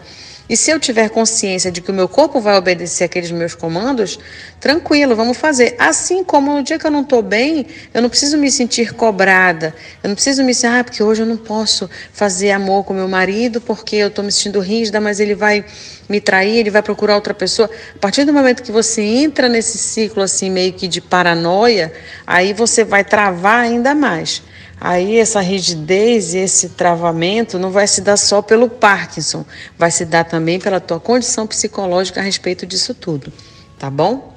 E 0.48 0.56
se 0.56 0.70
eu 0.70 0.78
tiver 0.78 1.08
consciência 1.10 1.72
de 1.72 1.80
que 1.80 1.90
o 1.90 1.94
meu 1.94 2.08
corpo 2.08 2.40
vai 2.40 2.56
obedecer 2.56 3.04
aqueles 3.04 3.32
meus 3.32 3.54
comandos, 3.54 4.18
tranquilo, 4.60 5.16
vamos 5.16 5.36
fazer. 5.36 5.74
Assim 5.76 6.22
como 6.22 6.52
no 6.52 6.62
dia 6.62 6.78
que 6.78 6.86
eu 6.86 6.90
não 6.90 7.02
estou 7.02 7.20
bem, 7.20 7.66
eu 7.92 8.00
não 8.00 8.08
preciso 8.08 8.38
me 8.38 8.50
sentir 8.50 8.92
cobrada. 8.92 9.74
Eu 10.02 10.08
não 10.08 10.14
preciso 10.14 10.44
me 10.44 10.54
sentir, 10.54 10.66
ah, 10.66 10.84
porque 10.84 11.02
hoje 11.02 11.22
eu 11.22 11.26
não 11.26 11.36
posso 11.36 11.90
fazer 12.12 12.52
amor 12.52 12.84
com 12.84 12.94
meu 12.94 13.08
marido 13.08 13.60
porque 13.60 13.96
eu 13.96 14.08
estou 14.08 14.24
me 14.24 14.30
sentindo 14.30 14.60
rígida, 14.60 15.00
mas 15.00 15.18
ele 15.18 15.34
vai 15.34 15.64
me 16.08 16.20
trair, 16.20 16.58
ele 16.58 16.70
vai 16.70 16.82
procurar 16.82 17.16
outra 17.16 17.34
pessoa. 17.34 17.68
A 17.96 17.98
partir 17.98 18.24
do 18.24 18.32
momento 18.32 18.62
que 18.62 18.70
você 18.70 19.02
entra 19.02 19.48
nesse 19.48 19.78
ciclo 19.78 20.22
assim 20.22 20.48
meio 20.48 20.72
que 20.72 20.86
de 20.86 21.00
paranoia, 21.00 21.92
aí 22.24 22.52
você 22.52 22.84
vai 22.84 23.02
travar 23.02 23.64
ainda 23.64 23.94
mais. 23.96 24.42
Aí 24.80 25.18
essa 25.18 25.40
rigidez 25.40 26.34
e 26.34 26.38
esse 26.38 26.70
travamento 26.70 27.58
não 27.58 27.70
vai 27.70 27.86
se 27.86 28.00
dar 28.00 28.16
só 28.16 28.42
pelo 28.42 28.68
Parkinson, 28.68 29.44
vai 29.78 29.90
se 29.90 30.04
dar 30.04 30.24
também 30.24 30.58
pela 30.58 30.80
tua 30.80 31.00
condição 31.00 31.46
psicológica 31.46 32.20
a 32.20 32.22
respeito 32.22 32.66
disso 32.66 32.94
tudo, 32.94 33.32
tá 33.78 33.90
bom? 33.90 34.36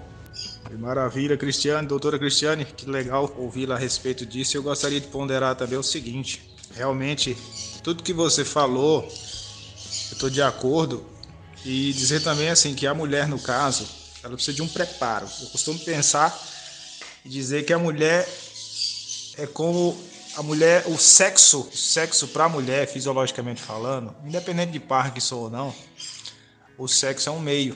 Maravilha, 0.79 1.35
Cristiane, 1.35 1.85
doutora 1.85 2.17
Cristiane, 2.17 2.63
que 2.63 2.89
legal 2.89 3.29
ouvi-la 3.37 3.75
a 3.75 3.77
respeito 3.77 4.25
disso. 4.25 4.55
Eu 4.55 4.63
gostaria 4.63 4.99
de 4.99 5.07
ponderar 5.07 5.53
também 5.53 5.77
o 5.77 5.83
seguinte: 5.83 6.41
realmente, 6.73 7.37
tudo 7.83 8.01
que 8.01 8.13
você 8.13 8.45
falou, 8.45 9.03
eu 9.03 10.13
estou 10.13 10.29
de 10.29 10.41
acordo, 10.41 11.05
e 11.65 11.91
dizer 11.91 12.21
também 12.23 12.49
assim 12.49 12.73
que 12.73 12.87
a 12.87 12.93
mulher, 12.93 13.27
no 13.27 13.37
caso, 13.37 13.85
ela 14.23 14.33
precisa 14.35 14.55
de 14.55 14.61
um 14.61 14.67
preparo. 14.69 15.27
Eu 15.41 15.47
costumo 15.47 15.77
pensar 15.79 16.37
e 17.25 17.29
dizer 17.29 17.65
que 17.65 17.73
a 17.73 17.77
mulher 17.77 18.27
é 19.37 19.45
como 19.45 19.97
a 20.39 20.41
mulher, 20.41 20.85
o 20.87 20.97
sexo, 20.97 21.69
sexo 21.73 22.29
para 22.29 22.45
a 22.45 22.49
mulher, 22.49 22.87
fisiologicamente 22.87 23.61
falando, 23.61 24.15
independente 24.23 24.71
de 24.71 24.79
Parkinson 24.79 25.35
ou 25.35 25.49
não, 25.49 25.75
o 26.77 26.87
sexo 26.87 27.27
é 27.27 27.31
um 27.33 27.41
meio, 27.41 27.75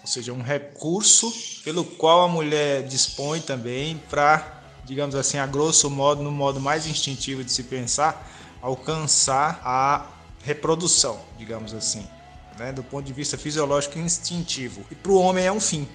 ou 0.00 0.06
seja, 0.06 0.32
um 0.32 0.40
recurso 0.40 1.34
pelo 1.64 1.84
qual 1.84 2.22
a 2.22 2.28
mulher 2.28 2.84
dispõe 2.84 3.40
também 3.40 4.00
para, 4.08 4.62
digamos 4.84 5.16
assim, 5.16 5.36
a 5.36 5.48
grosso 5.48 5.90
modo, 5.90 6.22
no 6.22 6.30
modo 6.30 6.60
mais 6.60 6.86
instintivo 6.86 7.42
de 7.42 7.50
se 7.50 7.64
pensar, 7.64 8.24
alcançar 8.62 9.60
a 9.64 10.06
reprodução, 10.44 11.20
digamos 11.36 11.74
assim, 11.74 12.06
né? 12.56 12.70
do 12.70 12.84
ponto 12.84 13.04
de 13.04 13.12
vista 13.12 13.36
fisiológico 13.36 13.98
instintivo. 13.98 14.84
E 14.92 14.94
para 14.94 15.10
o 15.10 15.18
homem 15.18 15.44
é 15.44 15.50
um 15.50 15.60
fim. 15.60 15.88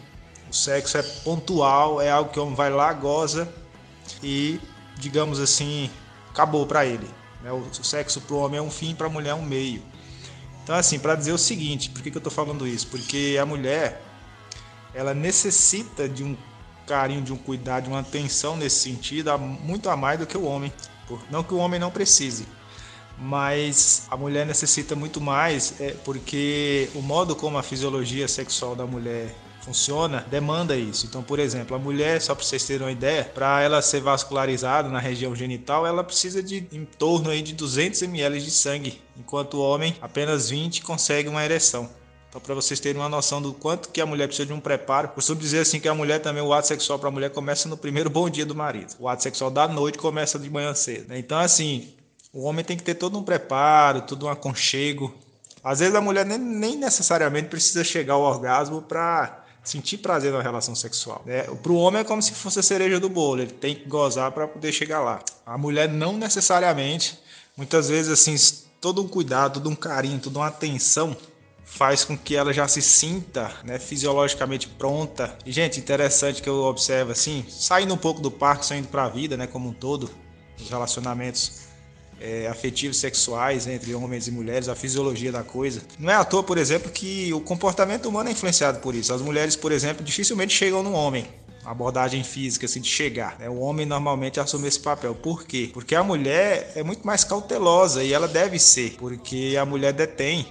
O 0.52 0.54
sexo 0.54 0.98
é 0.98 1.04
pontual, 1.24 2.02
é 2.02 2.12
algo 2.12 2.32
que 2.32 2.40
o 2.40 2.44
homem 2.44 2.56
vai 2.56 2.70
lá, 2.70 2.92
goza 2.92 3.48
e 4.22 4.60
digamos 5.00 5.40
assim, 5.40 5.90
acabou 6.30 6.66
para 6.66 6.86
ele. 6.86 7.08
Né? 7.42 7.52
O 7.52 7.66
sexo 7.84 8.22
para 8.22 8.36
o 8.36 8.40
homem 8.40 8.60
é 8.60 8.62
um 8.62 8.70
fim, 8.70 8.94
para 8.94 9.08
a 9.08 9.10
mulher 9.10 9.32
é 9.32 9.36
um 9.36 9.42
meio. 9.42 9.82
Então, 10.64 10.76
assim, 10.76 11.00
para 11.00 11.16
dizer 11.16 11.32
o 11.32 11.38
seguinte, 11.38 11.90
por 11.90 12.02
que, 12.02 12.12
que 12.12 12.18
eu 12.18 12.20
estou 12.20 12.32
falando 12.32 12.68
isso? 12.68 12.88
Porque 12.88 13.38
a 13.42 13.46
mulher, 13.46 14.04
ela 14.94 15.14
necessita 15.14 16.08
de 16.08 16.24
um 16.24 16.38
carinho, 16.86 17.22
de 17.22 17.34
um 17.34 17.38
cuidado, 17.38 17.86
de 17.86 17.90
uma 17.90 18.00
atenção 18.00 18.56
nesse 18.56 18.80
sentido, 18.80 19.36
muito 19.38 19.90
a 19.90 19.98
mais 19.98 20.20
do 20.20 20.28
que 20.28 20.38
o 20.38 20.44
homem. 20.44 20.72
Não 21.32 21.44
que 21.44 21.54
o 21.54 21.58
homem 21.58 21.80
não 21.80 21.90
precise, 21.90 22.46
mas 23.18 24.06
a 24.12 24.16
mulher 24.16 24.46
necessita 24.46 24.96
muito 24.96 25.20
mais, 25.20 25.80
é, 25.82 25.92
porque 26.06 26.88
o 26.94 27.02
modo 27.02 27.36
como 27.36 27.58
a 27.58 27.64
fisiologia 27.64 28.28
sexual 28.28 28.76
da 28.76 28.86
mulher 28.86 29.36
funciona 29.70 30.26
demanda 30.28 30.76
isso. 30.76 31.06
Então, 31.06 31.22
por 31.22 31.38
exemplo, 31.38 31.76
a 31.76 31.80
mulher, 31.80 32.20
só 32.20 32.34
para 32.34 32.44
vocês 32.44 32.66
terem 32.66 32.88
uma 32.88 32.92
ideia, 32.92 33.24
para 33.24 33.62
ela 33.62 33.84
ser 33.84 34.02
vascularizada 34.02 34.90
na 34.90 34.98
região 34.98 35.36
genital, 35.36 35.86
ela 35.86 36.04
precisa 36.04 36.42
de 36.42 36.68
em 36.72 36.86
torno 36.86 37.30
aí 37.30 37.44
de 37.44 37.54
200 37.54 38.02
ml 38.02 38.42
de 38.42 38.50
sangue, 38.50 39.00
enquanto 39.16 39.56
o 39.56 39.62
homem 39.62 39.96
apenas 40.02 40.50
20 40.50 40.82
consegue 40.82 41.30
uma 41.30 41.46
ereção. 41.46 41.88
Então, 42.30 42.42
para 42.42 42.56
vocês 42.56 42.80
terem 42.80 43.00
uma 43.00 43.10
noção 43.10 43.40
do 43.40 43.54
quanto 43.54 43.90
que 43.90 44.02
a 44.02 44.06
mulher 44.08 44.28
precisa 44.28 44.48
de 44.48 44.54
um 44.54 44.60
preparo, 44.60 45.10
costumo 45.10 45.40
dizer 45.40 45.60
assim 45.60 45.80
que 45.80 45.88
a 45.88 45.94
mulher 45.94 46.20
também, 46.20 46.42
o 46.42 46.52
ato 46.52 46.68
sexual 46.68 46.98
para 46.98 47.10
a 47.10 47.12
mulher 47.12 47.30
começa 47.30 47.70
no 47.70 47.78
primeiro 47.78 48.10
bom 48.10 48.28
dia 48.28 48.46
do 48.46 48.56
marido. 48.56 48.96
O 49.00 49.08
ato 49.08 49.22
sexual 49.22 49.52
da 49.52 49.68
noite 49.68 50.00
começa 50.00 50.40
de 50.40 50.50
manhã 50.50 50.74
cedo. 50.74 51.10
Né? 51.10 51.20
Então, 51.20 51.38
assim, 51.38 51.94
o 52.34 52.44
homem 52.44 52.66
tem 52.66 52.76
que 52.76 52.84
ter 52.84 52.96
todo 52.96 53.18
um 53.20 53.24
preparo, 53.24 54.02
todo 54.02 54.26
um 54.26 54.30
aconchego, 54.30 55.14
Às 55.64 55.80
vezes 55.80 55.94
a 55.94 56.02
mulher 56.02 56.26
nem, 56.26 56.38
nem 56.40 56.78
necessariamente 56.78 57.50
precisa 57.50 57.84
chegar 57.84 58.14
ao 58.14 58.22
orgasmo 58.22 58.82
para 58.82 59.39
sentir 59.64 59.98
prazer 59.98 60.32
na 60.32 60.42
relação 60.42 60.76
sexual. 60.76 61.22
Né? 61.26 61.44
Para 61.44 61.72
o 61.72 61.76
homem 61.76 62.02
é 62.02 62.04
como 62.04 62.22
se 62.22 62.34
fosse 62.34 62.60
a 62.60 62.64
cereja 62.64 63.00
do 63.00 63.10
bolo, 63.10 63.42
ele 63.42 63.52
tem 63.52 63.76
que 63.76 63.88
gozar 63.88 64.32
para 64.32 64.48
poder 64.48 64.72
chegar 64.72 65.02
lá. 65.02 65.20
A 65.46 65.58
mulher 65.58 65.90
não 65.90 66.18
necessariamente, 66.18 67.20
muitas 67.56 67.90
vezes 67.90 68.12
assim, 68.12 68.36
todo 68.80 69.02
um 69.02 69.08
cuidado, 69.08 69.56
todo 69.56 69.70
um 69.70 69.76
carinho, 69.76 70.20
toda 70.20 70.40
uma 70.40 70.48
atenção 70.48 71.16
faz 71.64 72.04
com 72.04 72.18
que 72.18 72.36
ela 72.36 72.52
já 72.52 72.68
se 72.68 72.82
sinta 72.82 73.52
né, 73.64 73.78
fisiologicamente 73.78 74.68
pronta. 74.68 75.38
E, 75.46 75.52
gente, 75.52 75.80
interessante 75.80 76.42
que 76.42 76.50
eu 76.50 76.64
observo 76.64 77.12
assim, 77.12 77.46
saindo 77.48 77.94
um 77.94 77.98
pouco 77.98 78.20
do 78.20 78.32
parque, 78.32 78.66
saindo 78.66 78.88
para 78.88 79.04
a 79.04 79.10
vida, 79.10 79.38
né, 79.38 79.46
como 79.46 79.70
um 79.70 79.74
todo, 79.74 80.10
os 80.60 80.68
relacionamentos 80.68 81.69
é, 82.20 82.48
afetivos 82.48 82.98
sexuais 82.98 83.68
entre 83.68 83.94
homens 83.94 84.28
e 84.28 84.32
mulheres, 84.32 84.68
a 84.68 84.76
fisiologia 84.76 85.32
da 85.32 85.44
coisa. 85.44 85.82
Não 85.98 86.12
é 86.12 86.16
à 86.16 86.24
toa, 86.24 86.44
por 86.44 86.58
exemplo, 86.58 86.92
que 86.92 87.34
o 87.34 87.42
comportamento 87.42 88.08
humano 88.08 88.30
é 88.30 88.32
influenciado 88.32 88.80
por 88.80 88.96
isso. 88.96 89.14
As 89.14 89.22
mulheres, 89.22 89.56
por 89.56 89.72
exemplo, 89.72 90.04
dificilmente 90.04 90.54
chegam 90.54 90.84
no 90.84 90.94
homem. 90.94 91.28
Abordagem 91.66 92.24
física, 92.24 92.66
assim, 92.66 92.82
de 92.82 92.90
chegar. 92.90 93.38
Né? 93.38 93.50
O 93.50 93.60
homem 93.60 93.86
normalmente 93.86 94.40
assume 94.40 94.68
esse 94.68 94.80
papel. 94.80 95.14
Por 95.14 95.46
quê? 95.46 95.70
Porque 95.74 95.94
a 95.94 96.04
mulher 96.04 96.72
é 96.76 96.84
muito 96.84 97.06
mais 97.06 97.24
cautelosa 97.24 98.04
e 98.04 98.12
ela 98.12 98.28
deve 98.28 98.58
ser, 98.58 98.96
porque 98.98 99.56
a 99.60 99.66
mulher 99.66 99.94
detém 99.94 100.48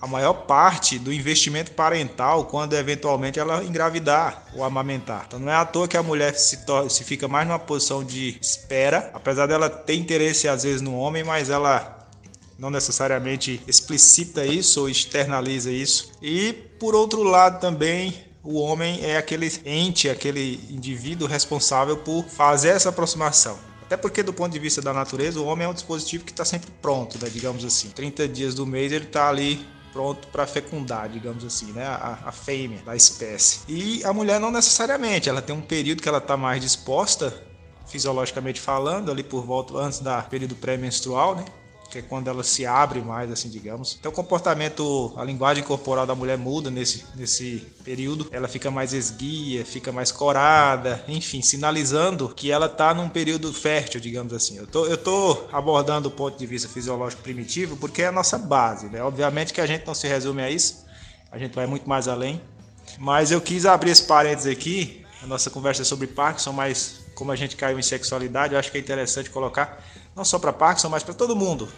a 0.00 0.06
maior 0.06 0.32
parte 0.32 0.98
do 0.98 1.12
investimento 1.12 1.72
parental 1.72 2.46
quando 2.46 2.74
eventualmente 2.74 3.38
ela 3.38 3.62
engravidar 3.62 4.44
ou 4.54 4.64
amamentar. 4.64 5.24
Então 5.26 5.38
não 5.38 5.52
é 5.52 5.56
à 5.56 5.64
toa 5.64 5.86
que 5.86 5.96
a 5.96 6.02
mulher 6.02 6.34
se, 6.34 6.58
se 6.88 7.04
fica 7.04 7.28
mais 7.28 7.46
numa 7.46 7.58
posição 7.58 8.02
de 8.02 8.38
espera, 8.40 9.10
apesar 9.12 9.46
dela 9.46 9.68
ter 9.68 9.94
interesse 9.94 10.48
às 10.48 10.62
vezes 10.62 10.80
no 10.80 10.96
homem, 10.96 11.22
mas 11.22 11.50
ela 11.50 12.08
não 12.58 12.70
necessariamente 12.70 13.60
explicita 13.66 14.44
isso 14.44 14.80
ou 14.80 14.88
externaliza 14.88 15.70
isso. 15.70 16.12
E 16.22 16.52
por 16.78 16.94
outro 16.94 17.22
lado 17.22 17.60
também 17.60 18.14
o 18.42 18.58
homem 18.58 19.04
é 19.04 19.18
aquele 19.18 19.52
ente, 19.66 20.08
aquele 20.08 20.60
indivíduo 20.70 21.28
responsável 21.28 21.98
por 21.98 22.24
fazer 22.24 22.70
essa 22.70 22.88
aproximação. 22.88 23.58
Até 23.82 23.96
porque, 23.96 24.22
do 24.22 24.32
ponto 24.32 24.52
de 24.52 24.58
vista 24.58 24.80
da 24.80 24.92
natureza, 24.94 25.40
o 25.40 25.46
homem 25.46 25.66
é 25.66 25.68
um 25.68 25.74
dispositivo 25.74 26.24
que 26.24 26.30
está 26.30 26.44
sempre 26.44 26.70
pronto, 26.80 27.18
né? 27.20 27.28
digamos 27.28 27.64
assim. 27.64 27.90
30 27.90 28.28
dias 28.28 28.54
do 28.54 28.64
mês 28.64 28.92
ele 28.92 29.04
está 29.04 29.28
ali 29.28 29.66
pronto 29.92 30.28
para 30.28 30.46
fecundar, 30.46 31.08
digamos 31.08 31.44
assim, 31.44 31.72
né? 31.72 31.86
A, 31.86 32.18
a 32.26 32.32
fêmea 32.32 32.80
da 32.84 32.96
espécie. 32.96 33.60
E 33.68 34.04
a 34.04 34.12
mulher 34.12 34.40
não 34.40 34.50
necessariamente, 34.50 35.28
ela 35.28 35.42
tem 35.42 35.54
um 35.54 35.60
período 35.60 36.02
que 36.02 36.08
ela 36.08 36.18
está 36.18 36.36
mais 36.36 36.60
disposta, 36.60 37.32
fisiologicamente 37.86 38.60
falando, 38.60 39.10
ali 39.10 39.22
por 39.22 39.44
volta 39.44 39.76
antes 39.76 40.00
da 40.00 40.22
período 40.22 40.54
pré-menstrual, 40.54 41.36
né? 41.36 41.44
Que 41.90 41.98
é 41.98 42.02
quando 42.02 42.28
ela 42.28 42.44
se 42.44 42.64
abre 42.64 43.00
mais, 43.00 43.30
assim, 43.30 43.48
digamos. 43.48 43.96
Então, 43.98 44.12
o 44.12 44.14
comportamento, 44.14 45.12
a 45.16 45.24
linguagem 45.24 45.64
corporal 45.64 46.06
da 46.06 46.14
mulher 46.14 46.38
muda 46.38 46.70
nesse, 46.70 47.04
nesse 47.16 47.66
período. 47.84 48.28
Ela 48.30 48.46
fica 48.46 48.70
mais 48.70 48.92
esguia, 48.92 49.64
fica 49.64 49.90
mais 49.90 50.12
corada, 50.12 51.04
enfim, 51.08 51.42
sinalizando 51.42 52.28
que 52.28 52.50
ela 52.50 52.66
está 52.66 52.94
num 52.94 53.08
período 53.08 53.52
fértil, 53.52 54.00
digamos 54.00 54.32
assim. 54.32 54.56
Eu 54.56 54.66
tô, 54.66 54.86
eu 54.86 54.96
tô 54.96 55.44
abordando 55.52 56.08
o 56.08 56.12
ponto 56.12 56.38
de 56.38 56.46
vista 56.46 56.68
fisiológico 56.68 57.22
primitivo 57.22 57.76
porque 57.76 58.02
é 58.02 58.06
a 58.06 58.12
nossa 58.12 58.38
base, 58.38 58.86
né? 58.86 59.02
Obviamente 59.02 59.52
que 59.52 59.60
a 59.60 59.66
gente 59.66 59.86
não 59.86 59.94
se 59.94 60.06
resume 60.06 60.42
a 60.42 60.50
isso, 60.50 60.84
a 61.32 61.38
gente 61.38 61.54
vai 61.54 61.66
muito 61.66 61.88
mais 61.88 62.06
além. 62.06 62.40
Mas 62.98 63.30
eu 63.30 63.40
quis 63.40 63.66
abrir 63.66 63.90
esse 63.90 64.04
parênteses 64.04 64.50
aqui, 64.50 65.04
a 65.22 65.26
nossa 65.26 65.50
conversa 65.50 65.84
sobre 65.84 66.06
Parkinson, 66.06 66.52
mas 66.52 67.00
como 67.14 67.32
a 67.32 67.36
gente 67.36 67.56
caiu 67.56 67.78
em 67.78 67.82
sexualidade, 67.82 68.54
eu 68.54 68.58
acho 68.58 68.70
que 68.70 68.78
é 68.78 68.80
interessante 68.80 69.28
colocar 69.28 69.84
não 70.20 70.24
só 70.24 70.38
para 70.38 70.52
Parkinson, 70.52 70.90
mas 70.90 71.02
para 71.02 71.14
todo 71.14 71.34
mundo. 71.34 71.68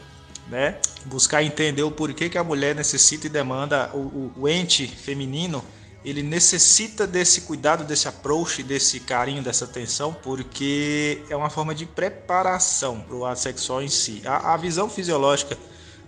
Né? 0.49 0.79
Buscar 1.05 1.43
entender 1.43 1.85
o 1.85 1.91
porquê 1.91 2.29
que 2.29 2.37
a 2.37 2.43
mulher 2.43 2.75
necessita 2.75 3.27
e 3.27 3.31
demanda 3.31 3.91
o, 3.95 3.99
o, 3.99 4.33
o 4.37 4.49
ente 4.49 4.87
feminino 4.87 5.65
ele 6.05 6.21
necessita 6.21 7.07
desse 7.07 7.43
cuidado, 7.43 7.85
desse 7.85 8.09
approach, 8.09 8.61
desse 8.65 8.99
carinho, 8.99 9.41
dessa 9.41 9.67
atenção, 9.67 10.13
porque 10.13 11.23
é 11.31 11.37
uma 11.37 11.49
forma 11.49 11.73
de 11.73 11.87
preparação 11.87 13.01
para 13.01 13.15
o 13.15 13.25
ato 13.25 13.39
sexual 13.39 13.81
em 13.81 13.89
si. 13.89 14.21
A, 14.25 14.53
a, 14.53 14.57
visão 14.57 14.91
fisiológica 14.91 15.57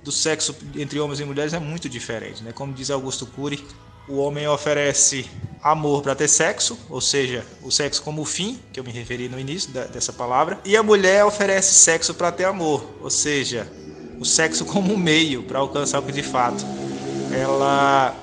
do 0.02 0.10
sexo 0.10 0.52
entre 0.74 0.98
homens 0.98 1.20
e 1.20 1.24
mulheres 1.24 1.52
é 1.52 1.60
muito 1.60 1.88
diferente, 1.88 2.42
né? 2.42 2.50
Como 2.50 2.72
diz 2.72 2.90
Augusto 2.90 3.24
Cury, 3.24 3.64
o 4.08 4.16
homem 4.18 4.46
oferece 4.46 5.26
amor 5.62 6.02
para 6.02 6.14
ter 6.14 6.28
sexo, 6.28 6.78
ou 6.90 7.00
seja, 7.00 7.44
o 7.62 7.70
sexo 7.70 8.02
como 8.02 8.24
fim, 8.24 8.60
que 8.72 8.78
eu 8.78 8.84
me 8.84 8.92
referi 8.92 9.28
no 9.28 9.40
início 9.40 9.70
da, 9.72 9.84
dessa 9.84 10.12
palavra, 10.12 10.60
e 10.64 10.76
a 10.76 10.82
mulher 10.82 11.24
oferece 11.24 11.74
sexo 11.74 12.12
para 12.12 12.30
ter 12.30 12.44
amor, 12.44 12.84
ou 13.00 13.08
seja, 13.08 13.66
o 14.20 14.24
sexo 14.24 14.64
como 14.66 14.96
meio 14.96 15.42
para 15.42 15.58
alcançar 15.58 16.00
o 16.00 16.02
que 16.02 16.12
de 16.12 16.22
fato 16.22 16.64
ela 17.32 18.14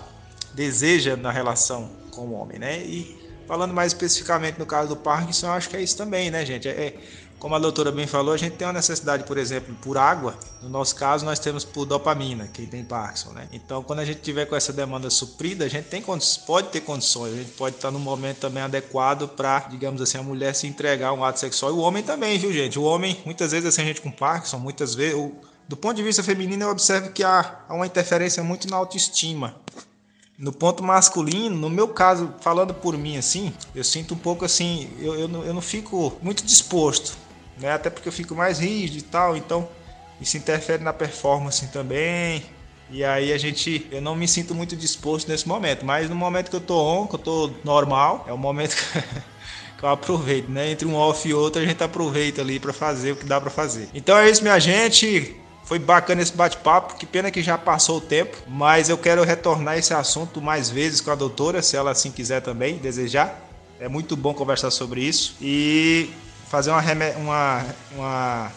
deseja 0.53 1.15
na 1.15 1.31
relação 1.31 1.89
com 2.11 2.27
o 2.27 2.33
homem, 2.33 2.59
né? 2.59 2.79
E 2.79 3.19
falando 3.47 3.73
mais 3.73 3.91
especificamente 3.91 4.59
no 4.59 4.65
caso 4.65 4.89
do 4.89 4.95
Parkinson, 4.95 5.47
eu 5.47 5.53
acho 5.53 5.69
que 5.69 5.75
é 5.75 5.81
isso 5.81 5.97
também, 5.97 6.29
né, 6.29 6.45
gente? 6.45 6.67
É, 6.67 6.71
é 6.71 6.93
como 7.41 7.55
a 7.55 7.59
doutora 7.59 7.91
bem 7.91 8.05
falou, 8.05 8.35
a 8.35 8.37
gente 8.37 8.55
tem 8.55 8.67
uma 8.67 8.73
necessidade, 8.73 9.23
por 9.23 9.35
exemplo, 9.35 9.73
por 9.81 9.97
água. 9.97 10.37
No 10.61 10.69
nosso 10.69 10.95
caso, 10.95 11.25
nós 11.25 11.39
temos 11.39 11.65
por 11.65 11.85
dopamina, 11.87 12.47
quem 12.47 12.67
tem 12.67 12.83
Parkinson, 12.83 13.31
né? 13.31 13.47
Então, 13.51 13.81
quando 13.81 13.97
a 13.97 14.05
gente 14.05 14.21
tiver 14.21 14.45
com 14.45 14.55
essa 14.55 14.71
demanda 14.71 15.09
suprida, 15.09 15.65
a 15.65 15.67
gente 15.67 15.85
tem 15.85 16.03
pode 16.45 16.67
ter 16.67 16.81
condições, 16.81 17.33
a 17.33 17.37
gente 17.37 17.53
pode 17.53 17.77
estar 17.77 17.89
num 17.89 17.97
momento 17.97 18.37
também 18.37 18.61
adequado 18.61 19.27
para, 19.27 19.61
digamos 19.61 20.03
assim, 20.03 20.19
a 20.19 20.23
mulher 20.23 20.53
se 20.53 20.67
entregar 20.67 21.07
a 21.07 21.13
um 21.13 21.23
ato 21.23 21.39
sexual. 21.39 21.71
E 21.71 21.73
o 21.73 21.79
homem 21.79 22.03
também, 22.03 22.37
viu, 22.37 22.53
gente? 22.53 22.77
O 22.77 22.83
homem, 22.83 23.19
muitas 23.25 23.51
vezes, 23.51 23.65
assim, 23.65 23.81
a 23.81 23.85
gente 23.85 24.01
com 24.01 24.11
Parkinson, 24.11 24.59
muitas 24.59 24.93
vezes, 24.93 25.19
do 25.67 25.75
ponto 25.75 25.95
de 25.95 26.03
vista 26.03 26.21
feminino, 26.21 26.65
eu 26.65 26.69
observo 26.69 27.09
que 27.09 27.23
há, 27.23 27.63
há 27.67 27.73
uma 27.73 27.87
interferência 27.87 28.43
muito 28.43 28.69
na 28.69 28.77
autoestima. 28.77 29.55
No 30.37 30.51
ponto 30.51 30.83
masculino, 30.83 31.55
no 31.55 31.71
meu 31.71 31.87
caso, 31.87 32.35
falando 32.39 32.71
por 32.71 32.95
mim 32.95 33.17
assim, 33.17 33.51
eu 33.73 33.83
sinto 33.83 34.13
um 34.13 34.17
pouco 34.17 34.45
assim, 34.45 34.91
eu, 34.99 35.15
eu, 35.21 35.27
não, 35.27 35.43
eu 35.43 35.55
não 35.55 35.61
fico 35.61 36.13
muito 36.21 36.45
disposto 36.45 37.17
né? 37.61 37.73
Até 37.73 37.89
porque 37.89 38.07
eu 38.07 38.13
fico 38.13 38.35
mais 38.35 38.59
rígido 38.59 38.97
e 38.97 39.03
tal, 39.03 39.37
então 39.37 39.69
isso 40.19 40.37
interfere 40.37 40.83
na 40.83 40.91
performance 40.91 41.65
também. 41.67 42.43
E 42.89 43.05
aí 43.05 43.31
a 43.31 43.37
gente, 43.37 43.87
eu 43.89 44.01
não 44.01 44.15
me 44.15 44.27
sinto 44.27 44.53
muito 44.53 44.75
disposto 44.75 45.29
nesse 45.29 45.47
momento, 45.47 45.85
mas 45.85 46.09
no 46.09 46.15
momento 46.15 46.49
que 46.49 46.55
eu 46.55 46.61
tô 46.61 46.77
on, 46.77 47.07
que 47.07 47.15
eu 47.15 47.19
tô 47.19 47.51
normal, 47.63 48.25
é 48.27 48.33
o 48.33 48.37
momento 48.37 48.75
que, 48.75 49.03
eu 49.81 49.89
aproveito, 49.89 50.49
né? 50.49 50.71
Entre 50.71 50.85
um 50.85 50.95
off 50.95 51.27
e 51.27 51.33
outro 51.33 51.61
a 51.61 51.65
gente 51.65 51.81
aproveita 51.81 52.41
ali 52.41 52.59
para 52.59 52.73
fazer 52.73 53.13
o 53.13 53.15
que 53.15 53.25
dá 53.25 53.39
para 53.39 53.49
fazer. 53.49 53.87
Então 53.93 54.17
é 54.17 54.29
isso, 54.29 54.41
minha 54.43 54.59
gente. 54.59 55.37
Foi 55.63 55.79
bacana 55.79 56.21
esse 56.21 56.33
bate-papo, 56.33 56.95
que 56.95 57.05
pena 57.05 57.31
que 57.31 57.41
já 57.41 57.57
passou 57.57 57.99
o 57.99 58.01
tempo, 58.01 58.35
mas 58.45 58.89
eu 58.89 58.97
quero 58.97 59.23
retornar 59.23 59.77
esse 59.77 59.93
assunto 59.93 60.41
mais 60.41 60.69
vezes 60.69 60.99
com 60.99 61.11
a 61.11 61.15
doutora, 61.15 61.61
se 61.61 61.77
ela 61.77 61.91
assim 61.91 62.11
quiser 62.11 62.41
também, 62.41 62.75
desejar. 62.77 63.39
É 63.79 63.87
muito 63.87 64.17
bom 64.17 64.33
conversar 64.33 64.69
sobre 64.69 65.01
isso. 65.01 65.37
E 65.39 66.09
fazer 66.51 66.69
uma, 66.69 66.81
uma, 67.15 67.65
uma 67.95 68.51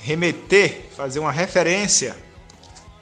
remeter, 0.00 0.86
fazer 0.96 1.20
uma 1.20 1.30
referência 1.30 2.16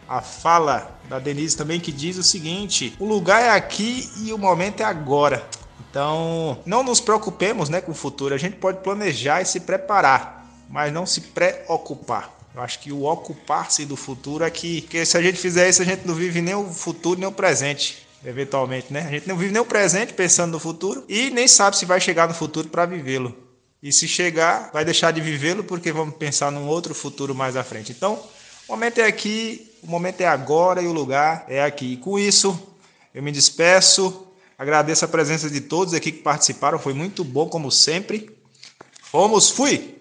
à 0.06 0.20
fala 0.20 1.00
da 1.08 1.18
Denise 1.18 1.56
também 1.56 1.80
que 1.80 1.90
diz 1.90 2.18
o 2.18 2.22
seguinte: 2.22 2.94
o 3.00 3.06
lugar 3.06 3.42
é 3.42 3.48
aqui 3.48 4.06
e 4.18 4.30
o 4.30 4.36
momento 4.36 4.82
é 4.82 4.84
agora. 4.84 5.48
Então, 5.90 6.58
não 6.66 6.82
nos 6.82 7.00
preocupemos 7.00 7.70
né, 7.70 7.80
com 7.80 7.92
o 7.92 7.94
futuro. 7.94 8.34
A 8.34 8.38
gente 8.38 8.56
pode 8.56 8.80
planejar 8.82 9.40
e 9.40 9.46
se 9.46 9.60
preparar, 9.60 10.46
mas 10.68 10.92
não 10.92 11.06
se 11.06 11.22
preocupar. 11.22 12.30
Eu 12.54 12.60
acho 12.60 12.80
que 12.80 12.92
o 12.92 13.04
ocupar-se 13.04 13.86
do 13.86 13.96
futuro 13.96 14.44
é 14.44 14.50
que, 14.50 14.82
porque 14.82 15.06
se 15.06 15.16
a 15.16 15.22
gente 15.22 15.38
fizer 15.38 15.70
isso, 15.70 15.80
a 15.80 15.86
gente 15.86 16.06
não 16.06 16.14
vive 16.14 16.42
nem 16.42 16.54
o 16.54 16.66
futuro 16.70 17.18
nem 17.18 17.28
o 17.28 17.32
presente, 17.32 18.06
eventualmente, 18.22 18.92
né? 18.92 19.06
A 19.08 19.10
gente 19.10 19.26
não 19.26 19.36
vive 19.36 19.52
nem 19.52 19.62
o 19.62 19.64
presente 19.64 20.12
pensando 20.12 20.52
no 20.52 20.58
futuro 20.58 21.02
e 21.08 21.30
nem 21.30 21.48
sabe 21.48 21.78
se 21.78 21.86
vai 21.86 21.98
chegar 21.98 22.28
no 22.28 22.34
futuro 22.34 22.68
para 22.68 22.84
vivê-lo. 22.84 23.47
E 23.82 23.92
se 23.92 24.08
chegar, 24.08 24.70
vai 24.72 24.84
deixar 24.84 25.12
de 25.12 25.20
vivê-lo 25.20 25.62
porque 25.62 25.92
vamos 25.92 26.16
pensar 26.16 26.50
num 26.50 26.66
outro 26.66 26.94
futuro 26.94 27.34
mais 27.34 27.56
à 27.56 27.62
frente. 27.62 27.92
Então, 27.92 28.22
o 28.66 28.72
momento 28.72 28.98
é 28.98 29.06
aqui, 29.06 29.70
o 29.82 29.86
momento 29.86 30.20
é 30.20 30.26
agora 30.26 30.82
e 30.82 30.86
o 30.86 30.92
lugar 30.92 31.44
é 31.48 31.62
aqui. 31.62 31.92
E 31.92 31.96
com 31.96 32.18
isso, 32.18 32.58
eu 33.14 33.22
me 33.22 33.30
despeço. 33.30 34.26
Agradeço 34.58 35.04
a 35.04 35.08
presença 35.08 35.48
de 35.48 35.60
todos 35.60 35.94
aqui 35.94 36.10
que 36.10 36.22
participaram, 36.22 36.78
foi 36.78 36.92
muito 36.92 37.22
bom 37.22 37.48
como 37.48 37.70
sempre. 37.70 38.30
Fomos, 39.02 39.50
fui! 39.50 39.97